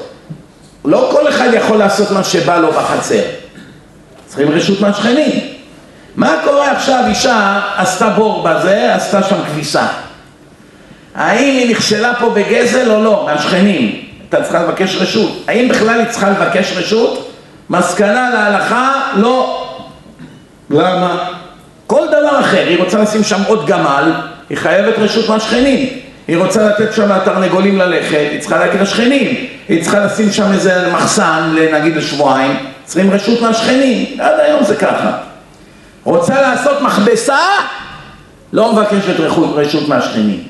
[0.85, 3.21] לא כל אחד יכול לעשות מה שבא לו בחצר.
[4.27, 5.31] צריכים רשות מהשכנים.
[6.15, 9.87] מה קורה עכשיו, אישה עשתה בור בזה, עשתה שם כביסה.
[11.15, 14.01] האם היא נכשלה פה בגזל או לא, מהשכנים?
[14.19, 15.43] הייתה צריכה לבקש רשות.
[15.47, 17.31] האם בכלל היא צריכה לבקש רשות?
[17.69, 19.67] מסקנה להלכה, לא.
[20.69, 21.29] למה?
[21.87, 24.11] כל דבר אחר, היא רוצה לשים שם עוד גמל,
[24.49, 25.89] היא חייבת רשות מהשכנים.
[26.27, 29.47] היא רוצה לתת שם לתרנגולים ללכת, היא צריכה להגיד לשכנים.
[29.69, 34.19] היא צריכה לשים שם איזה מחסן, נגיד לשבועיים, צריכים רשות מהשכנים.
[34.19, 35.17] עד היום זה ככה.
[36.03, 37.37] רוצה לעשות מכבסה?
[38.53, 39.19] לא מבקשת
[39.55, 40.43] רשות מהשכנים.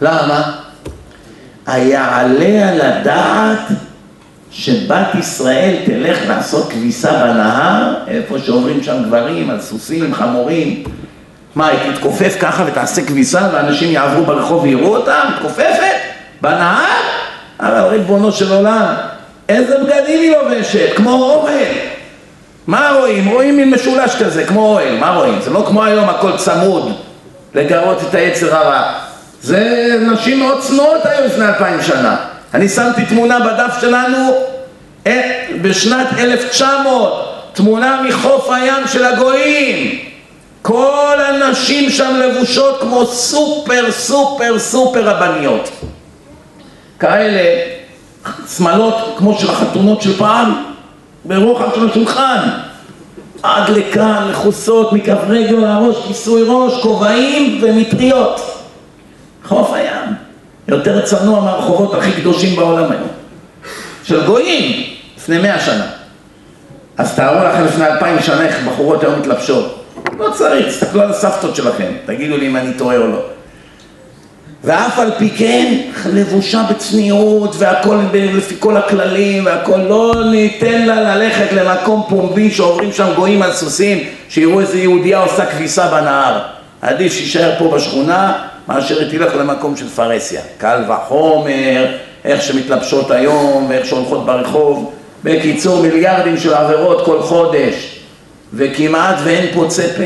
[0.00, 0.52] למה?
[1.66, 3.58] היעלה על הדעת
[4.50, 10.84] שבת ישראל תלך לעשות כביסה בנהר, איפה שעוברים שם גברים על סוסים, חמורים.
[11.54, 15.22] מה, היא תתכופף ככה ותעשה כביסה ואנשים יעברו ברחוב ויראו אותה?
[15.34, 15.96] מתכופפת?
[16.40, 16.86] בנהר?
[17.60, 18.94] אבל ריבונו של עולם,
[19.48, 20.96] איזה בגדים היא לובשת?
[20.96, 21.74] כמו אוהל.
[22.66, 23.28] מה רואים?
[23.28, 25.38] רואים מין משולש כזה, כמו אוהל, מה רואים?
[25.40, 26.92] זה לא כמו היום הכל צמוד
[27.54, 28.92] לגרות את היצר הרע.
[29.42, 32.16] זה נשים מאוד צנועות היו לפני אלפיים שנה.
[32.54, 34.34] אני שמתי תמונה בדף שלנו
[35.06, 39.98] אה, בשנת 1900, תמונה מחוף הים של הגויים.
[40.62, 45.70] כל הנשים שם לבושות כמו סופר סופר סופר רבניות.
[46.98, 47.42] כאלה
[48.56, 50.64] שמלות כמו של החתונות של פעם,
[51.24, 52.48] ברוחב של השולחן.
[53.42, 58.40] עד לכאן, מכוסות, מכף רגל לראש, כיסוי ראש, כובעים ומטריות.
[59.44, 60.14] חוף הים.
[60.68, 63.08] יותר צנוע מהרחובות הכי קדושים בעולם היום.
[64.04, 64.82] של גויים,
[65.16, 65.86] לפני מאה שנה.
[66.98, 69.84] אז תארו לכם לפני אלפיים שנה איך בחורות היום מתלבשות.
[70.18, 73.22] לא צריך, תסתכלו על הסבתות שלכם, תגידו לי אם אני טועה או לא.
[74.64, 75.76] ואף על פי כן,
[76.12, 83.08] לבושה בצניעות והכל לפי כל הכללים והכל, לא ניתן לה ללכת למקום פומבי שעוברים שם
[83.16, 83.98] גויים על סוסים,
[84.28, 86.38] שיראו איזה יהודייה עושה כביסה בנהר.
[86.82, 88.32] עדיף שישאר פה בשכונה,
[88.68, 90.40] מאשר היא תלך למקום של פרהסיה.
[90.58, 91.86] קל וחומר,
[92.24, 94.92] איך שמתלבשות היום ואיך שהולכות ברחוב.
[95.24, 98.00] בקיצור, מיליארדים של עבירות כל חודש,
[98.54, 100.02] וכמעט ואין פוצה פה.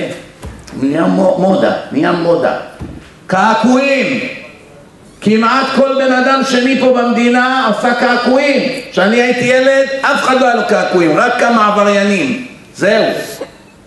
[0.82, 1.04] נהיה
[1.38, 2.56] מודה, נהיה מודה.
[3.26, 4.20] קעקועים,
[5.26, 8.62] כמעט כל בן אדם שני פה במדינה עשה קעקועים.
[8.92, 12.46] כשאני הייתי ילד, אף אחד לא היה לו קעקועים, רק כמה עבריינים.
[12.74, 13.04] זהו.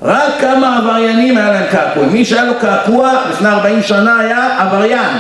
[0.02, 2.14] רק כמה עבריינים היה להם קעקועים.
[2.14, 5.18] מי שהיה לו קעקוע לפני 40 שנה היה עבריין.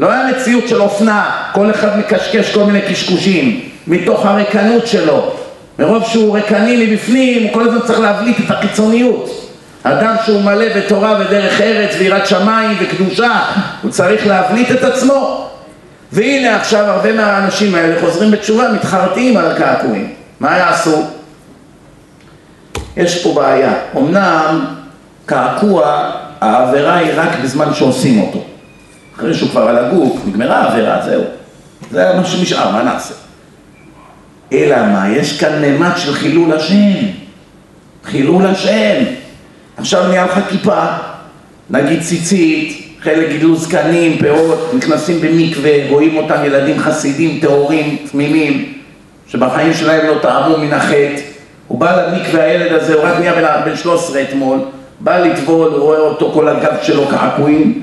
[0.00, 5.32] לא היה מציאות של אופנה, כל אחד מקשקש כל מיני קשקושים, מתוך הריקנות שלו.
[5.78, 9.52] מרוב שהוא ריקני מבפנים, הוא כל הזמן צריך להבליט את החיצוניות.
[9.82, 13.40] אדם שהוא מלא בתורה ודרך ארץ ויראת שמיים וקדושה,
[13.82, 15.51] הוא צריך להבליט את עצמו.
[16.12, 20.12] והנה עכשיו הרבה מהאנשים האלה חוזרים בתשובה, מתחרטים על הקעקועים.
[20.40, 21.02] מה יעשו?
[22.96, 23.74] יש פה בעיה.
[23.96, 24.64] אמנם
[25.26, 26.10] קעקוע,
[26.40, 28.44] העבירה היא רק בזמן שעושים אותו.
[29.16, 31.22] אחרי שהוא כבר על הגוף, נגמרה העבירה, זהו.
[31.90, 33.14] זה מה שנשאר, מה נעשה?
[34.52, 35.08] אלא מה?
[35.08, 37.06] יש כאן ממד של חילול השם.
[38.04, 39.04] חילול השם.
[39.76, 40.84] עכשיו נהיה לך כיפה,
[41.70, 48.72] נגיד ציצית, חלק גידלו זקנים, פאות, נכנסים במקווה, רואים אותם ילדים חסידים, טהורים, תמימים,
[49.28, 51.20] שבחיים שלהם לא טעמו מן החטא.
[51.68, 54.58] הוא בא למקווה, הילד הזה, הוא רק נהיה בן 13 אתמול,
[55.00, 57.82] בא לטבול, הוא רואה אותו, כל הגב שלו קעקועים,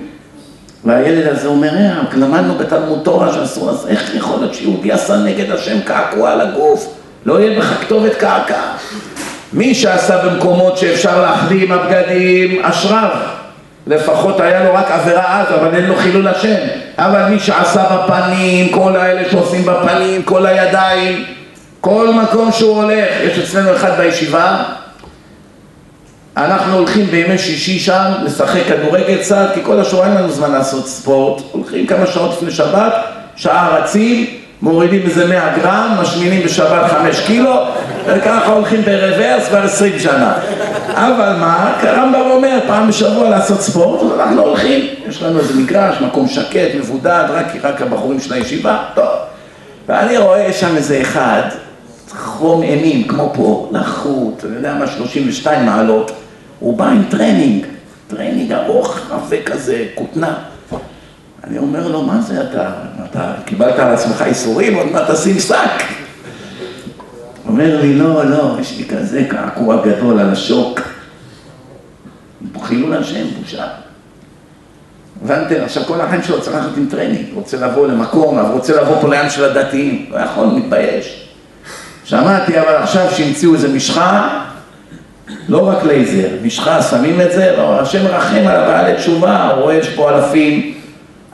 [0.86, 5.52] והילד הזה אומר, אה, למדנו בתלמוד תורה שאסור לעשות, איך יכול להיות שיהודי עשה נגד
[5.52, 6.96] השם קעקוע על הגוף?
[7.26, 8.62] לא יהיה בך כתובת קעקע.
[9.54, 13.39] מי שעשה במקומות שאפשר להחביא עם הבגדים, אשריו.
[13.90, 16.56] לפחות היה לו רק עבירה אז, אבל אין לו חילול השם.
[16.98, 21.26] אבל מי שעשה בפנים, כל האלה שעושים בפנים, כל הידיים,
[21.82, 24.64] כל מקום שהוא הולך, יש אצלנו אחד בישיבה,
[26.38, 30.88] אנחנו הולכים בימי שישי שם לשחק כדורגל קצת, כי כל השבוע אין לנו זמן לעשות
[30.88, 32.94] ספורט, הולכים כמה שעות לפני שבת,
[33.36, 37.56] שעה רצים, מורידים איזה 100 גרם, משמינים בשבת 5 קילו,
[38.06, 40.34] וככה הולכים ברוורס כבר 20 שנה.
[40.88, 46.02] אבל מה, הרמב"ם אומר פעם בשבוע לעשות ספורט, אז אנחנו הולכים, יש לנו איזה מגרש,
[46.02, 49.10] מקום שקט, מבודד, רק, רק הבחורים של הישיבה, טוב.
[49.88, 51.42] ואני רואה שם איזה אחד,
[52.18, 56.12] חום אימים, כמו פה, לחות, אני יודע מה, 32 מעלות,
[56.60, 57.66] הוא בא עם טרנינג,
[58.08, 60.34] טרנינג ארוך, רפה כזה, כותנה.
[61.50, 62.72] אני אומר לו, מה זה אתה?
[63.10, 65.84] אתה קיבלת על עצמך איסורים, עוד מעט תשים שק.
[67.48, 70.80] אומר לי, לא, לא, יש לי כזה קעקוע גדול על השוק.
[72.62, 73.68] חילול השם, בושה.
[75.24, 75.56] הבנתם?
[75.64, 79.30] עכשיו כל החיים שלו צריך ללכת עם טרנינג, רוצה לבוא למקום, רוצה לבוא פה לים
[79.30, 81.30] של הדתיים, לא יכול, מתבייש.
[82.06, 84.44] שמעתי אבל עכשיו שהמציאו איזה משחה,
[85.50, 89.90] לא רק לייזר, משחה, שמים את זה, לא, השם מרחם על הבעלי תשובה, רואה יש
[89.90, 90.79] פה אלפים.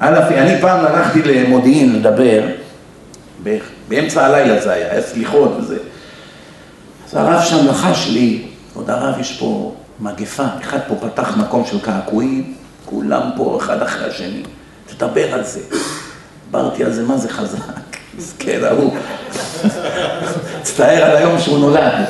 [0.02, 2.42] אני פעם הלכתי למודיעין לדבר,
[3.88, 5.78] באמצע הלילה זה היה, היה סליחות וזה.
[7.08, 11.80] אז הרב שם לחש לי, עוד הרב יש פה מגפה, אחד פה פתח מקום של
[11.80, 12.54] קעקועים,
[12.86, 14.44] כולם פה אחד אחרי השני,
[14.88, 15.60] תדבר על זה.
[16.46, 17.60] דיברתי על זה, מה זה חזק,
[18.18, 18.96] מסכן ההוא,
[20.62, 22.06] מצטער על היום שהוא נולד.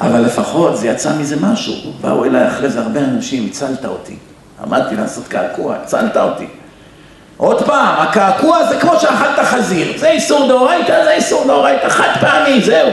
[0.00, 1.92] אבל לפחות זה יצא מזה משהו.
[2.00, 4.16] באו אליי אחרי זה הרבה אנשים, הצלת אותי.
[4.62, 6.46] עמדתי לעשות קעקוע, הצלת אותי.
[7.36, 9.98] עוד פעם, הקעקוע זה כמו שאכלת חזיר.
[9.98, 12.90] זה איסור דאורייתא, זה איסור דאורייתא, חד פעמי, זהו.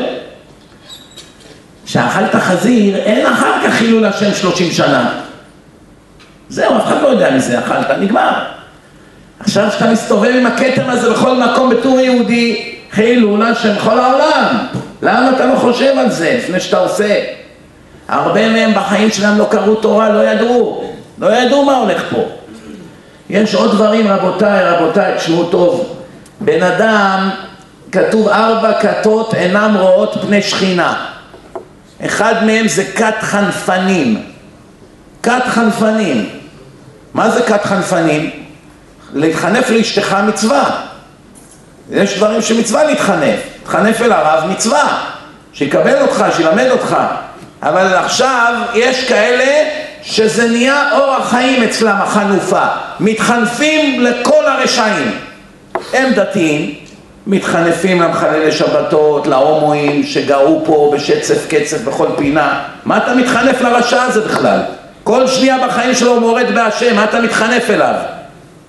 [1.85, 5.19] שאכלת חזיר, אין אחר כך חילול השם שלושים שנה.
[6.49, 8.43] זהו, אף אחד לא יודע מזה, אכלת, נגמר.
[9.39, 14.57] עכשיו כשאתה מסתובב עם הכתר הזה בכל מקום בתור יהודי, חילול השם כל העולם.
[15.01, 17.23] למה אתה לא חושב על זה לפני שאתה עושה?
[18.07, 22.23] הרבה מהם בחיים שלהם לא קראו תורה, לא ידעו, לא ידעו מה הולך פה.
[23.29, 25.95] יש עוד דברים, רבותיי, רבותיי, תשמעו טוב.
[26.41, 27.29] בן אדם,
[27.91, 31.05] כתוב ארבע כתות אינם רואות פני שכינה.
[32.05, 34.25] אחד מהם זה כת חנפנים.
[35.23, 36.29] כת חנפנים.
[37.13, 38.29] מה זה כת חנפנים?
[39.13, 40.81] להתחנף לאשתך מצווה.
[41.91, 43.39] יש דברים שמצווה להתחנף.
[43.59, 45.03] להתחנף אל הרב מצווה.
[45.53, 46.97] שיקבל אותך, שילמד אותך.
[47.63, 49.69] אבל עכשיו יש כאלה
[50.03, 52.63] שזה נהיה אורח חיים אצלם החנופה.
[52.99, 55.11] מתחנפים לכל הרשעים.
[55.93, 56.75] הם דתיים,
[57.27, 62.63] מתחנפים למחללי שבתות, להומואים שגרו פה בשצף קצף בכל פינה.
[62.85, 64.59] מה אתה מתחנף לרשע הזה בכלל?
[65.03, 67.93] כל שנייה בחיים שלו הוא מורד בהשם, מה אתה מתחנף אליו?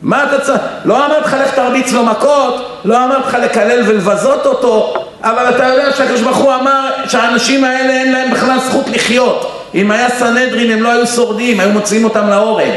[0.03, 0.61] מה אתה צריך?
[0.85, 5.65] לא אמרתי לך לך תרביץ לו מכות, לא אמרתי לך לקלל ולבזות אותו, אבל אתה
[5.65, 9.54] יודע שהקדוש ברוך הוא אמר שהאנשים האלה אין להם בכלל זכות לחיות.
[9.75, 12.71] אם היה סנהדרין הם לא היו שורדים, היו מוציאים אותם להורג.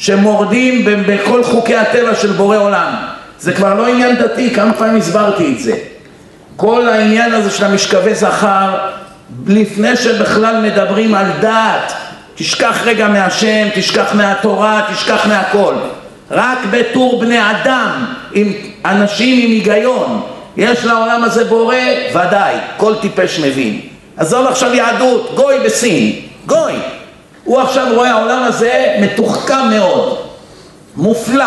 [0.00, 2.94] שמורדים בכל חוקי הטבע של בורא עולם.
[3.38, 5.74] זה כבר לא עניין דתי, כמה פעמים הסברתי את זה.
[6.56, 8.78] כל העניין הזה של המשכבי זכר,
[9.46, 11.92] לפני שבכלל מדברים על דת,
[12.34, 15.74] תשכח רגע מהשם, תשכח מהתורה, תשכח מהכל.
[16.30, 18.52] רק בתור בני אדם, עם
[18.84, 20.22] אנשים עם היגיון,
[20.56, 21.76] יש לעולם הזה בורא,
[22.10, 23.80] ודאי, כל טיפש מבין.
[24.16, 26.12] עזוב עכשיו יהדות, גוי בסין,
[26.46, 26.72] גוי.
[27.44, 30.18] הוא עכשיו רואה העולם הזה מתוחכם מאוד,
[30.96, 31.44] מופלא.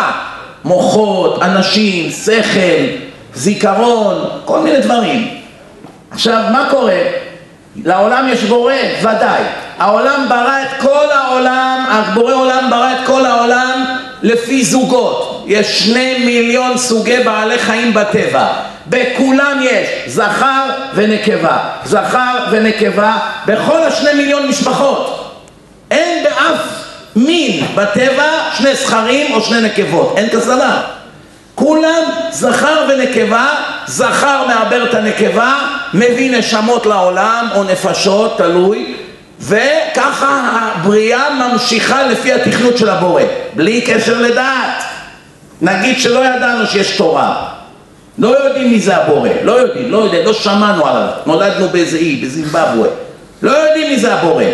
[0.64, 2.84] מוחות, אנשים, שכל,
[3.34, 5.28] זיכרון, כל מיני דברים.
[6.10, 7.00] עכשיו, מה קורה?
[7.84, 8.72] לעולם יש בורא?
[9.00, 9.42] ודאי.
[9.78, 13.84] העולם ברא את כל העולם, הבורא עולם ברא את כל העולם
[14.22, 15.44] לפי זוגות.
[15.46, 18.52] יש שני מיליון סוגי בעלי חיים בטבע.
[18.86, 21.58] בכולם יש זכר ונקבה.
[21.84, 25.30] זכר ונקבה בכל השני מיליון משפחות.
[25.90, 26.60] אין באף
[27.16, 30.14] מין בטבע שני זכרים או שני נקבות.
[30.16, 30.80] אין כזה דבר.
[31.54, 33.48] כולם זכר ונקבה,
[33.86, 35.54] זכר מעבר את הנקבה,
[35.94, 38.94] מביא נשמות לעולם או נפשות, תלוי,
[39.40, 43.22] וככה הבריאה ממשיכה לפי התכנות של הבורא,
[43.54, 44.82] בלי קשר לדעת.
[45.62, 47.48] נגיד שלא ידענו שיש תורה,
[48.18, 52.16] לא יודעים מי זה הבורא, לא יודעים, לא יודעים, לא שמענו עליו, נולדנו באיזה אי,
[52.16, 52.88] בזימבבואה,
[53.42, 54.44] לא יודעים מי זה הבורא.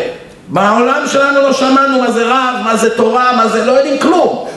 [0.48, 4.48] בעולם שלנו לא שמענו מה זה רב, מה זה תורה, מה זה, לא יודעים כלום.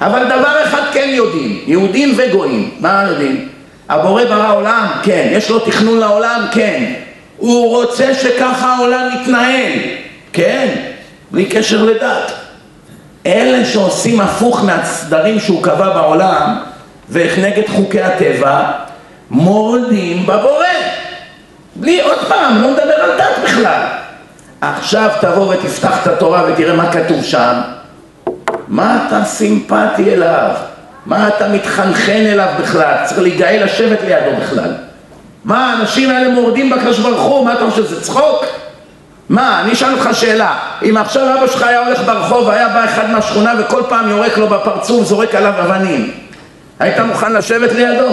[0.00, 3.48] אבל דבר אחד כן יודעים, יהודים וגויים, מה יודעים?
[3.88, 4.86] הבורא ברא עולם?
[5.02, 5.28] כן.
[5.32, 6.46] יש לו תכנון לעולם?
[6.50, 6.92] כן.
[7.36, 9.72] הוא רוצה שככה העולם יתנהל?
[10.32, 10.74] כן.
[11.30, 12.32] בלי קשר לדת.
[13.26, 16.56] אלה שעושים הפוך מהסדרים שהוא קבע בעולם
[17.10, 18.70] ונגד חוקי הטבע,
[19.30, 20.66] מורדים בבורא.
[21.76, 23.82] בלי, עוד פעם, לא מדבר על דת בכלל.
[24.60, 27.60] עכשיו תבוא ותפתח את התורה ותראה מה כתוב שם.
[28.68, 30.50] מה אתה סימפטי אליו?
[31.06, 32.94] מה אתה מתחנחן אליו בכלל?
[33.04, 34.74] צריך להיגאל לשבת לידו בכלל.
[35.44, 37.44] מה, האנשים האלה מורדים בקדוש ברוך הוא?
[37.44, 38.44] מה אתה חושב, זה צחוק?
[39.28, 40.58] מה, אני אשאל אותך שאלה,
[40.88, 44.48] אם עכשיו אבא שלך היה הולך ברחוב והיה בא אחד מהשכונה וכל פעם יורק לו
[44.48, 46.10] בפרצוף, זורק עליו אבנים,
[46.78, 48.08] היית מוכן לשבת לידו?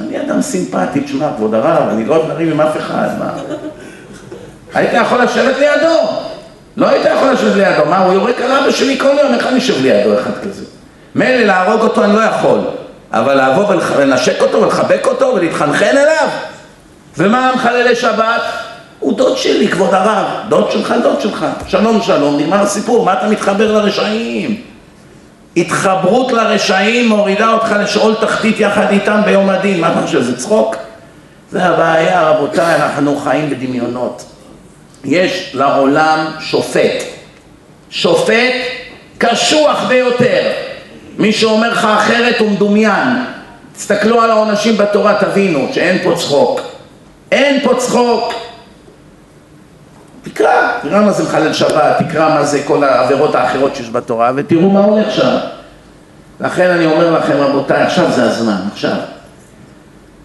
[0.00, 3.30] אני אדם סימפטי, תשמע, כבוד הרב, אני לא אוהב לריב עם אף אחד, מה?
[4.74, 5.94] היית יכול לשבת לידו?
[6.76, 9.58] לא היית יכול לשבת לידו, מה, הוא יורק על אבא שלי כל יום, איך אני
[9.58, 10.64] אשב לידו אחד כזה?
[11.14, 12.60] מילא להרוג אותו אני לא יכול,
[13.12, 16.28] אבל לבוא ולנשק אותו ולחבק אותו ולהתחנחן אליו?
[17.18, 18.42] ומה המחללי שבת?
[18.98, 23.28] הוא דוד שלי, כבוד הרב, דוד שלך, דוד שלך, שלום שלום, נגמר הסיפור, מה אתה
[23.28, 24.75] מתחבר לרשעים?
[25.56, 30.76] התחברות לרשעים מורידה אותך לשאול תחתית יחד איתם ביום הדין, מה אתה חושב, זה צחוק?
[31.50, 34.24] זה הבעיה, רבותיי, אנחנו חיים בדמיונות.
[35.04, 37.04] יש לעולם שופט.
[37.90, 38.54] שופט
[39.18, 40.52] קשוח ביותר.
[41.18, 43.08] מי שאומר לך אחרת הוא מדומיין.
[43.72, 46.60] תסתכלו על העונשים בתורה, תבינו שאין פה צחוק.
[47.32, 48.32] אין פה צחוק.
[50.30, 54.70] תקרא, תקרא מה זה מחלל שבת, תקרא מה זה כל העבירות האחרות שיש בתורה ותראו
[54.70, 55.36] מה הולך שם.
[56.40, 58.96] לכן אני אומר לכם רבותיי, עכשיו זה הזמן, עכשיו.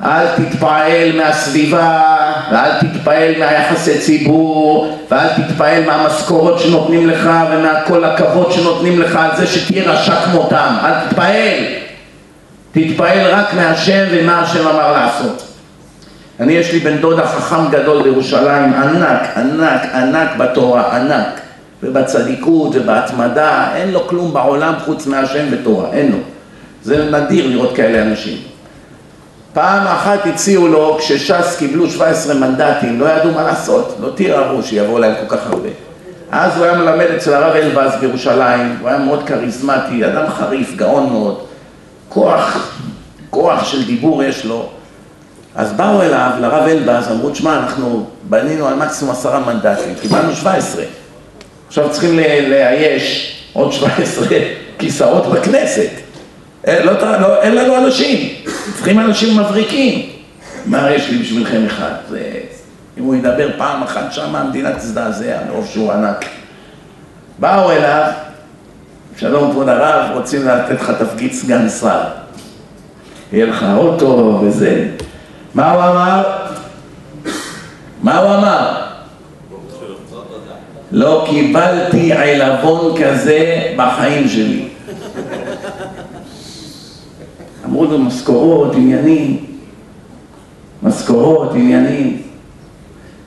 [0.04, 2.02] אל תתפעל מהסביבה,
[2.52, 9.48] ואל תתפעל מהיחסי ציבור, ואל תתפעל מהמשכורות שנותנים לך ומכל הכבוד שנותנים לך על זה
[9.48, 11.64] שתהיה רשע כמותם, אל תתפעל.
[12.72, 15.51] תתפעל רק מהשם ומה השם אמר לעשות.
[16.40, 21.42] אני יש לי בן דודה חכם גדול בירושלים, ענק, ענק, ענק בתורה, ענק.
[21.84, 26.18] ובצדיקות ובהתמדה, אין לו כלום בעולם חוץ מהשם בתורה, אין לו.
[26.84, 28.38] זה נדיר לראות כאלה אנשים.
[29.54, 35.00] פעם אחת הציעו לו, כשש"ס קיבלו 17 מנדטים, לא ידעו מה לעשות, לא תיראו שיבואו
[35.00, 35.70] להם כל כך הרבה.
[36.32, 41.10] אז הוא היה מלמד אצל הרב אלבז בירושלים, הוא היה מאוד כריזמטי, אדם חריף, גאון
[41.10, 41.38] מאוד,
[42.10, 42.72] כוח,
[43.30, 44.70] כוח של דיבור יש לו.
[45.56, 50.84] אז באו אליו, לרב אלבז, אמרו, תשמע, אנחנו בנינו על מקסימום עשרה מנדטים, קיבלנו 17.
[51.68, 52.20] עכשיו צריכים
[52.50, 54.28] לאייש עוד 17
[54.80, 55.90] כיסאות בכנסת.
[56.64, 58.30] אין, לא, לא, אין לנו אנשים,
[58.76, 60.10] צריכים אנשים מבריקים.
[60.66, 61.92] מה יש לי בשבילכם אחד?
[62.10, 62.32] זה,
[62.98, 66.26] אם הוא ידבר פעם אחת שם, המדינה תזדעזע, מרוב שהוא ענק.
[67.40, 68.12] באו אליו,
[69.18, 72.02] שלום כבוד הרב, רוצים לתת לך תפקיד סגן שר.
[73.34, 74.86] יהיה לך אוטו וזה.
[75.54, 76.24] מה הוא אמר?
[78.04, 78.88] מה הוא אמר?
[80.92, 84.68] לא קיבלתי עלבון כזה בחיים שלי.
[87.66, 89.46] אמרו לו משכורות, עניינים,
[90.84, 92.22] משכורות, עניינים.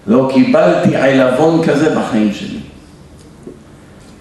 [0.06, 2.58] לא קיבלתי עלבון כזה בחיים שלי.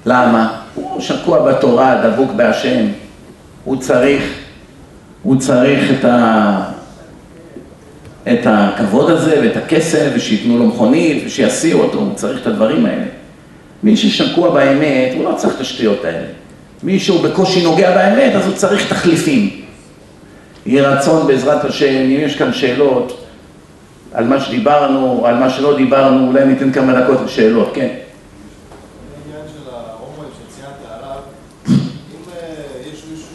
[0.06, 0.62] למה?
[0.76, 2.86] הוא שקוע בתורה, דבוק בהשם.
[3.64, 4.24] הוא צריך,
[5.24, 6.64] הוא צריך את, ה,
[8.32, 13.06] את הכבוד הזה ואת הכסף, ושייתנו לו מכונית, ושיסיעו אותו, הוא צריך את הדברים האלה.
[13.84, 16.28] מי ששקוע באמת, הוא לא צריך את השטויות האלה.
[16.84, 19.50] מי שהוא בקושי נוגע באמת, אז הוא צריך תחליפים.
[20.66, 23.26] יהי רצון בעזרת השם, אם יש כאן שאלות
[24.14, 27.82] על מה שדיברנו, על מה שלא דיברנו, אולי ניתן כמה דקות לשאלות, כן.
[27.82, 31.20] העניין של ההומואים שציינת עליו,
[31.70, 31.74] אם
[32.94, 33.34] יש מישהו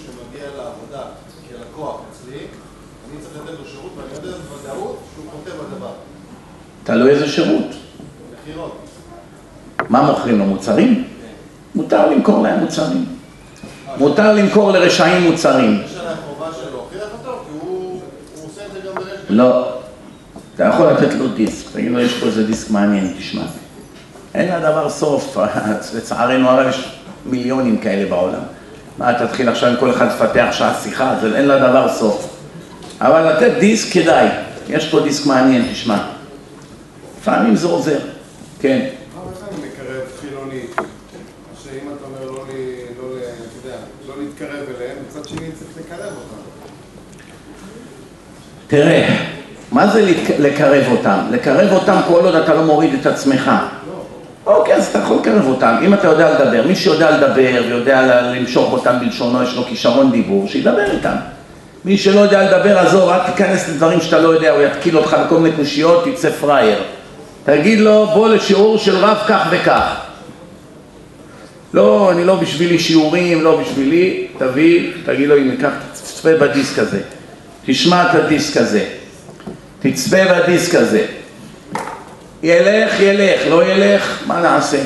[3.12, 5.90] אני צריך לתת לו שירות ואני יודע בוודאות שהוא חוטא בדבר.
[6.84, 7.66] תלוי איזה שירות.
[8.42, 8.78] מכירות.
[9.88, 10.44] מה מוכרים לו?
[10.44, 11.04] מוצרים?
[11.74, 13.04] מותר למכור להם מוצרים.
[13.98, 15.82] מותר למכור לרשעים מוצרים.
[15.84, 18.00] יש עליי חובה של להוכיח אותו, כי הוא
[18.36, 19.16] הוא עושה את זה גם ברשת.
[19.28, 19.72] לא.
[20.54, 23.42] אתה יכול לתת לו דיסק, תגיד לו, יש פה איזה דיסק מעניין, תשמע.
[24.34, 25.36] אין לדבר סוף,
[25.96, 28.40] לצערנו הרב יש מיליונים כאלה בעולם.
[28.98, 32.27] מה, תתחיל עכשיו עם כל אחד לפתח שעה שיחה, אין לדבר סוף.
[33.00, 34.28] אבל לתת דיסק כדאי,
[34.68, 35.98] יש פה דיסק מעניין, תשמע.
[37.20, 37.98] לפעמים זה עוזר,
[38.60, 38.86] כן.
[39.16, 39.30] לא לא
[46.06, 46.14] לא.
[48.66, 49.16] תראה,
[49.72, 51.18] מה זה לקרב אותם?
[51.30, 53.50] לקרב אותם כל עוד אתה לא מוריד את עצמך.
[54.46, 55.74] אוקיי, אז אתה יכול לקרב אותם.
[55.82, 60.48] אם אתה יודע לדבר, מי שיודע לדבר ויודע למשוך אותם בלשונו, יש לו כישרון דיבור,
[60.48, 61.16] שידבר איתם.
[61.84, 65.38] מי שלא יודע לדבר, עזוב, אל תיכנס לדברים שאתה לא יודע, הוא יתקיל אותך בכל
[65.38, 66.82] מיני קושיות, תצא פראייר.
[67.44, 69.94] תגיד לו, בוא לשיעור של רב כך וכך.
[71.74, 77.00] לא, אני לא בשבילי שיעורים, לא בשבילי, תביא, תגיד לו, הנה, קח, תצפה בדיסק הזה.
[77.66, 78.84] תשמע את הדיסק הזה.
[79.80, 81.06] תצפה בדיסק הזה.
[82.42, 84.78] ילך, ילך, לא ילך, מה נעשה?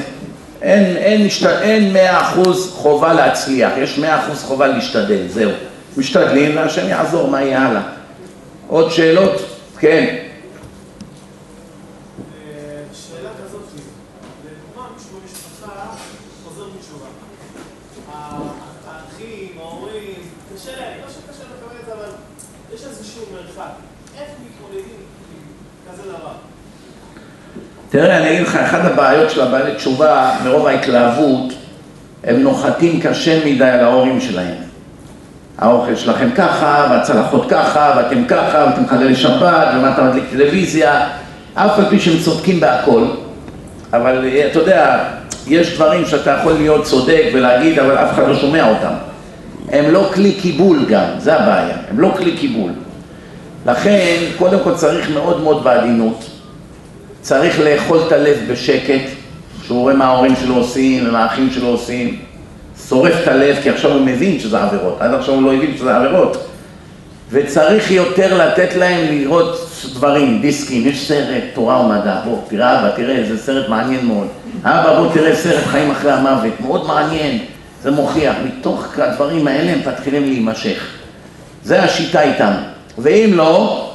[0.62, 5.51] אין מאה אחוז חובה להצליח, יש מאה אחוז חובה להשתדל, זהו.
[5.97, 7.82] משתדלים והשם יעזור, מה יהיה הלאה?
[8.69, 9.43] עוד שאלות?
[9.78, 10.16] כן.
[27.90, 31.52] תראה, אני אגיד לך, אחת הבעיות של הבעלי תשובה, מרוב ההתלהבות,
[32.24, 34.72] הם נוחתים קשה מדי על ההורים שלהם.
[35.63, 41.07] האוכל שלכם ככה, והצלחות ככה, ואתם ככה, ואתם חללי שבת, ומה אתה מדליק טלוויזיה,
[41.55, 43.05] אף על פי שהם צודקים בהכל.
[43.93, 44.99] אבל אה, אתה יודע,
[45.47, 48.93] יש דברים שאתה יכול להיות צודק ולהגיד, אבל אף אחד לא שומע אותם.
[49.69, 52.71] הם לא כלי קיבול גם, זה הבעיה, הם לא כלי קיבול.
[53.67, 56.25] לכן, קודם כל צריך מאוד מאוד בעדינות.
[57.21, 59.03] צריך לאכול את הלב בשקט,
[59.65, 62.19] שהוא רואה מה ההורים שלו עושים ומה האחים שלו עושים.
[62.93, 65.97] שורף את הלב, כי עכשיו הוא מבין שזה עבירות, עד עכשיו הוא לא הבין שזה
[65.97, 66.36] עבירות.
[67.31, 73.24] וצריך יותר לתת להם לראות דברים, דיסקים, יש סרט, תורה ומדע, בוא, תראה אבא, תראה,
[73.28, 74.27] זה סרט מעניין מאוד.
[74.64, 77.39] אבא, בוא תראה סרט חיים אחרי המוות, מאוד מעניין,
[77.82, 78.35] זה מוכיח.
[78.44, 80.86] מתוך הדברים האלה הם מתחילים להימשך.
[81.64, 82.52] זה השיטה איתם.
[82.98, 83.89] ואם לא,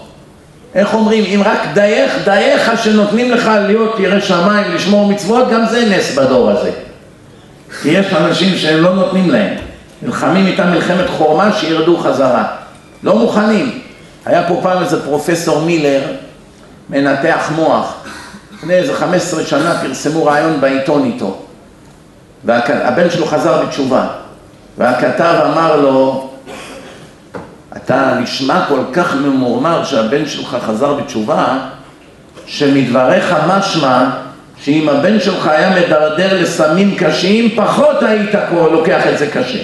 [0.76, 5.86] איך אומרים, אם רק דייך, דייך שנותנים לך להיות ירא שמיים, לשמור מצוות, גם זה
[5.90, 6.87] נס בדור הזה.
[7.82, 9.56] כי יש אנשים שהם לא נותנים להם.
[10.02, 12.44] נלחמים איתם מלחמת חורמה שירדו חזרה.
[13.04, 13.80] לא מוכנים.
[14.26, 16.02] היה פה פעם איזה פרופסור מילר,
[16.90, 17.94] מנתח מוח.
[18.54, 21.38] לפני איזה 15 שנה פרסמו רעיון בעיתון איתו.
[22.44, 24.08] והבן שלו חזר בתשובה.
[24.78, 26.30] והכתב אמר לו,
[27.78, 31.58] אתה נשמע כל כך ממורמר שהבן שלך חזר בתשובה,
[32.46, 34.10] שמדבריך משמע
[34.64, 39.60] שאם הבן שלך היה מדרדר לסמים קשים, פחות היית לוקח את זה קשה.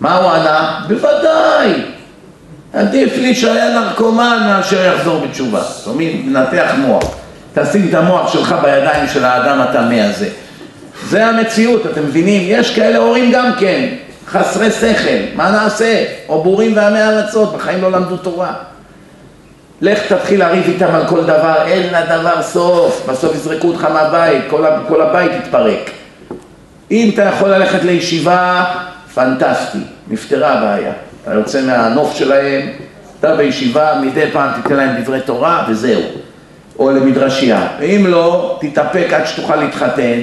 [0.00, 0.80] מה הוא ענה?
[0.88, 1.72] בוודאי.
[2.72, 5.60] עדיף לי שהיה נרקומן מאשר יחזור בתשובה.
[5.62, 7.04] זאת אומרת, מנתח מוח.
[7.54, 10.28] תשים את המוח שלך בידיים של האדם הטמא הזה.
[11.08, 12.42] זה המציאות, אתם מבינים?
[12.46, 13.88] יש כאלה הורים גם כן,
[14.28, 16.04] חסרי שכל, מה נעשה?
[16.28, 18.52] או בורים ועמי ארצות, בחיים לא למדו תורה.
[19.80, 24.64] לך תתחיל לריב איתם על כל דבר, אין לדבר סוף, בסוף יזרקו אותך מהבית, כל,
[24.88, 25.90] כל הבית יתפרק.
[26.90, 28.64] אם אתה יכול ללכת לישיבה,
[29.14, 29.78] פנטסטי,
[30.08, 30.92] נפתרה הבעיה.
[31.24, 32.68] אתה יוצא מהנוף שלהם,
[33.20, 36.00] אתה בישיבה, מדי פעם תיתן להם דברי תורה וזהו.
[36.78, 37.68] או למדרשייה.
[37.80, 40.20] ואם לא, תתאפק עד שתוכל להתחתן,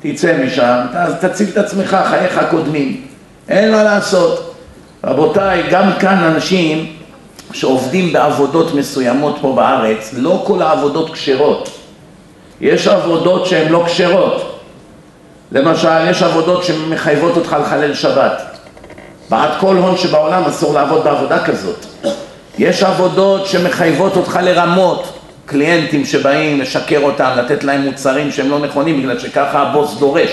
[0.00, 3.00] תצא משם, ת- תציל את עצמך, חייך קודמים.
[3.48, 4.54] אין מה לעשות.
[5.04, 6.86] רבותיי, גם כאן אנשים
[7.60, 11.68] שעובדים בעבודות מסוימות פה בארץ, לא כל העבודות כשרות.
[12.60, 14.60] יש עבודות שהן לא כשרות.
[15.52, 18.42] למשל, יש עבודות שמחייבות אותך לחלל שבת.
[19.30, 21.86] בעד כל הון שבעולם אסור לעבוד בעבודה כזאת.
[22.58, 29.02] יש עבודות שמחייבות אותך לרמות, קליינטים שבאים לשקר אותם, לתת להם מוצרים שהם לא נכונים
[29.02, 30.30] בגלל שככה הבוס דורש.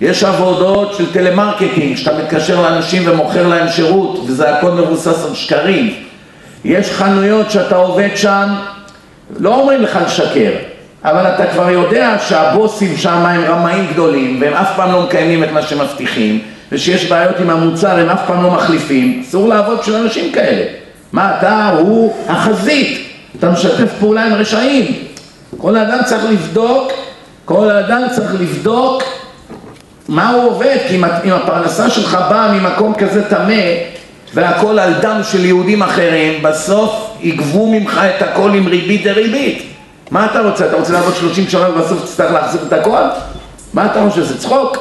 [0.00, 6.07] יש עבודות של טלמרקטינג, שאתה מתקשר לאנשים ומוכר להם שירות, וזה הכל מבוסס על שקרים.
[6.64, 8.54] יש חנויות שאתה עובד שם,
[9.38, 10.50] לא אומרים לך לשקר,
[11.04, 15.52] אבל אתה כבר יודע שהבוסים שם הם רמאים גדולים, והם אף פעם לא מקיימים את
[15.52, 16.40] מה שמבטיחים,
[16.72, 20.64] ושיש בעיות עם המוצר, הם אף פעם לא מחליפים, אסור לעבוד של אנשים כאלה.
[21.12, 21.70] מה אתה?
[21.78, 23.08] הוא החזית.
[23.38, 24.84] אתה משתף פעולה עם רשעים.
[25.58, 26.92] כל אדם צריך לבדוק,
[27.44, 29.02] כל אדם צריך לבדוק
[30.08, 33.62] מה הוא עובד, כי אם הפרנסה שלך באה ממקום כזה טמא
[34.34, 39.62] והכל על דם של יהודים אחרים, בסוף יגבו ממך את הכל עם ריבית דריבית.
[40.10, 40.66] מה אתה רוצה?
[40.66, 43.02] אתה רוצה לעבוד 30 שנה ובסוף תצטרך להחזיר את הכל?
[43.74, 44.22] מה אתה חושב?
[44.22, 44.76] זה צחוק?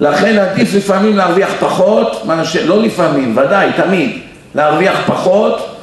[0.00, 4.18] לכן עדיף לפעמים להרוויח פחות, מאשר, לא לפעמים, ודאי, תמיד,
[4.54, 5.76] להרוויח פחות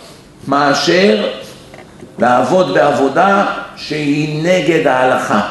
[0.47, 1.27] מאשר
[2.19, 3.45] לעבוד בעבודה
[3.75, 5.41] שהיא נגד ההלכה.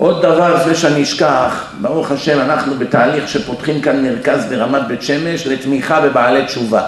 [0.00, 5.46] עוד דבר לפני שאני אשכח, ברוך השם אנחנו בתהליך שפותחים כאן מרכז ברמת בית שמש
[5.46, 6.86] לתמיכה בבעלי תשובה.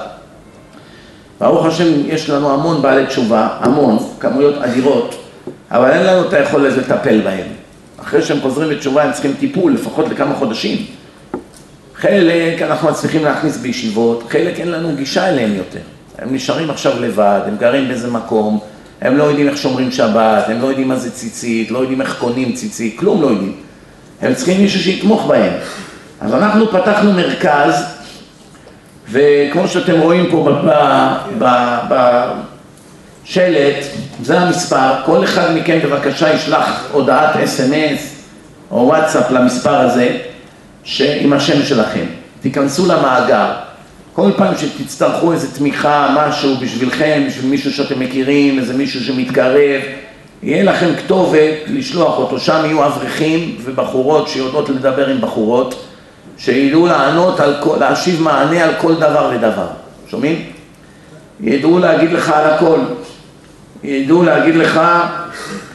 [1.41, 5.15] ברוך השם יש לנו המון בעלי תשובה, המון, כמויות אדירות,
[5.71, 7.47] אבל אין לנו את היכולת לטפל בהם.
[8.03, 10.87] אחרי שהם חוזרים בתשובה הם צריכים טיפול לפחות לכמה חודשים.
[11.95, 15.81] חלק אנחנו מצליחים להכניס בישיבות, חלק אין לנו גישה אליהם יותר.
[16.19, 18.61] הם נשארים עכשיו לבד, הם גרים באיזה מקום,
[19.03, 22.17] הם לא יודעים איך שומרים שבת, הם לא יודעים מה זה ציצית, לא יודעים איך
[22.19, 23.57] קונים ציצית, כלום לא יודעים.
[24.21, 25.53] הם צריכים מישהו שיתמוך בהם.
[26.21, 27.85] אז אנחנו פתחנו מרכז,
[29.11, 30.49] וכמו שאתם רואים פה
[33.25, 33.85] בשלט,
[34.23, 38.15] זה המספר, כל אחד מכם בבקשה ישלח הודעת אס.אם.אס
[38.71, 40.19] או וואטסאפ למספר הזה,
[41.01, 42.05] עם השם שלכם.
[42.41, 43.53] תיכנסו למאגר.
[44.15, 49.81] כל פעם שתצטרכו איזו תמיכה, משהו בשבילכם, בשביל מישהו שאתם מכירים, איזה מישהו שמתקרב,
[50.43, 55.85] יהיה לכם כתובת לשלוח אותו, שם יהיו אברכים ובחורות שיודעות לדבר עם בחורות,
[56.39, 59.67] שידעו לענות, על כל, להשיב מענה על כל דבר ודבר,
[60.11, 60.43] שומעים?
[61.41, 62.79] ידעו להגיד לך על הכל,
[63.85, 64.81] ידעו להגיד לך,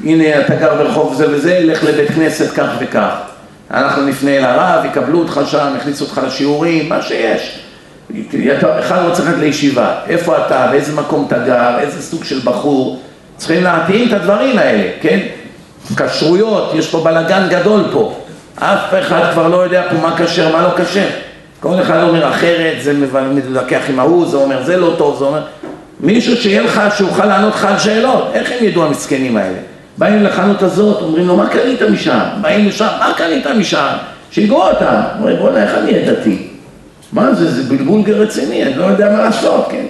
[0.03, 3.15] הנה אתה גר ברחוב זה וזה, לך לבית כנסת כך וכך.
[3.71, 7.66] אנחנו נפנה אל הרב, יקבלו אותך שם, יכניסו אותך לשיעורים, מה שיש.
[8.79, 12.99] אחד רוצה ללכת לישיבה, איפה אתה, באיזה מקום אתה גר, איזה סוג של בחור,
[13.37, 15.19] צריכים להתאים את הדברים האלה, כן?
[15.95, 18.15] כשרויות, יש פה בלאגן גדול פה,
[18.55, 21.07] אף אחד כבר לא יודע פה מה כשר, מה לא כשר.
[21.59, 22.93] כל אחד אומר אחרת, זה
[23.33, 25.41] מתווכח עם ההוא, זה אומר זה לא טוב, זה אומר...
[25.99, 29.57] מישהו שיהיה לך, שיוכל לענות לך על שאלות, איך הם ידעו המסכנים האלה?
[29.97, 32.19] באים לחנות הזאת, אומרים לו, מה קנית משם?
[32.41, 33.93] באים לשם, מה קנית משם?
[34.31, 35.01] שיגעו אותם.
[35.17, 36.46] אומרים, בוא'נה, איך אני דתי?
[37.13, 39.85] מה זה, זה בלבול רציני, אני לא יודע מה לעשות, כן?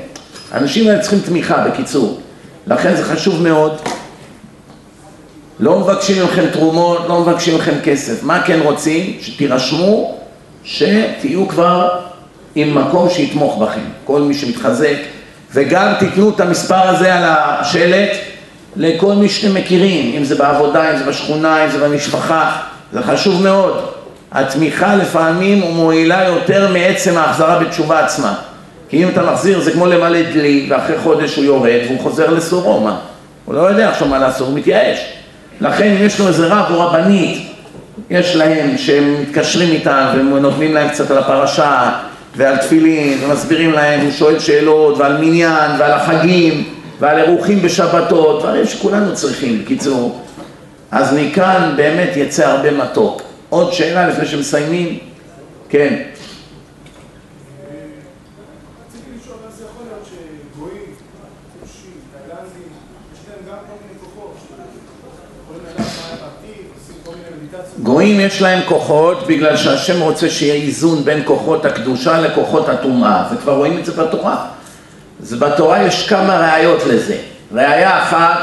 [0.51, 2.19] האנשים האלה צריכים תמיכה, בקיצור.
[2.67, 3.77] לכן זה חשוב מאוד.
[5.59, 8.23] לא מבקשים מכם תרומות, לא מבקשים מכם כסף.
[8.23, 9.17] מה כן רוצים?
[9.21, 10.17] שתירשמו,
[10.63, 11.99] שתהיו כבר
[12.55, 13.81] עם מקום שיתמוך בכם.
[14.03, 14.97] כל מי שמתחזק.
[15.53, 18.09] וגם תיתנו את המספר הזה על השלט
[18.75, 22.57] לכל מי שאתם מכירים, אם זה בעבודה, אם זה בשכונה, אם זה במשפחה.
[22.93, 23.96] זה חשוב מאוד.
[24.31, 28.33] התמיכה לפעמים מועילה יותר מעצם ההחזרה בתשובה עצמה.
[28.89, 32.79] כי אם אתה מחזיר זה כמו למלא דלי ואחרי חודש הוא יורד והוא חוזר לסורו,
[32.79, 32.99] מה?
[33.45, 34.99] הוא לא יודע עכשיו מה לעשות, הוא מתייאש.
[35.61, 37.47] לכן אם יש לו איזה רב או רבנית,
[38.09, 41.91] יש להם שהם מתקשרים איתם ונותנים להם קצת על הפרשה
[42.35, 46.63] ועל תפילין ומסבירים להם, הוא שואל שאלות ועל מניין ועל החגים
[46.99, 50.21] ועל אירוחים בשבתות, דברים שכולנו צריכים, בקיצור.
[50.91, 53.26] אז מכאן באמת יצא הרבה מתוק.
[53.49, 54.99] עוד שאלה לפני שמסיימים?
[55.69, 56.03] כן.
[67.83, 73.55] גויים יש להם כוחות בגלל שהשם רוצה שיהיה איזון בין כוחות הקדושה לכוחות הטומאה, וכבר
[73.55, 74.45] רואים את זה בתורה.
[75.19, 77.17] זה בתורה יש כמה ראיות לזה.
[77.51, 78.39] ראיה אחת,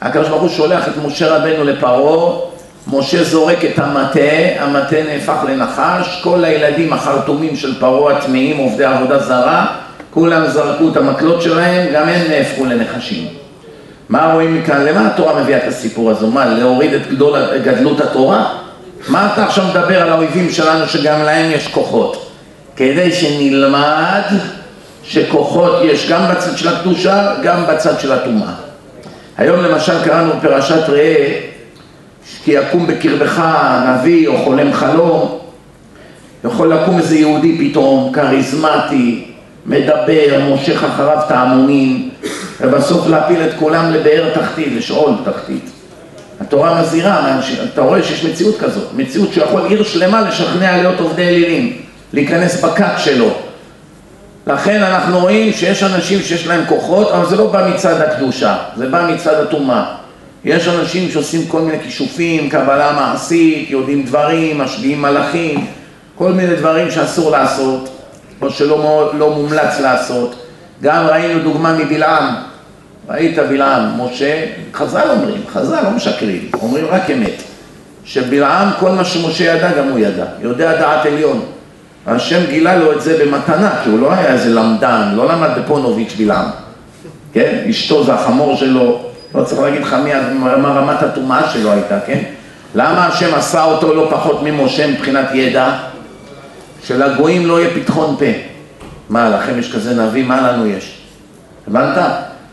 [0.00, 2.55] הקדוש ברוך הוא שולח את משה רבנו לפרעה
[2.92, 4.20] משה זורק את המטה,
[4.58, 9.66] המטה נהפך לנחש, כל הילדים החרטומים של פרעה הטמאים, עובדי עבודה זרה,
[10.10, 13.28] כולם זרקו את המקלות שלהם, גם הם נהפכו לנחשים.
[14.08, 14.84] מה רואים מכאן?
[14.84, 16.26] למה התורה מביאה את הסיפור הזה?
[16.26, 18.54] מה, להוריד את גדול, גדלות התורה?
[19.08, 22.30] מה אתה עכשיו מדבר על האויבים שלנו שגם להם יש כוחות?
[22.76, 24.22] כדי שנלמד
[25.04, 28.52] שכוחות יש גם בצד של הקדושה, גם בצד של הטומאה.
[29.38, 31.40] היום למשל קראנו בפרשת ראה
[32.46, 33.42] כי יקום בקרבך
[33.88, 35.38] נביא או חולם חלום,
[36.44, 39.24] יכול לקום איזה יהודי פתאום, כריזמטי,
[39.66, 42.10] מדבר, מושך אחריו את ההמונים,
[42.60, 45.70] ובסוף להפיל את כולם לבאר תחתית, לשאול תחתית.
[46.40, 47.40] התורה מזהירה,
[47.72, 51.76] אתה רואה שיש מציאות כזאת, מציאות שיכול עיר שלמה לשכנע להיות עובדי אלילים,
[52.12, 53.30] להיכנס בכת שלו.
[54.46, 58.88] לכן אנחנו רואים שיש אנשים שיש להם כוחות, אבל זה לא בא מצד הקדושה, זה
[58.88, 60.05] בא מצד הטומאה.
[60.46, 65.66] יש אנשים שעושים כל מיני כישופים, קבלה מעשית, יודעים דברים, משביעים מלאכים,
[66.14, 67.88] כל מיני דברים שאסור לעשות,
[68.42, 70.36] או שלא לא מומלץ לעשות.
[70.82, 72.34] גם ראינו דוגמה מבלעם,
[73.08, 74.44] ראית בלעם, משה,
[74.74, 77.42] חז"ל אומרים, חז"ל לא משקרים, אומרים רק אמת,
[78.04, 81.44] שבלעם כל מה שמשה ידע גם הוא ידע, יודע דעת עליון.
[82.06, 86.14] השם גילה לו את זה במתנה, כי הוא לא היה איזה למדן, לא למד בפונוביץ'
[86.18, 86.46] בלעם,
[87.32, 87.64] כן?
[87.70, 89.06] אשתו זה החמור שלו,
[89.36, 90.10] לא צריך להגיד לך מי,
[90.58, 92.18] מה רמת הטומאה שלו הייתה, כן?
[92.74, 95.72] למה השם עשה אותו לא פחות ממשה מבחינת ידע?
[96.84, 98.24] שלגויים לא יהיה פתחון פה.
[99.10, 100.24] מה, לכם יש כזה נביא?
[100.24, 100.98] מה לנו יש?
[101.68, 101.98] הבנת?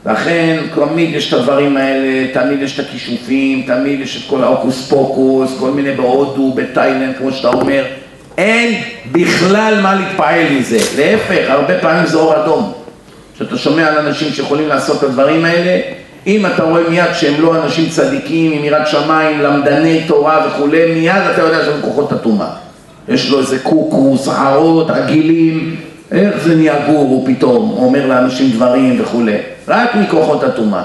[0.05, 4.89] לכן תמיד יש את הדברים האלה, תמיד יש את הכישופים, תמיד יש את כל ההוקוס
[4.89, 7.85] פוקוס, כל מיני בהודו, בתאילנד, כמו שאתה אומר.
[8.38, 8.81] אין
[9.11, 10.77] בכלל מה להתפעל מזה.
[10.97, 12.73] להפך, הרבה פעמים זה אור אדום.
[13.35, 15.80] כשאתה שומע על אנשים שיכולים לעשות את הדברים האלה,
[16.27, 21.21] אם אתה רואה מיד שהם לא אנשים צדיקים, עם יראת שמיים, למדני תורה וכולי, מיד
[21.33, 22.49] אתה יודע שהם כוחות הטומאה.
[23.07, 25.75] יש לו איזה קוקוס, הערות, עגילים,
[26.11, 29.37] איך זה נהיה גורו פתאום, אומר לאנשים דברים וכולי,
[29.67, 30.83] רק מכוחות הטומאה.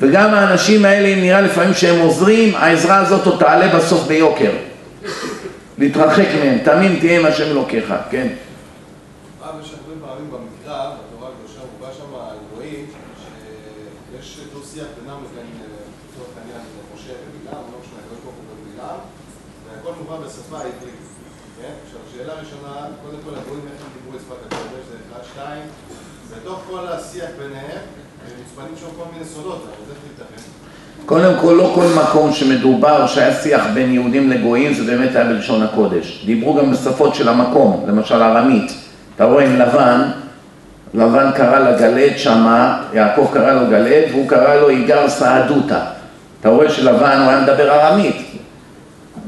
[0.00, 4.50] וגם האנשים האלה, אם נראה לפעמים שהם עוזרים, העזרה הזאת עוד תעלה בסוף ביוקר.
[5.78, 8.28] להתרחק מהם, תמים תהיה עם השם אלוקיך, כן?
[9.40, 12.84] פעם יש הרבה פעמים במקרא, בתורה הקדושה מובא שם על גויים,
[14.10, 15.66] שיש דו-שיח בינם לבין, אה,
[16.04, 16.62] לצורך העניין,
[16.94, 19.00] משה ובלעם, לא משנה, הקדוש ברוך הוא ובלעם,
[19.64, 21.06] והכל מובא בשפה העברית,
[21.58, 21.74] כן?
[21.84, 22.72] עכשיו, שאלה ראשונה,
[23.02, 25.66] קודם כל הגויים איך הם דיברו את שפת הקודש, זה אחד, שתיים,
[26.32, 27.80] בתוך כל השיח ביניהם,
[28.38, 30.42] מוצפנים שם כל מיני סודות, אבל זה ייתכן?
[31.06, 35.62] קודם כל, לא כל מקום שמדובר שהיה שיח בין יהודים לגויים, זה באמת היה בלשון
[35.62, 36.22] הקודש.
[36.26, 38.72] דיברו גם בשפות של המקום, למשל ארמית.
[39.16, 40.10] אתה רואה עם לבן,
[40.94, 45.80] לבן קרא לגלד שמה, יעקב קרא לו גלד, והוא קרא לו איגר סעדותא.
[46.40, 48.16] אתה רואה שלבן הוא היה מדבר ארמית.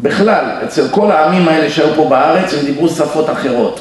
[0.02, 3.80] בכלל, אצל כל העמים האלה שהיו פה בארץ, הם דיברו שפות אחרות.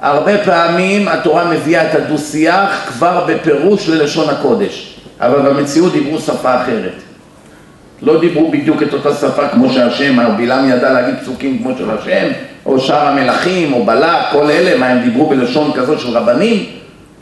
[0.00, 6.94] הרבה פעמים התורה מביאה את הדו-שיח כבר בפירוש ללשון הקודש, אבל במציאות דיברו שפה אחרת.
[8.02, 12.28] לא דיברו בדיוק את אותה שפה כמו שהשם, בלעם ידע להגיד פסוקים כמו של השם,
[12.66, 16.66] או שאר המלכים, או בלק, כל אלה, מה הם דיברו בלשון כזו של רבנים?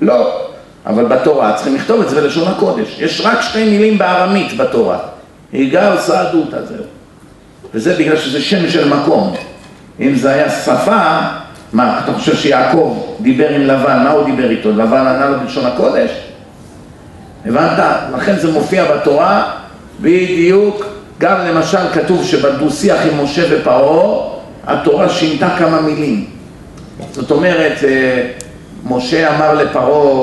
[0.00, 0.44] לא.
[0.86, 2.96] אבל בתורה צריכים לכתוב את זה בלשון הקודש.
[3.00, 4.98] יש רק שתי מילים בארמית בתורה.
[5.52, 6.84] היגר סעדותא, זהו.
[7.74, 9.34] וזה בגלל שזה שם של מקום.
[10.00, 11.18] אם זה היה שפה,
[11.72, 14.70] מה, אתה חושב שיעקב דיבר עם לבן, מה הוא דיבר איתו?
[14.70, 16.10] לבן ענה לו בלשון הקודש?
[17.46, 17.78] הבנת?
[18.16, 19.50] לכן זה מופיע בתורה
[20.00, 20.86] בדיוק,
[21.20, 24.28] גם למשל כתוב שבדו-שיח עם משה ופרעה,
[24.66, 26.24] התורה שינתה כמה מילים.
[27.12, 28.30] זאת אומרת, אה,
[28.84, 30.22] משה אמר לפרעה,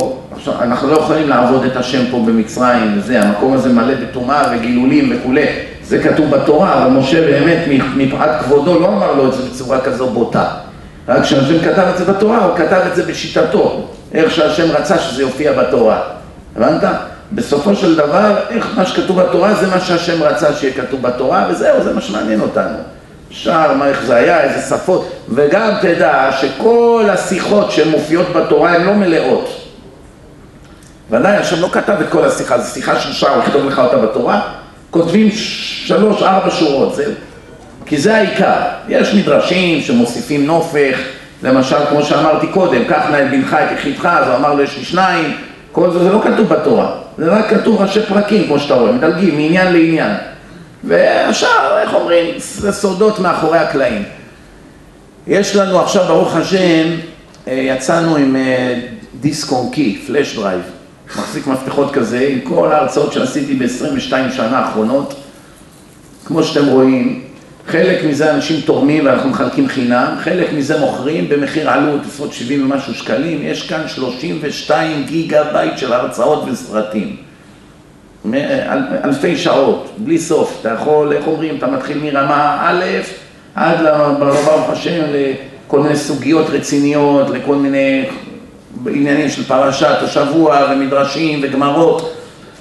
[0.61, 5.45] אנחנו לא יכולים לעבוד את השם פה במצרים וזה, המקום הזה מלא בטומאה וגילולים וכולי,
[5.83, 7.57] זה כתוב בתורה, אבל משה באמת
[7.95, 10.64] מפאת כבודו לא אמר לו את זה בצורה כזו בוטה.
[11.07, 15.21] רק כשהשם כתב את זה בתורה, הוא כתב את זה בשיטתו, איך שהשם רצה שזה
[15.21, 16.01] יופיע בתורה.
[16.55, 16.83] הבנת?
[17.31, 21.83] בסופו של דבר, איך מה שכתוב בתורה זה מה שהשם רצה שיהיה כתוב בתורה, וזהו,
[21.83, 22.77] זה מה שמעניין אותנו.
[23.29, 28.93] שאר, מה, איך זה היה, איזה שפות, וגם תדע שכל השיחות שמופיעות בתורה הן לא
[28.93, 29.49] מלאות.
[31.11, 33.97] ודאי, השם לא כתב את כל השיחה, זו שיחה של שעה, הוא יכתוב לך אותה
[33.97, 34.41] בתורה,
[34.91, 37.11] כותבים שלוש, ארבע שורות, זהו.
[37.85, 38.61] כי זה העיקר.
[38.89, 40.97] יש מדרשים שמוסיפים נופך,
[41.43, 44.77] למשל, כמו שאמרתי קודם, קח נא את בנך את יחידך, אז הוא אמר לו יש
[44.77, 45.35] לי שניים,
[45.71, 49.35] כל זה, זה לא כתוב בתורה, זה רק כתוב ראשי פרקים, כמו שאתה רואה, מדלגים
[49.37, 50.11] מעניין לעניין.
[50.83, 54.03] והשאר, איך אומרים, זה סודות מאחורי הקלעים.
[55.27, 56.87] יש לנו עכשיו, ברוך השם,
[57.47, 58.79] אה, יצאנו עם אה,
[59.21, 60.61] דיסק און קי, flash drive,
[61.07, 65.13] מחזיק מפתחות כזה, עם כל ההרצאות שעשיתי ב-22 שנה האחרונות.
[66.25, 67.24] כמו שאתם רואים,
[67.67, 72.93] חלק מזה אנשים תורמים ואנחנו מחלקים חינם, חלק מזה מוכרים במחיר עלות, עשרות 70 ומשהו
[72.93, 77.15] שקלים, יש כאן 32 גיגה בייט של הרצאות וסרטים.
[78.33, 82.83] אל, אלפי שעות, בלי סוף, אתה יכול, איך אומרים, אתה מתחיל מרמה א'
[83.55, 83.77] עד
[84.19, 88.05] ברוך השם לכל מיני סוגיות רציניות, לכל מיני
[88.87, 92.13] עניינים של פרשת השבוע ומדרשים וגמרות,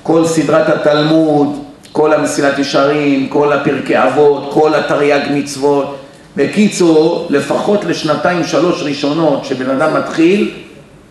[0.02, 1.64] כל סדרת התלמוד,
[1.94, 5.96] כל המסילת ישרים, כל הפרקי אבות, כל התרי"ג מצוות.
[6.36, 10.50] בקיצור, לפחות לשנתיים שלוש ראשונות שבן אדם מתחיל,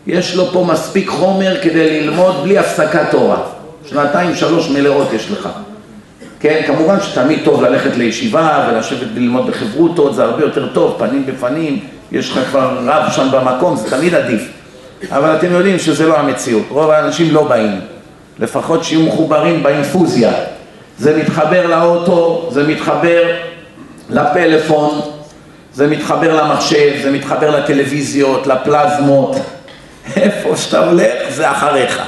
[0.08, 3.38] יש לו פה מספיק חומר כדי ללמוד בלי הפסקת תורה.
[3.86, 5.50] שנתיים שלוש מלאות יש לך.
[6.40, 11.80] כן, כמובן שתמיד טוב ללכת לישיבה ולשבת ללמוד בחברותות, זה הרבה יותר טוב, פנים בפנים,
[12.12, 14.42] יש לך כבר רב שם במקום, זה תמיד עדיף.
[15.12, 17.80] אבל אתם יודעים שזה לא המציאות, רוב האנשים לא באים.
[18.40, 20.32] לפחות שיהיו מחוברים באינפוזיה.
[20.98, 23.36] זה מתחבר לאוטו, זה מתחבר
[24.10, 25.02] לפלאפון,
[25.74, 29.36] זה מתחבר למחשב, זה מתחבר לטלוויזיות, לפלזמות,
[30.16, 32.02] איפה שאתה הולך זה אחריך.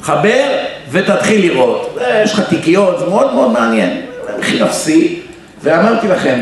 [0.00, 0.48] חבר
[0.90, 1.98] ותתחיל לראות.
[2.24, 4.00] יש לך תיקיות, זה מאוד מאוד מעניין.
[4.38, 5.20] מחיר אפסי,
[5.62, 6.40] ואמרתי לכם,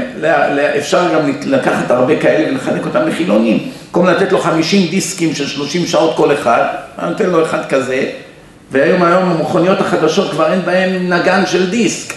[0.78, 3.70] אפשר גם לקחת הרבה כאלה ולחלק אותם לחילונים.
[3.86, 6.64] במקום לתת לו 50 דיסקים של 30 שעות כל אחד,
[6.98, 8.04] אני נותן לו אחד כזה,
[8.70, 12.14] והיום היום המכוניות החדשות כבר אין בהן נגן של דיסק.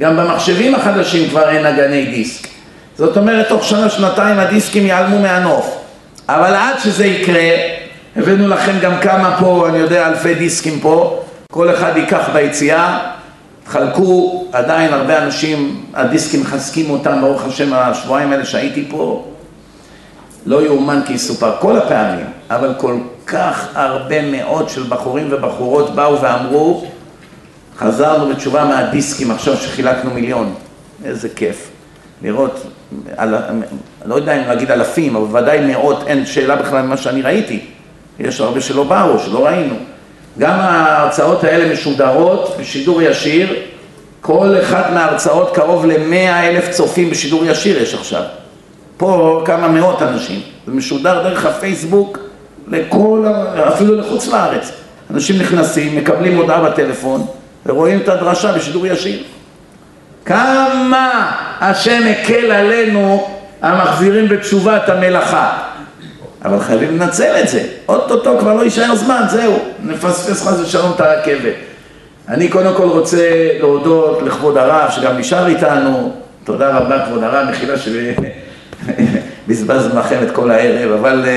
[0.00, 2.48] גם במחשבים החדשים כבר אין נגני דיסק.
[2.98, 5.78] זאת אומרת, תוך שנה, שנתיים הדיסקים ייעלמו מהנוף.
[6.28, 7.50] אבל עד שזה יקרה,
[8.16, 11.22] הבאנו לכם גם כמה פה, אני יודע, אלפי דיסקים פה,
[11.52, 12.98] כל אחד ייקח ביציאה,
[13.64, 19.24] תחלקו, עדיין הרבה אנשים, הדיסקים מחזקים אותם, ברוך השם, השבועיים האלה שהייתי פה,
[20.46, 22.96] לא יאומן כי יסופר, כל הפעמים, אבל כל
[23.26, 26.86] כך הרבה מאוד של בחורים ובחורות באו ואמרו,
[27.78, 30.54] חזרנו בתשובה מהדיסקים עכשיו שחילקנו מיליון,
[31.04, 31.70] איזה כיף.
[32.22, 32.66] לראות,
[33.16, 33.34] על,
[34.04, 37.60] לא יודע אם להגיד אלפים, אבל ודאי מאות, אין שאלה בכלל ממה שאני ראיתי.
[38.18, 39.74] יש הרבה שלא באו, שלא ראינו.
[40.38, 43.54] גם ההרצאות האלה משודרות בשידור ישיר,
[44.20, 48.22] כל אחת מההרצאות קרוב למאה אלף צופים בשידור ישיר יש עכשיו.
[48.96, 50.40] פה כמה מאות אנשים.
[50.66, 52.25] זה משודר דרך הפייסבוק
[52.68, 53.24] לכל,
[53.68, 54.72] אפילו לחוץ לארץ.
[55.10, 57.26] אנשים נכנסים, מקבלים הודעה בטלפון
[57.66, 59.22] ורואים את הדרשה בשידור ישיר.
[60.24, 63.28] כמה השם הקל עלינו
[63.62, 65.58] המחזירים בתשובה את המלאכה.
[66.44, 67.62] אבל חייבים לנצל את זה.
[67.88, 69.58] אוטוטו כבר לא יישאר זמן, זהו.
[69.82, 71.54] נפספס חס ושלום את הרכבת.
[72.28, 76.12] אני קודם כל רוצה להודות לכבוד הרב שגם נשאר איתנו.
[76.44, 77.74] תודה רבה כבוד הרב, מחילה
[79.48, 81.28] שבזבזנו לכם את כל הערב, אבל uh,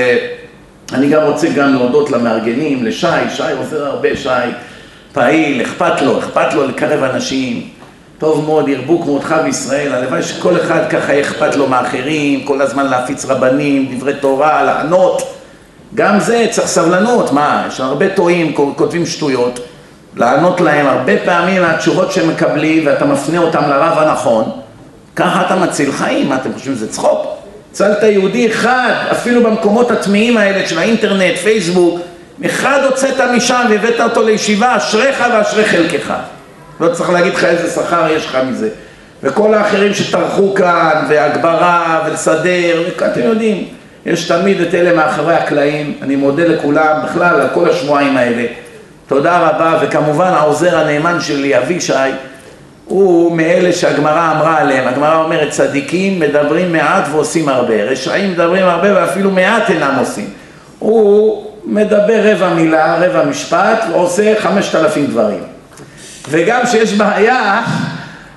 [0.92, 3.06] אני גם רוצה גם להודות למארגנים, לשי,
[3.36, 4.28] שי עוזר הרבה, שי
[5.12, 7.68] פעיל, אכפת לו, אכפת לו לקרב אנשים.
[8.18, 12.86] טוב מאוד, ירבו כמותך בישראל, הלוואי שכל אחד ככה יהיה אכפת לו מאחרים, כל הזמן
[12.86, 15.22] להפיץ רבנים, דברי תורה, לענות.
[15.94, 19.60] גם זה צריך סבלנות, מה, יש הרבה טועים, כותבים שטויות,
[20.16, 24.44] לענות להם הרבה פעמים התשובות שהם מקבלים ואתה מפנה אותם לרב הנכון,
[25.16, 27.39] ככה אתה מציל חיים, מה אתם חושבים, זה צחוק?
[27.70, 32.00] הצלת יהודי אחד, אפילו במקומות הטמאים האלה של האינטרנט, פייסבוק,
[32.46, 36.12] אחד הוצאת משם והבאת אותו לישיבה, אשריך ואשרי חלקך.
[36.80, 38.68] לא צריך להגיד לך איזה שכר יש לך מזה.
[39.22, 43.64] וכל האחרים שטרחו כאן, והגברה, ולסדר, אתם יודעים,
[44.06, 45.98] יש תמיד את אלה מאחורי הקלעים.
[46.02, 48.46] אני מודה לכולם, בכלל, על כל השבועיים האלה.
[49.08, 51.92] תודה רבה, וכמובן העוזר הנאמן שלי, אבישי,
[52.90, 54.88] הוא מאלה שהגמרא אמרה עליהם.
[54.88, 57.84] הגמרא אומרת, צדיקים מדברים מעט ועושים הרבה.
[57.84, 60.30] רשעים מדברים הרבה ואפילו מעט אינם עושים.
[60.78, 65.42] הוא מדבר רבע מילה, רבע משפט, ועושה חמשת אלפים דברים.
[66.28, 67.62] וגם כשיש בעיה,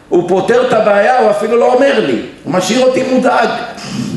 [0.09, 3.49] הוא פותר את הבעיה, הוא אפילו לא אומר לי, הוא משאיר אותי מודאג.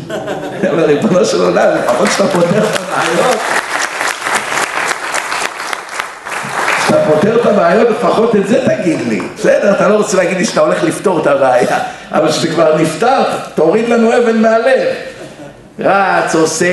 [0.70, 3.36] אבל ריבונו של עולם, לפחות שאתה פותר את הבעיות,
[6.78, 9.20] כשאתה פותר את הבעיות, לפחות את זה תגיד לי.
[9.38, 11.78] בסדר, אתה לא רוצה להגיד לי שאתה הולך לפתור את הבעיה,
[12.12, 13.22] אבל כשזה כבר נפתר,
[13.54, 14.88] תוריד לנו אבן מהלב.
[15.78, 16.66] רץ, עושה,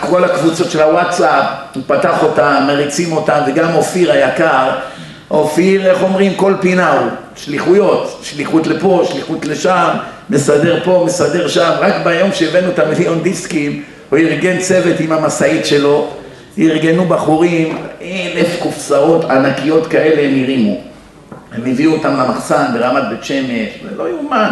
[0.00, 1.44] כל הקבוצות של הוואטסאפ,
[1.74, 4.70] הוא פתח אותם, מריצים אותם, וגם אופיר היקר,
[5.30, 9.88] אופיר, איך אומרים, כל פינה הוא, שליחויות, שליחות לפה, שליחות לשם,
[10.30, 15.66] מסדר פה, מסדר שם, רק ביום שהבאנו את המיליון דיסקים, הוא ארגן צוות עם המשאית
[15.66, 16.10] שלו,
[16.58, 20.80] ארגנו בחורים, אלף קופסאות ענקיות כאלה הם הרימו.
[21.52, 24.50] הם הביאו אותם למחסן ברמת בית שמש, זה לא יאומן.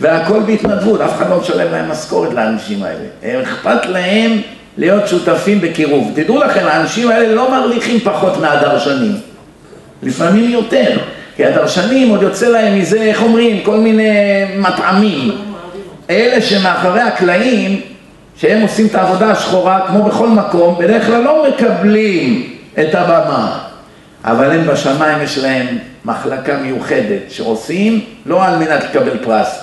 [0.00, 3.42] והכל בהתנדבות, אף אחד לא משלם להם משכורת לאנשים האלה.
[3.42, 4.40] אכפת להם
[4.78, 6.12] להיות שותפים בקירוב.
[6.14, 9.16] תדעו לכם, האנשים האלה לא מרוויחים פחות מהדרשנים.
[10.02, 10.98] לפעמים יותר,
[11.36, 14.10] כי הדרשנים עוד יוצא להם מזה, איך אומרים, כל מיני
[14.56, 15.32] מטעמים.
[16.10, 17.80] אלה שמאחורי הקלעים,
[18.42, 22.50] שהם עושים את העבודה השחורה, כמו בכל מקום, בדרך כלל לא מקבלים
[22.80, 23.58] את הבמה.
[24.24, 25.66] אבל הם בשמיים יש להם
[26.04, 29.58] מחלקה מיוחדת שעושים לא על מנת לקבל פרס,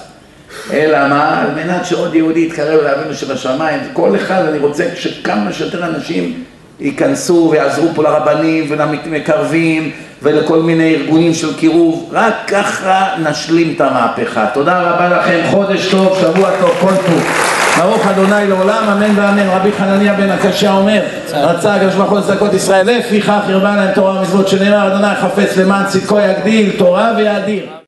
[0.74, 1.42] אלא מה?
[1.42, 3.80] על מנת שעוד יהודי יתקרב לאבינו שבשמיים.
[3.94, 6.44] כל אחד, אני רוצה שכמה שיותר אנשים
[6.80, 9.92] ייכנסו ויעזרו פה לרבנים ולמקרבים
[10.22, 14.46] ולכל מיני ארגונים של קירוב, רק ככה נשלים את המהפכה.
[14.54, 17.69] תודה רבה לכם, חודש טוב, שבוע טוב, כל טוב.
[17.78, 19.50] ברוך אדוני לעולם, אמן ואמן.
[19.50, 21.02] רבי חנניה בן הקשה אומר,
[21.34, 25.86] רצה הקדוש ברוך הוא לצדקות ישראל, לפיכך ירבה להם תורה ומצוות שנאמר, אדוני חפץ למען
[25.86, 27.70] צדקו יגדיל תורה ויאדיר.